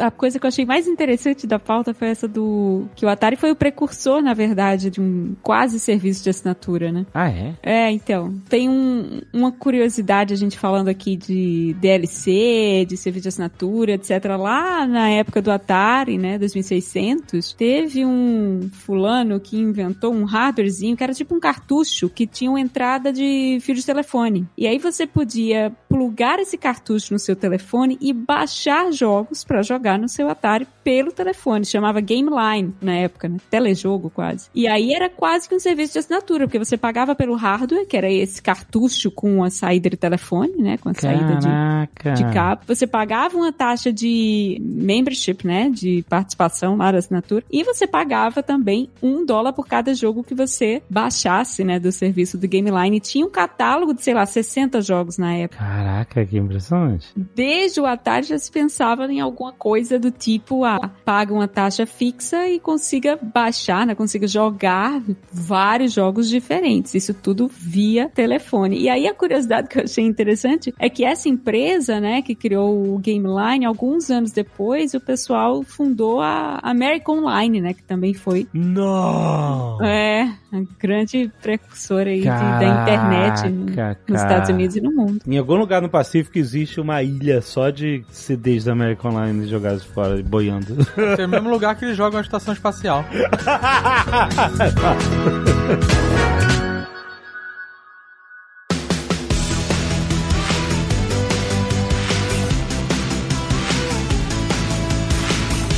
A 0.00 0.10
coisa 0.10 0.38
que 0.38 0.46
eu 0.46 0.48
achei 0.48 0.64
mais 0.64 0.86
interessante 0.86 1.46
da 1.46 1.58
pauta 1.58 1.92
foi 1.94 2.08
essa 2.08 2.26
do. 2.26 2.86
que 2.96 3.04
o 3.04 3.08
Atari 3.08 3.36
foi 3.36 3.50
o 3.50 3.56
precursor, 3.56 4.22
na 4.22 4.34
verdade, 4.34 4.90
de 4.90 5.00
um 5.00 5.34
quase 5.42 5.78
serviço 5.78 6.22
de 6.24 6.30
assinatura, 6.30 6.90
né? 6.92 7.06
Ah, 7.14 7.28
é? 7.30 7.54
É, 7.62 7.90
então. 7.90 8.34
Tem 8.48 8.68
um- 8.68 9.20
uma 9.32 9.52
curiosidade 9.52 10.32
a 10.34 10.36
gente 10.36 10.58
falando 10.58 10.88
aqui 10.88 11.16
de 11.16 11.74
DLC, 11.80 12.84
de 12.88 12.96
serviço 12.96 13.22
de 13.24 13.28
assinatura, 13.28 13.92
etc. 13.92 14.24
Lá 14.38 14.86
na 14.86 15.08
época 15.10 15.40
do 15.42 15.50
Atari, 15.50 16.18
né, 16.18 16.38
2600, 16.38 17.52
teve 17.52 18.04
um 18.04 18.68
fulano 18.72 19.38
que 19.40 19.58
inventou 19.58 20.12
um 20.12 20.24
hardwarezinho 20.24 20.96
que 20.96 21.02
era 21.04 21.12
tipo 21.14 21.34
um 21.34 21.40
cartucho 21.40 22.08
que 22.08 22.26
tinha 22.26 22.50
uma 22.50 22.60
entrada 22.60 23.12
de 23.12 23.58
fio 23.60 23.74
de 23.74 23.84
telefone. 23.84 24.46
E 24.56 24.66
aí 24.66 24.78
você 24.78 25.06
podia 25.06 25.72
plugar 25.88 26.38
esse 26.38 26.56
cartucho 26.56 27.12
no 27.12 27.18
seu 27.18 27.34
telefone 27.36 27.98
e 28.00 28.12
baixar 28.12 28.90
jogos 28.92 29.44
pra 29.44 29.62
jogar 29.62 29.89
no 29.98 30.08
seu 30.08 30.28
Atari 30.28 30.66
pelo 30.82 31.12
telefone. 31.12 31.64
Chamava 31.64 32.00
Game 32.00 32.28
Line 32.28 32.74
na 32.80 32.94
época, 32.94 33.28
né? 33.28 33.38
Telejogo 33.50 34.10
quase. 34.10 34.48
E 34.54 34.66
aí 34.66 34.92
era 34.92 35.08
quase 35.08 35.48
que 35.48 35.54
um 35.54 35.58
serviço 35.58 35.92
de 35.94 35.98
assinatura, 36.00 36.46
porque 36.46 36.58
você 36.58 36.76
pagava 36.76 37.14
pelo 37.14 37.34
hardware, 37.34 37.86
que 37.86 37.96
era 37.96 38.10
esse 38.10 38.42
cartucho 38.42 39.10
com 39.10 39.42
a 39.42 39.50
saída 39.50 39.90
de 39.90 39.96
telefone, 39.96 40.56
né? 40.58 40.78
Com 40.78 40.90
a 40.90 40.94
saída 40.94 41.36
de, 41.36 41.46
Caraca. 41.46 42.12
de 42.12 42.24
cabo. 42.32 42.62
Você 42.66 42.86
pagava 42.86 43.36
uma 43.36 43.52
taxa 43.52 43.92
de 43.92 44.58
membership, 44.60 45.46
né? 45.46 45.70
De 45.70 46.04
participação 46.08 46.76
lá 46.76 46.92
da 46.92 46.98
assinatura. 46.98 47.44
E 47.50 47.62
você 47.62 47.86
pagava 47.86 48.42
também 48.42 48.90
um 49.02 49.24
dólar 49.24 49.52
por 49.52 49.66
cada 49.66 49.94
jogo 49.94 50.24
que 50.24 50.34
você 50.34 50.82
baixasse, 50.88 51.64
né? 51.64 51.78
Do 51.78 51.92
serviço 51.92 52.38
do 52.38 52.48
Game 52.48 52.70
Line. 52.70 52.96
E 52.96 53.00
tinha 53.00 53.26
um 53.26 53.30
catálogo 53.30 53.94
de, 53.94 54.02
sei 54.02 54.14
lá, 54.14 54.26
60 54.26 54.80
jogos 54.80 55.18
na 55.18 55.34
época. 55.34 55.62
Caraca, 55.62 56.24
que 56.24 56.36
impressionante. 56.36 57.08
Desde 57.16 57.80
o 57.80 57.86
Atari 57.86 58.26
já 58.26 58.38
se 58.38 58.50
pensava 58.50 59.10
em 59.10 59.20
alguma 59.20 59.52
coisa 59.52 59.69
do 59.98 60.10
tipo, 60.10 60.64
ah, 60.64 60.90
paga 61.04 61.32
uma 61.32 61.46
taxa 61.48 61.86
fixa 61.86 62.48
e 62.48 62.58
consiga 62.60 63.18
baixar, 63.20 63.86
né? 63.86 63.94
Consiga 63.94 64.26
jogar 64.26 65.00
vários 65.32 65.92
jogos 65.92 66.28
diferentes. 66.28 66.94
Isso 66.94 67.14
tudo 67.14 67.48
via 67.48 68.08
telefone. 68.08 68.78
E 68.78 68.88
aí 68.88 69.06
a 69.06 69.14
curiosidade 69.14 69.68
que 69.68 69.78
eu 69.78 69.84
achei 69.84 70.04
interessante 70.04 70.74
é 70.78 70.88
que 70.90 71.04
essa 71.04 71.28
empresa, 71.28 72.00
né, 72.00 72.20
que 72.22 72.34
criou 72.34 72.94
o 72.94 72.98
Game 72.98 73.26
Line, 73.26 73.64
alguns 73.64 74.10
anos 74.10 74.32
depois, 74.32 74.92
o 74.94 75.00
pessoal 75.00 75.62
fundou 75.62 76.20
a 76.20 76.58
American 76.62 77.18
Online, 77.20 77.60
né, 77.60 77.74
que 77.74 77.82
também 77.82 78.12
foi 78.14 78.46
Não! 78.52 79.78
é, 79.82 80.22
a 80.52 80.60
grande 80.78 81.30
precursora 81.40 82.10
aí 82.10 82.20
de- 82.20 82.24
da 82.26 82.38
Caraca, 82.38 82.82
internet 82.82 83.48
no- 83.48 83.66
nos 83.66 83.74
cara. 83.74 83.98
Estados 84.08 84.50
Unidos 84.50 84.76
e 84.76 84.80
no 84.80 84.92
mundo. 84.92 85.20
Em 85.26 85.38
algum 85.38 85.54
lugar 85.56 85.80
no 85.82 85.88
Pacífico 85.88 86.38
existe 86.38 86.80
uma 86.80 87.02
ilha 87.02 87.40
só 87.42 87.70
de 87.70 88.04
CDs 88.10 88.64
da 88.64 88.72
American 88.72 89.12
Online 89.12 89.46
jogados 89.60 89.84
fora, 89.84 90.22
boiando. 90.22 90.86
Tem 91.16 91.26
o 91.26 91.28
mesmo 91.28 91.50
lugar 91.50 91.76
que 91.76 91.84
eles 91.84 91.96
jogam 91.96 92.18
a 92.18 92.22
estação 92.22 92.54
espacial. 92.54 93.04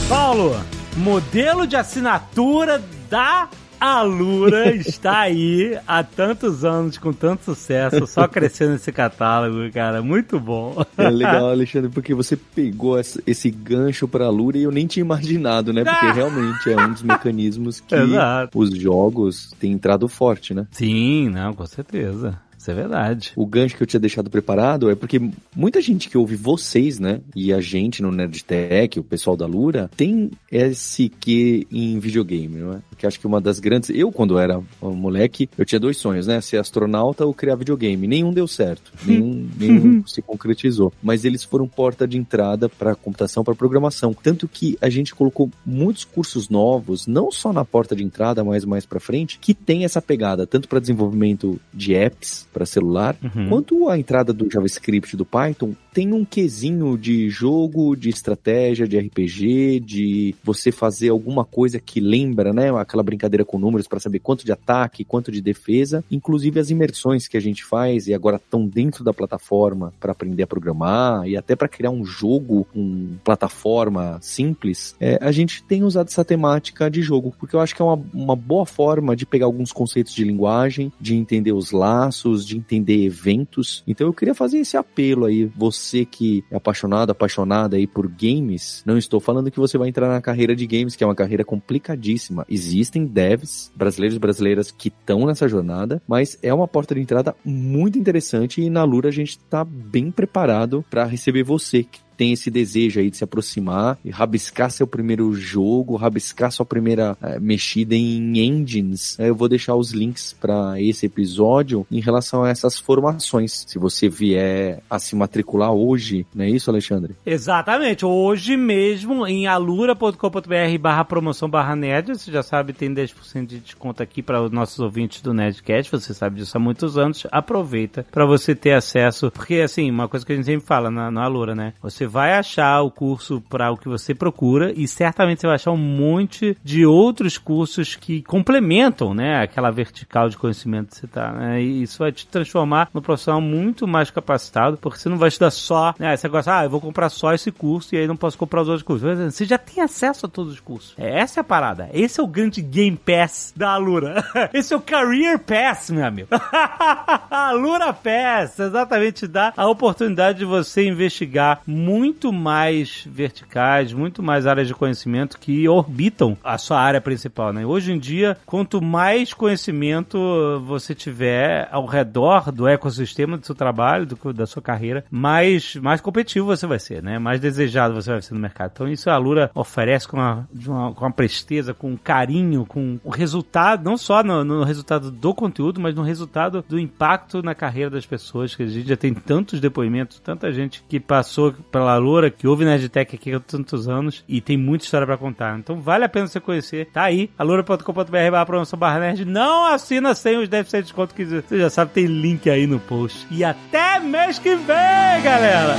Paulo, 0.08 0.62
modelo 0.96 1.66
de 1.66 1.74
assinatura 1.74 2.80
da 3.10 3.48
Alura 3.82 4.72
está 4.76 5.22
aí 5.22 5.76
há 5.88 6.04
tantos 6.04 6.64
anos 6.64 6.98
com 6.98 7.12
tanto 7.12 7.46
sucesso, 7.46 8.06
só 8.06 8.28
crescendo 8.28 8.76
esse 8.76 8.92
catálogo, 8.92 9.72
cara. 9.72 10.00
Muito 10.00 10.38
bom. 10.38 10.86
É 10.96 11.10
legal, 11.10 11.48
Alexandre, 11.50 11.90
porque 11.90 12.14
você 12.14 12.36
pegou 12.36 12.96
esse 13.00 13.50
gancho 13.50 14.06
pra 14.06 14.30
Lura 14.30 14.56
e 14.56 14.62
eu 14.62 14.70
nem 14.70 14.86
tinha 14.86 15.02
imaginado, 15.02 15.72
né? 15.72 15.82
Porque 15.82 16.06
realmente 16.14 16.70
é 16.70 16.76
um 16.76 16.92
dos 16.92 17.02
mecanismos 17.02 17.80
que 17.80 17.94
Exato. 17.96 18.56
os 18.56 18.70
jogos 18.70 19.52
têm 19.58 19.72
entrado 19.72 20.06
forte, 20.06 20.54
né? 20.54 20.64
Sim, 20.70 21.28
não, 21.30 21.52
com 21.52 21.66
certeza. 21.66 22.38
Isso 22.62 22.70
é 22.70 22.74
verdade. 22.74 23.32
O 23.34 23.44
gancho 23.44 23.76
que 23.76 23.82
eu 23.82 23.86
tinha 23.88 23.98
deixado 23.98 24.30
preparado 24.30 24.88
é 24.88 24.94
porque 24.94 25.20
muita 25.52 25.82
gente 25.82 26.08
que 26.08 26.16
ouve 26.16 26.36
vocês, 26.36 27.00
né? 27.00 27.20
E 27.34 27.52
a 27.52 27.60
gente 27.60 28.00
no 28.00 28.12
Nerdtech, 28.12 29.00
o 29.00 29.02
pessoal 29.02 29.36
da 29.36 29.46
Lura, 29.46 29.90
tem 29.96 30.30
esse 30.48 31.08
que 31.08 31.66
em 31.72 31.98
videogame, 31.98 32.60
não 32.60 32.74
é? 32.74 32.78
Que 32.96 33.04
acho 33.04 33.18
que 33.18 33.26
uma 33.26 33.40
das 33.40 33.58
grandes. 33.58 33.90
Eu, 33.90 34.12
quando 34.12 34.38
era 34.38 34.62
um 34.80 34.92
moleque, 34.92 35.50
eu 35.58 35.64
tinha 35.64 35.80
dois 35.80 35.96
sonhos, 35.96 36.28
né? 36.28 36.40
Ser 36.40 36.58
astronauta 36.58 37.26
ou 37.26 37.34
criar 37.34 37.56
videogame. 37.56 38.06
Nenhum 38.06 38.32
deu 38.32 38.46
certo. 38.46 38.92
Nenhum, 39.04 39.50
nenhum 39.58 40.06
se 40.06 40.22
concretizou. 40.22 40.92
Mas 41.02 41.24
eles 41.24 41.42
foram 41.42 41.66
porta 41.66 42.06
de 42.06 42.16
entrada 42.16 42.68
para 42.68 42.94
computação, 42.94 43.42
para 43.42 43.56
programação. 43.56 44.14
Tanto 44.14 44.46
que 44.46 44.78
a 44.80 44.88
gente 44.88 45.12
colocou 45.16 45.50
muitos 45.66 46.04
cursos 46.04 46.48
novos, 46.48 47.08
não 47.08 47.32
só 47.32 47.52
na 47.52 47.64
porta 47.64 47.96
de 47.96 48.04
entrada, 48.04 48.44
mas 48.44 48.64
mais 48.64 48.86
para 48.86 49.00
frente, 49.00 49.40
que 49.40 49.52
tem 49.52 49.84
essa 49.84 50.00
pegada, 50.00 50.46
tanto 50.46 50.68
para 50.68 50.78
desenvolvimento 50.78 51.60
de 51.74 51.96
apps 51.96 52.46
para 52.52 52.66
celular, 52.66 53.16
Uhum. 53.22 53.48
Quanto 53.48 53.88
a 53.88 53.98
entrada 53.98 54.32
do 54.32 54.50
JavaScript 54.50 55.14
e 55.14 55.16
do 55.16 55.24
Python, 55.24 55.74
tem 55.92 56.12
um 56.12 56.24
quesinho 56.24 56.96
de 56.96 57.28
jogo, 57.28 57.94
de 57.94 58.08
estratégia, 58.08 58.88
de 58.88 58.98
RPG, 58.98 59.80
de 59.80 60.34
você 60.42 60.72
fazer 60.72 61.10
alguma 61.10 61.44
coisa 61.44 61.78
que 61.78 62.00
lembra, 62.00 62.52
né? 62.52 62.70
Aquela 62.74 63.02
brincadeira 63.02 63.44
com 63.44 63.58
números 63.58 63.86
para 63.86 64.00
saber 64.00 64.18
quanto 64.18 64.44
de 64.44 64.52
ataque, 64.52 65.04
quanto 65.04 65.30
de 65.30 65.42
defesa. 65.42 66.02
Inclusive 66.10 66.58
as 66.58 66.70
imersões 66.70 67.28
que 67.28 67.36
a 67.36 67.40
gente 67.40 67.64
faz 67.64 68.08
e 68.08 68.14
agora 68.14 68.36
estão 68.36 68.66
dentro 68.66 69.04
da 69.04 69.12
plataforma 69.12 69.92
para 70.00 70.12
aprender 70.12 70.42
a 70.44 70.46
programar 70.46 71.28
e 71.28 71.36
até 71.36 71.54
para 71.54 71.68
criar 71.68 71.90
um 71.90 72.04
jogo, 72.04 72.66
uma 72.74 73.18
plataforma 73.22 74.18
simples. 74.22 74.96
é, 74.98 75.18
a 75.20 75.30
gente 75.30 75.62
tem 75.62 75.84
usado 75.84 76.08
essa 76.08 76.24
temática 76.24 76.90
de 76.90 77.02
jogo, 77.02 77.34
porque 77.38 77.54
eu 77.54 77.60
acho 77.60 77.74
que 77.74 77.82
é 77.82 77.84
uma, 77.84 78.02
uma 78.14 78.36
boa 78.36 78.64
forma 78.64 79.14
de 79.14 79.26
pegar 79.26 79.46
alguns 79.46 79.72
conceitos 79.72 80.14
de 80.14 80.24
linguagem, 80.24 80.90
de 81.00 81.14
entender 81.14 81.52
os 81.52 81.70
laços, 81.70 82.46
de 82.46 82.56
entender 82.56 83.04
eventos. 83.04 83.82
Então 83.86 84.06
eu 84.06 84.12
queria 84.12 84.34
fazer 84.34 84.58
esse 84.58 84.76
apelo 84.76 85.26
aí. 85.26 85.50
você 85.54 85.81
que 86.10 86.44
é 86.50 86.56
apaixonado, 86.56 87.10
apaixonada 87.10 87.76
aí 87.76 87.86
por 87.86 88.08
games, 88.08 88.82
não 88.86 88.96
estou 88.96 89.20
falando 89.20 89.50
que 89.50 89.58
você 89.58 89.76
vai 89.76 89.88
entrar 89.88 90.08
na 90.08 90.20
carreira 90.20 90.54
de 90.54 90.66
games, 90.66 90.96
que 90.96 91.04
é 91.04 91.06
uma 91.06 91.14
carreira 91.14 91.44
complicadíssima. 91.44 92.46
Existem 92.48 93.04
devs 93.04 93.72
brasileiros 93.74 94.16
e 94.16 94.20
brasileiras 94.20 94.70
que 94.70 94.88
estão 94.88 95.26
nessa 95.26 95.48
jornada, 95.48 96.02
mas 96.06 96.38
é 96.42 96.52
uma 96.52 96.68
porta 96.68 96.94
de 96.94 97.00
entrada 97.00 97.34
muito 97.44 97.98
interessante 97.98 98.60
e 98.60 98.70
na 98.70 98.84
Lura 98.84 99.08
a 99.08 99.12
gente 99.12 99.30
está 99.30 99.64
bem 99.64 100.10
preparado 100.10 100.84
para 100.88 101.04
receber 101.04 101.42
você 101.42 101.84
tem 102.22 102.32
esse 102.32 102.52
desejo 102.52 103.00
aí 103.00 103.10
de 103.10 103.16
se 103.16 103.24
aproximar 103.24 103.98
e 104.04 104.08
rabiscar 104.08 104.70
seu 104.70 104.86
primeiro 104.86 105.34
jogo, 105.34 105.96
rabiscar 105.96 106.52
sua 106.52 106.64
primeira 106.64 107.18
é, 107.20 107.40
mexida 107.40 107.96
em 107.96 108.38
engines, 108.38 109.18
eu 109.18 109.34
vou 109.34 109.48
deixar 109.48 109.74
os 109.74 109.90
links 109.90 110.32
para 110.32 110.80
esse 110.80 111.06
episódio 111.06 111.84
em 111.90 111.98
relação 111.98 112.44
a 112.44 112.48
essas 112.48 112.78
formações. 112.78 113.64
Se 113.66 113.76
você 113.76 114.08
vier 114.08 114.84
a 114.88 115.00
se 115.00 115.16
matricular 115.16 115.72
hoje, 115.72 116.24
não 116.32 116.44
é 116.44 116.50
isso, 116.50 116.70
Alexandre? 116.70 117.16
Exatamente. 117.26 118.06
Hoje 118.06 118.56
mesmo 118.56 119.26
em 119.26 119.48
alura.com.br 119.48 120.78
barra 120.80 121.04
promoção 121.04 121.50
barra 121.50 121.74
nerd, 121.74 122.16
você 122.16 122.30
já 122.30 122.44
sabe, 122.44 122.72
tem 122.72 122.94
10% 122.94 123.46
de 123.46 123.58
desconto 123.58 124.00
aqui 124.00 124.22
para 124.22 124.40
os 124.40 124.52
nossos 124.52 124.78
ouvintes 124.78 125.22
do 125.22 125.34
Nerdcast, 125.34 125.90
você 125.90 126.14
sabe 126.14 126.36
disso 126.36 126.56
há 126.56 126.60
muitos 126.60 126.96
anos. 126.96 127.26
Aproveita 127.32 128.06
para 128.12 128.24
você 128.24 128.54
ter 128.54 128.74
acesso, 128.74 129.28
porque 129.32 129.56
assim, 129.56 129.90
uma 129.90 130.06
coisa 130.06 130.24
que 130.24 130.32
a 130.32 130.36
gente 130.36 130.44
sempre 130.44 130.64
fala 130.64 130.88
na, 130.88 131.10
na 131.10 131.24
Alura, 131.24 131.56
né? 131.56 131.72
Você 131.82 132.06
vai 132.12 132.34
achar 132.34 132.82
o 132.82 132.90
curso 132.90 133.42
para 133.48 133.72
o 133.72 133.76
que 133.78 133.88
você 133.88 134.14
procura 134.14 134.70
e 134.76 134.86
certamente 134.86 135.40
você 135.40 135.46
vai 135.46 135.56
achar 135.56 135.70
um 135.70 135.78
monte 135.78 136.54
de 136.62 136.84
outros 136.84 137.38
cursos 137.38 137.94
que 137.94 138.20
complementam, 138.20 139.14
né, 139.14 139.42
aquela 139.42 139.70
vertical 139.70 140.28
de 140.28 140.36
conhecimento 140.36 140.90
que 140.90 140.96
você 140.96 141.06
tá, 141.06 141.32
né? 141.32 141.62
E 141.62 141.82
isso 141.82 142.00
vai 142.00 142.12
te 142.12 142.26
transformar 142.26 142.90
num 142.92 143.00
profissional 143.00 143.40
muito 143.40 143.88
mais 143.88 144.10
capacitado, 144.10 144.76
porque 144.76 144.98
você 144.98 145.08
não 145.08 145.16
vai 145.16 145.28
estudar 145.28 145.50
só, 145.50 145.94
né, 145.98 146.14
você 146.14 146.28
gosta, 146.28 146.58
ah, 146.58 146.64
eu 146.64 146.70
vou 146.70 146.82
comprar 146.82 147.08
só 147.08 147.32
esse 147.32 147.50
curso 147.50 147.94
e 147.94 147.98
aí 147.98 148.06
não 148.06 148.16
posso 148.16 148.36
comprar 148.36 148.60
os 148.60 148.68
outros 148.68 148.82
cursos. 148.82 149.32
Você 149.32 149.46
já 149.46 149.56
tem 149.56 149.82
acesso 149.82 150.26
a 150.26 150.28
todos 150.28 150.52
os 150.52 150.60
cursos. 150.60 150.92
É, 150.98 151.20
essa 151.20 151.40
é 151.40 151.42
a 151.42 151.44
parada. 151.44 151.88
Esse 151.94 152.20
é 152.20 152.22
o 152.22 152.26
grande 152.26 152.60
Game 152.60 152.96
Pass 152.96 153.54
da 153.56 153.70
Alura. 153.70 154.22
Esse 154.52 154.74
é 154.74 154.76
o 154.76 154.80
Career 154.80 155.38
Pass, 155.38 155.88
meu 155.90 156.04
amigo. 156.04 156.28
Alura 157.30 157.94
Pass, 157.94 158.58
exatamente 158.58 159.26
dá 159.26 159.54
a 159.56 159.66
oportunidade 159.66 160.40
de 160.40 160.44
você 160.44 160.86
investigar 160.86 161.62
muito 161.66 161.91
muito 161.92 162.32
mais 162.32 163.06
verticais, 163.06 163.92
muito 163.92 164.22
mais 164.22 164.46
áreas 164.46 164.66
de 164.66 164.74
conhecimento 164.74 165.38
que 165.38 165.68
orbitam 165.68 166.38
a 166.42 166.56
sua 166.56 166.80
área 166.80 167.02
principal, 167.02 167.52
né? 167.52 167.66
Hoje 167.66 167.92
em 167.92 167.98
dia, 167.98 168.38
quanto 168.46 168.80
mais 168.80 169.34
conhecimento 169.34 170.18
você 170.64 170.94
tiver 170.94 171.68
ao 171.70 171.84
redor 171.84 172.50
do 172.50 172.66
ecossistema 172.66 173.36
do 173.36 173.44
seu 173.44 173.54
trabalho, 173.54 174.06
do, 174.06 174.32
da 174.32 174.46
sua 174.46 174.62
carreira, 174.62 175.04
mais, 175.10 175.76
mais 175.76 176.00
competitivo 176.00 176.46
você 176.46 176.66
vai 176.66 176.78
ser, 176.78 177.02
né? 177.02 177.18
Mais 177.18 177.38
desejado 177.38 177.94
você 177.94 178.10
vai 178.10 178.22
ser 178.22 178.32
no 178.32 178.40
mercado. 178.40 178.70
Então 178.72 178.88
isso 178.88 179.10
a 179.10 179.18
Lura 179.18 179.50
oferece 179.54 180.08
com 180.08 180.16
uma, 180.16 180.48
uma, 180.66 180.94
com 180.94 181.04
uma 181.04 181.12
presteza, 181.12 181.74
com 181.74 181.90
um 181.90 181.96
carinho, 181.98 182.64
com 182.64 182.98
o 183.04 183.10
resultado, 183.10 183.84
não 183.84 183.98
só 183.98 184.22
no, 184.22 184.42
no 184.42 184.64
resultado 184.64 185.10
do 185.10 185.34
conteúdo, 185.34 185.78
mas 185.78 185.94
no 185.94 186.02
resultado 186.02 186.64
do 186.66 186.78
impacto 186.78 187.42
na 187.42 187.54
carreira 187.54 187.90
das 187.90 188.06
pessoas, 188.06 188.54
que 188.54 188.62
a 188.62 188.66
gente 188.66 188.88
já 188.88 188.96
tem 188.96 189.12
tantos 189.12 189.60
depoimentos, 189.60 190.18
tanta 190.20 190.50
gente 190.50 190.82
que 190.88 190.98
passou 190.98 191.52
pela 191.70 191.81
a 191.88 191.96
Loura, 191.96 192.30
que 192.30 192.46
ouve 192.46 192.64
Nerdtech 192.64 193.14
aqui 193.14 193.32
há 193.32 193.40
tantos 193.40 193.88
anos 193.88 194.24
e 194.28 194.40
tem 194.40 194.56
muita 194.56 194.84
história 194.84 195.06
para 195.06 195.16
contar. 195.16 195.58
Então 195.58 195.80
vale 195.80 196.04
a 196.04 196.08
pena 196.08 196.26
você 196.26 196.40
conhecer. 196.40 196.86
Tá 196.92 197.04
aí, 197.04 197.30
alura.com.br 197.38 198.02
barra 198.30 198.46
promoção 198.46 198.78
barra 198.78 199.00
nerd. 199.00 199.24
Não 199.24 199.66
assina 199.66 200.14
sem 200.14 200.38
os 200.38 200.48
10% 200.48 200.70
de 200.70 200.82
desconto 200.82 201.14
que 201.14 201.24
você 201.24 201.58
já 201.58 201.70
sabe, 201.70 201.92
tem 201.92 202.06
link 202.06 202.48
aí 202.48 202.66
no 202.66 202.80
post. 202.80 203.26
E 203.30 203.44
até 203.44 203.98
mês 204.00 204.38
que 204.38 204.54
vem, 204.54 205.22
galera! 205.22 205.76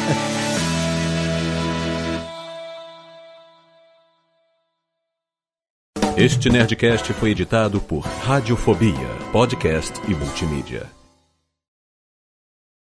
Este 6.15 6.47
Nerdcast 6.47 7.11
foi 7.13 7.31
editado 7.31 7.81
por 7.81 8.01
Radiofobia, 8.01 9.09
podcast 9.31 9.99
e 10.07 10.13
multimídia. 10.13 11.02